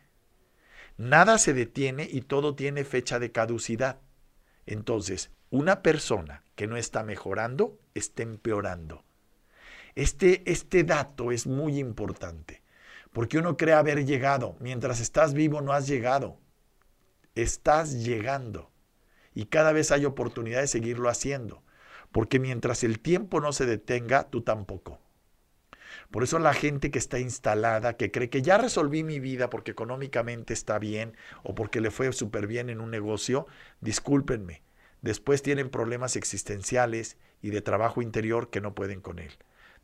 Nada 0.98 1.38
se 1.38 1.54
detiene 1.54 2.08
y 2.10 2.22
todo 2.22 2.56
tiene 2.56 2.84
fecha 2.84 3.20
de 3.20 3.32
caducidad. 3.32 4.02
Entonces, 4.66 5.32
una 5.50 5.82
persona 5.82 6.44
que 6.56 6.68
no 6.68 6.78
está 6.78 7.04
mejorando, 7.04 7.80
está 7.94 8.24
empeorando. 8.24 9.06
Este, 9.96 10.50
este 10.52 10.84
dato 10.84 11.32
es 11.32 11.48
muy 11.48 11.80
importante, 11.80 12.62
porque 13.12 13.38
uno 13.38 13.58
cree 13.58 13.74
haber 13.74 14.06
llegado. 14.06 14.58
Mientras 14.60 15.00
estás 15.00 15.34
vivo 15.34 15.62
no 15.62 15.74
has 15.74 15.88
llegado. 15.88 16.40
Estás 17.36 18.04
llegando. 18.04 18.72
Y 19.34 19.46
cada 19.46 19.72
vez 19.72 19.92
hay 19.92 20.06
oportunidad 20.06 20.62
de 20.62 20.68
seguirlo 20.68 21.10
haciendo. 21.10 21.64
Porque 22.12 22.40
mientras 22.40 22.84
el 22.84 23.00
tiempo 23.00 23.40
no 23.40 23.54
se 23.54 23.66
detenga, 23.66 24.30
tú 24.30 24.42
tampoco. 24.42 25.00
Por 26.12 26.24
eso 26.24 26.40
la 26.40 26.54
gente 26.54 26.92
que 26.92 27.00
está 27.00 27.20
instalada, 27.20 27.94
que 27.98 28.12
cree 28.12 28.30
que 28.30 28.42
ya 28.42 28.58
resolví 28.58 29.04
mi 29.04 29.20
vida 29.20 29.50
porque 29.50 29.72
económicamente 29.72 30.54
está 30.54 30.80
bien 30.80 31.16
o 31.44 31.56
porque 31.56 31.82
le 31.82 31.92
fue 31.92 32.12
súper 32.14 32.48
bien 32.48 32.70
en 32.70 32.82
un 32.82 32.92
negocio, 32.92 33.48
discúlpenme, 33.82 34.62
después 35.02 35.42
tienen 35.42 35.70
problemas 35.70 36.16
existenciales 36.16 37.18
y 37.42 37.52
de 37.52 37.62
trabajo 37.62 38.02
interior 38.02 38.50
que 38.50 38.62
no 38.62 38.74
pueden 38.74 39.02
con 39.02 39.20
él. 39.20 39.32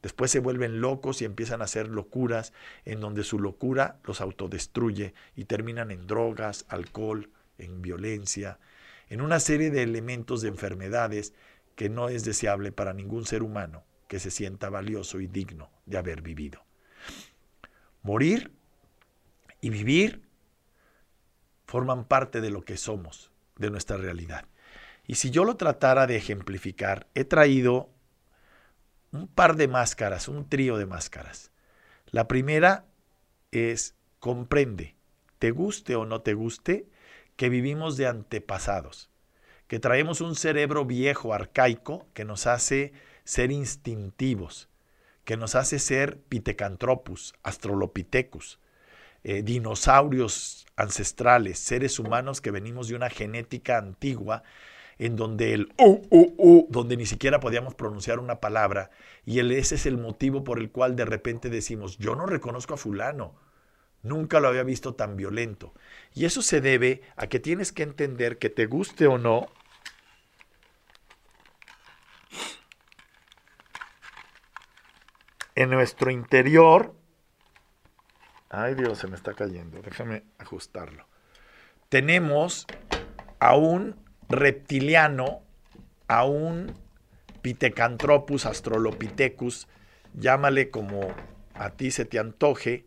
Después 0.01 0.30
se 0.30 0.39
vuelven 0.39 0.82
locos 0.82 1.21
y 1.21 1.26
empiezan 1.26 1.61
a 1.61 1.65
hacer 1.65 1.88
locuras 1.88 2.53
en 2.86 2.99
donde 2.99 3.23
su 3.23 3.39
locura 3.39 3.97
los 4.03 4.21
autodestruye 4.21 5.13
y 5.36 5.45
terminan 5.45 5.89
en 5.89 6.05
drogas, 6.05 6.65
alcohol, 6.69 7.32
en 7.57 7.82
violencia, 7.82 8.59
en 9.09 9.21
una 9.21 9.39
serie 9.39 9.71
de 9.71 9.84
elementos 9.84 10.41
de 10.41 10.49
enfermedades 10.49 11.34
que 11.76 11.89
no 11.89 12.09
es 12.09 12.23
deseable 12.23 12.71
para 12.71 12.93
ningún 12.93 13.26
ser 13.26 13.43
humano 13.43 13.84
que 14.07 14.19
se 14.19 14.32
sienta 14.32 14.69
valioso 14.69 15.19
y 15.19 15.28
digno 15.28 15.69
de 15.86 15.97
haber 15.97 16.21
vivido. 16.21 16.63
Morir 18.01 18.51
y 19.61 19.69
vivir 19.69 20.28
forman 21.65 22.05
parte 22.05 22.41
de 22.41 22.51
lo 22.51 22.63
que 22.63 22.78
somos, 22.78 23.32
de 23.57 23.69
nuestra 23.69 23.97
realidad. 23.97 24.45
Y 25.07 25.15
si 25.15 25.32
yo 25.32 25.43
lo 25.43 25.57
tratara 25.57 26.07
de 26.07 26.15
ejemplificar, 26.15 27.07
he 27.13 27.26
traído 27.26 27.89
un 29.11 29.28
par 29.28 29.55
de 29.55 29.67
máscaras, 29.67 30.28
un 30.28 30.47
trío 30.47 30.78
de 30.78 30.86
máscaras. 30.86 31.51
La 32.07 32.28
primera 32.28 32.86
es 33.51 33.95
comprende, 34.19 34.95
te 35.39 35.51
guste 35.51 35.95
o 35.95 36.05
no 36.05 36.21
te 36.21 36.34
guste, 36.34 36.88
que 37.36 37.49
vivimos 37.49 37.97
de 37.97 38.07
antepasados 38.07 39.09
que 39.68 39.80
traemos 39.80 40.22
un 40.22 40.36
cerebro 40.36 40.86
viejo, 40.86 41.34
arcaico, 41.34 42.07
que 42.13 42.26
nos 42.26 42.47
hace 42.47 42.93
ser 43.24 43.51
instintivos, 43.51 44.70
que 45.24 45.38
nos 45.38 45.55
hace 45.55 45.80
ser 45.80 46.20
Pithecanthropus, 46.20 47.34
Astrolopithecus, 47.43 48.59
eh, 49.24 49.41
dinosaurios 49.41 50.68
ancestrales, 50.76 51.57
seres 51.57 51.97
humanos 51.97 52.41
que 52.41 52.51
venimos 52.51 52.88
de 52.88 52.95
una 52.95 53.09
genética 53.09 53.78
antigua 53.78 54.43
en 54.97 55.16
donde 55.16 55.53
el 55.53 55.74
u, 55.78 56.01
u, 56.09 56.34
u, 56.38 56.68
donde 56.70 56.95
ni 56.95 57.05
siquiera 57.05 57.39
podíamos 57.39 57.76
pronunciar 57.76 58.20
una 58.20 58.39
palabra, 58.39 58.91
y 59.26 59.39
el, 59.39 59.51
ese 59.51 59.76
es 59.76 59.86
el 59.86 59.97
motivo 59.97 60.43
por 60.43 60.59
el 60.59 60.72
cual 60.72 60.95
de 60.95 61.05
repente 61.05 61.49
decimos, 61.49 61.97
yo 61.97 62.16
no 62.16 62.28
reconozco 62.28 62.76
a 62.76 62.78
fulano, 62.78 63.36
nunca 64.06 64.39
lo 64.39 64.47
había 64.47 64.64
visto 64.64 64.95
tan 64.95 65.18
violento. 65.18 65.74
Y 66.14 66.26
eso 66.26 66.41
se 66.41 66.62
debe 66.62 67.01
a 67.18 67.28
que 67.28 67.39
tienes 67.39 67.72
que 67.72 67.84
entender 67.84 68.38
que 68.38 68.49
te 68.49 68.68
guste 68.68 69.08
o 69.08 69.18
no, 69.18 69.47
en 75.56 75.70
nuestro 75.70 76.12
interior, 76.12 76.93
ay 78.49 78.76
Dios, 78.76 78.99
se 78.99 79.08
me 79.08 79.16
está 79.16 79.34
cayendo, 79.34 79.82
déjame 79.82 80.24
ajustarlo. 80.38 81.08
Tenemos 81.89 82.68
a 83.39 83.56
un 83.56 83.95
reptiliano, 84.30 85.41
a 86.08 86.26
un 86.26 86.74
Pithecanthropus 87.41 88.45
astrolopithecus, 88.45 89.68
llámale 90.14 90.72
como 90.72 91.14
a 91.53 91.70
ti 91.72 91.91
se 91.91 92.06
te 92.06 92.20
antoje, 92.20 92.86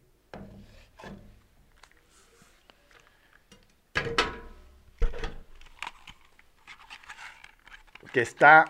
que 8.12 8.20
está 8.20 8.64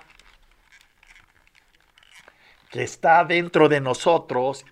que 2.70 2.82
está 2.82 3.24
dentro 3.24 3.68
de 3.68 3.80
nosotros 3.80 4.64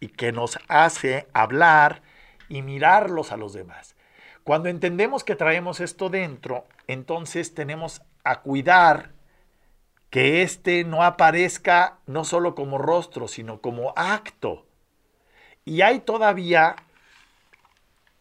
y 0.00 0.08
que 0.08 0.32
nos 0.32 0.58
hace 0.68 1.28
hablar 1.34 2.02
y 2.48 2.62
mirarlos 2.62 3.32
a 3.32 3.36
los 3.36 3.52
demás. 3.52 3.96
Cuando 4.44 4.68
entendemos 4.68 5.24
que 5.24 5.36
traemos 5.36 5.80
esto 5.80 6.10
dentro, 6.10 6.66
entonces 6.86 7.54
tenemos 7.54 8.02
a 8.24 8.40
cuidar 8.40 9.12
que 10.10 10.42
éste 10.42 10.84
no 10.84 11.02
aparezca 11.02 11.98
no 12.06 12.24
solo 12.24 12.54
como 12.54 12.78
rostro, 12.78 13.26
sino 13.28 13.60
como 13.60 13.92
acto. 13.96 14.66
Y 15.64 15.80
hay 15.80 16.00
todavía 16.00 16.76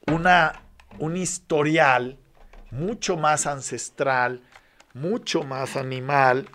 una, 0.07 0.63
un 0.99 1.17
historial 1.17 2.17
mucho 2.71 3.17
más 3.17 3.45
ancestral, 3.45 4.41
mucho 4.93 5.43
más 5.43 5.75
animal, 5.75 6.47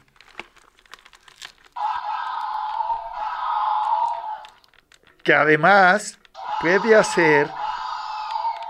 que 5.24 5.34
además 5.34 6.18
puede 6.60 6.94
hacer 6.94 7.50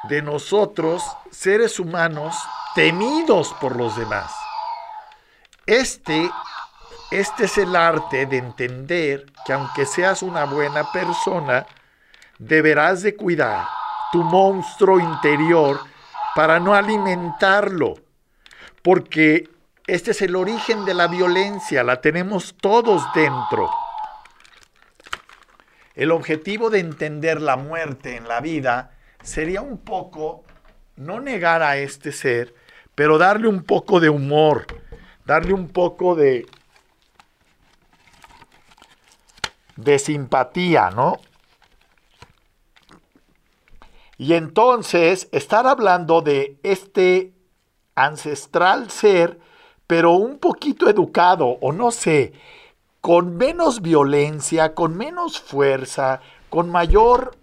de 0.05 0.23
nosotros 0.23 1.03
seres 1.31 1.79
humanos 1.79 2.35
temidos 2.75 3.55
por 3.61 3.77
los 3.77 3.97
demás. 3.97 4.35
Este, 5.67 6.31
este 7.11 7.45
es 7.45 7.59
el 7.59 7.77
arte 7.77 8.27
de 8.27 8.39
entender 8.39 9.27
que 9.45 9.53
aunque 9.53 9.85
seas 9.85 10.23
una 10.23 10.45
buena 10.45 10.91
persona, 10.93 11.67
deberás 12.39 13.03
de 13.03 13.17
cuidar 13.17 13.69
tu 14.13 14.23
monstruo 14.23 14.99
interior 14.99 15.81
para 16.35 16.59
no 16.59 16.75
alimentarlo, 16.75 17.95
porque 18.83 19.49
este 19.89 20.11
es 20.11 20.21
el 20.21 20.37
origen 20.37 20.85
de 20.85 20.93
la 20.93 21.09
violencia, 21.09 21.83
la 21.83 22.03
tenemos 22.03 22.55
todos 22.61 23.03
dentro. 23.15 23.71
El 25.95 26.11
objetivo 26.11 26.69
de 26.69 26.81
entender 26.81 27.41
la 27.41 27.57
muerte 27.57 28.15
en 28.15 28.29
la 28.29 28.41
vida 28.43 28.93
sería 29.23 29.63
un 29.63 29.79
poco 29.79 30.45
no 30.97 31.21
negar 31.21 31.63
a 31.63 31.79
este 31.79 32.13
ser, 32.13 32.55
pero 32.95 33.17
darle 33.17 33.49
un 33.49 33.63
poco 33.63 33.99
de 33.99 34.11
humor, 34.11 34.67
darle 35.25 35.55
un 35.55 35.69
poco 35.69 36.15
de 36.15 36.47
de 39.77 39.99
simpatía, 39.99 40.91
¿no? 40.91 41.19
Y 44.19 44.35
entonces 44.35 45.29
estar 45.33 45.67
hablando 45.67 46.21
de 46.21 46.59
este 46.63 47.33
ancestral 47.95 48.91
ser, 48.91 49.48
pero 49.89 50.13
un 50.13 50.39
poquito 50.39 50.89
educado, 50.89 51.47
o 51.63 51.73
no 51.73 51.91
sé, 51.91 52.35
con 53.01 53.37
menos 53.37 53.81
violencia, 53.81 54.75
con 54.75 54.97
menos 54.97 55.41
fuerza, 55.41 56.21
con 56.51 56.71
mayor 56.71 57.37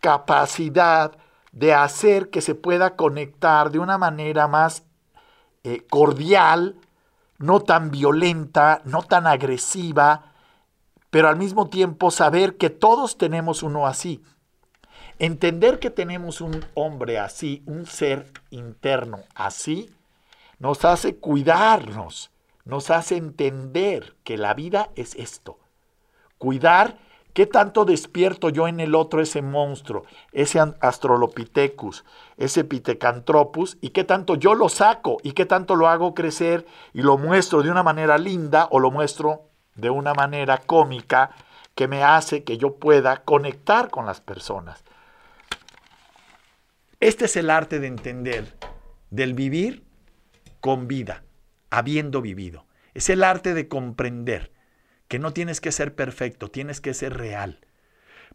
capacidad 0.00 1.12
de 1.52 1.74
hacer 1.74 2.30
que 2.30 2.40
se 2.40 2.54
pueda 2.54 2.96
conectar 2.96 3.70
de 3.70 3.78
una 3.78 3.98
manera 3.98 4.48
más 4.48 4.84
eh, 5.62 5.82
cordial, 5.88 6.76
no 7.38 7.60
tan 7.60 7.90
violenta, 7.90 8.80
no 8.86 9.02
tan 9.02 9.26
agresiva, 9.26 10.32
pero 11.10 11.28
al 11.28 11.36
mismo 11.36 11.68
tiempo 11.68 12.10
saber 12.10 12.56
que 12.56 12.70
todos 12.70 13.18
tenemos 13.18 13.62
uno 13.62 13.86
así. 13.86 14.22
Entender 15.18 15.78
que 15.78 15.90
tenemos 15.90 16.40
un 16.40 16.64
hombre 16.72 17.18
así, 17.18 17.62
un 17.66 17.84
ser 17.84 18.32
interno 18.50 19.20
así, 19.34 19.94
nos 20.64 20.86
hace 20.86 21.16
cuidarnos, 21.16 22.30
nos 22.64 22.88
hace 22.88 23.18
entender 23.18 24.16
que 24.24 24.38
la 24.38 24.54
vida 24.54 24.88
es 24.96 25.14
esto. 25.16 25.58
Cuidar 26.38 26.96
qué 27.34 27.44
tanto 27.44 27.84
despierto 27.84 28.48
yo 28.48 28.66
en 28.66 28.80
el 28.80 28.94
otro 28.94 29.20
ese 29.20 29.42
monstruo, 29.42 30.04
ese 30.32 30.60
Astrolopithecus, 30.80 32.06
ese 32.38 32.64
Pithecanthropus, 32.64 33.76
y 33.82 33.90
qué 33.90 34.04
tanto 34.04 34.36
yo 34.36 34.54
lo 34.54 34.70
saco 34.70 35.18
y 35.22 35.32
qué 35.32 35.44
tanto 35.44 35.76
lo 35.76 35.86
hago 35.86 36.14
crecer 36.14 36.64
y 36.94 37.02
lo 37.02 37.18
muestro 37.18 37.62
de 37.62 37.70
una 37.70 37.82
manera 37.82 38.16
linda 38.16 38.66
o 38.70 38.80
lo 38.80 38.90
muestro 38.90 39.42
de 39.74 39.90
una 39.90 40.14
manera 40.14 40.56
cómica 40.56 41.32
que 41.74 41.88
me 41.88 42.02
hace 42.02 42.42
que 42.42 42.56
yo 42.56 42.76
pueda 42.76 43.22
conectar 43.22 43.90
con 43.90 44.06
las 44.06 44.22
personas. 44.22 44.82
Este 47.00 47.26
es 47.26 47.36
el 47.36 47.50
arte 47.50 47.80
de 47.80 47.88
entender 47.88 48.56
del 49.10 49.34
vivir 49.34 49.84
con 50.64 50.88
vida, 50.88 51.24
habiendo 51.68 52.22
vivido. 52.22 52.66
Es 52.94 53.10
el 53.10 53.22
arte 53.22 53.52
de 53.52 53.68
comprender 53.68 54.50
que 55.08 55.18
no 55.18 55.34
tienes 55.34 55.60
que 55.60 55.70
ser 55.72 55.94
perfecto, 55.94 56.50
tienes 56.50 56.80
que 56.80 56.94
ser 56.94 57.18
real, 57.18 57.60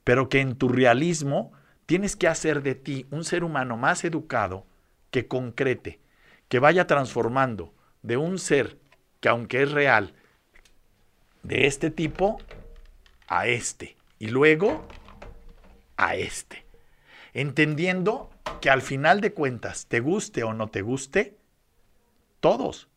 pero 0.04 0.30
que 0.30 0.40
en 0.40 0.56
tu 0.56 0.70
realismo 0.70 1.52
tienes 1.88 2.16
que 2.16 2.28
hacer 2.28 2.62
de 2.62 2.76
ti 2.76 3.08
un 3.10 3.24
ser 3.24 3.44
humano 3.44 3.78
más 3.78 4.04
educado 4.04 4.68
que 5.10 5.28
concrete, 5.28 6.02
que 6.50 6.60
vaya 6.60 6.86
transformando 6.86 7.74
de 8.04 8.18
un 8.18 8.38
ser 8.38 8.78
que 9.22 9.30
aunque 9.30 9.64
es 9.64 9.72
real, 9.72 10.14
de 11.42 11.66
este 11.66 11.90
tipo 11.90 12.38
a 13.28 13.48
este 13.48 13.98
y 14.20 14.28
luego 14.28 14.88
a 15.98 16.14
este, 16.14 16.64
entendiendo 17.34 18.30
que 18.62 18.70
al 18.70 18.84
final 18.84 19.20
de 19.20 19.34
cuentas, 19.34 19.88
te 19.88 20.00
guste 20.00 20.44
o 20.44 20.54
no 20.54 20.68
te 20.68 20.84
guste, 20.84 21.39
todos, 22.40 22.90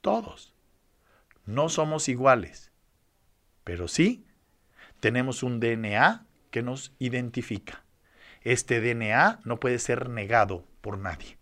todos, 0.00 0.54
no 1.46 1.68
somos 1.68 2.08
iguales, 2.08 2.70
pero 3.64 3.88
sí 3.88 4.26
tenemos 5.00 5.42
un 5.42 5.60
DNA 5.60 6.26
que 6.50 6.62
nos 6.62 6.92
identifica. 6.98 7.84
Este 8.42 8.80
DNA 8.80 9.40
no 9.44 9.60
puede 9.60 9.78
ser 9.78 10.08
negado 10.08 10.66
por 10.80 10.98
nadie. 10.98 11.38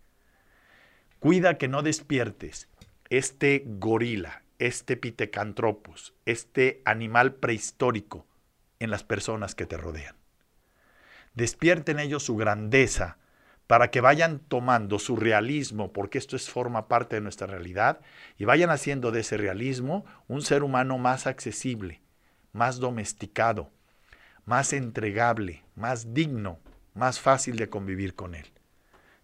Cuida 1.19 1.57
que 1.57 1.67
no 1.67 1.81
despiertes 1.81 2.69
este 3.09 3.63
gorila, 3.65 4.43
este 4.59 4.97
Pithecanthropus, 4.97 6.13
este 6.25 6.81
animal 6.85 7.35
prehistórico 7.35 8.25
en 8.79 8.91
las 8.91 9.03
personas 9.03 9.55
que 9.55 9.65
te 9.65 9.77
rodean 9.77 10.19
despierten 11.33 11.99
ellos 11.99 12.23
su 12.23 12.35
grandeza 12.35 13.17
para 13.69 13.91
que 13.91 14.01
vayan 14.01 14.39
tomando 14.39 14.97
su 14.97 15.15
realismo, 15.15 15.93
porque 15.93 16.17
esto 16.17 16.35
es, 16.35 16.49
forma 16.49 16.87
parte 16.87 17.17
de 17.17 17.21
nuestra 17.21 17.45
realidad, 17.45 18.01
y 18.35 18.45
vayan 18.45 18.71
haciendo 18.71 19.11
de 19.11 19.19
ese 19.19 19.37
realismo 19.37 20.05
un 20.27 20.41
ser 20.41 20.63
humano 20.63 20.97
más 20.97 21.27
accesible, 21.27 22.01
más 22.51 22.79
domesticado, 22.79 23.69
más 24.43 24.73
entregable, 24.73 25.61
más 25.75 26.15
digno, 26.15 26.57
más 26.95 27.19
fácil 27.19 27.57
de 27.57 27.69
convivir 27.69 28.15
con 28.15 28.33
él. 28.33 28.47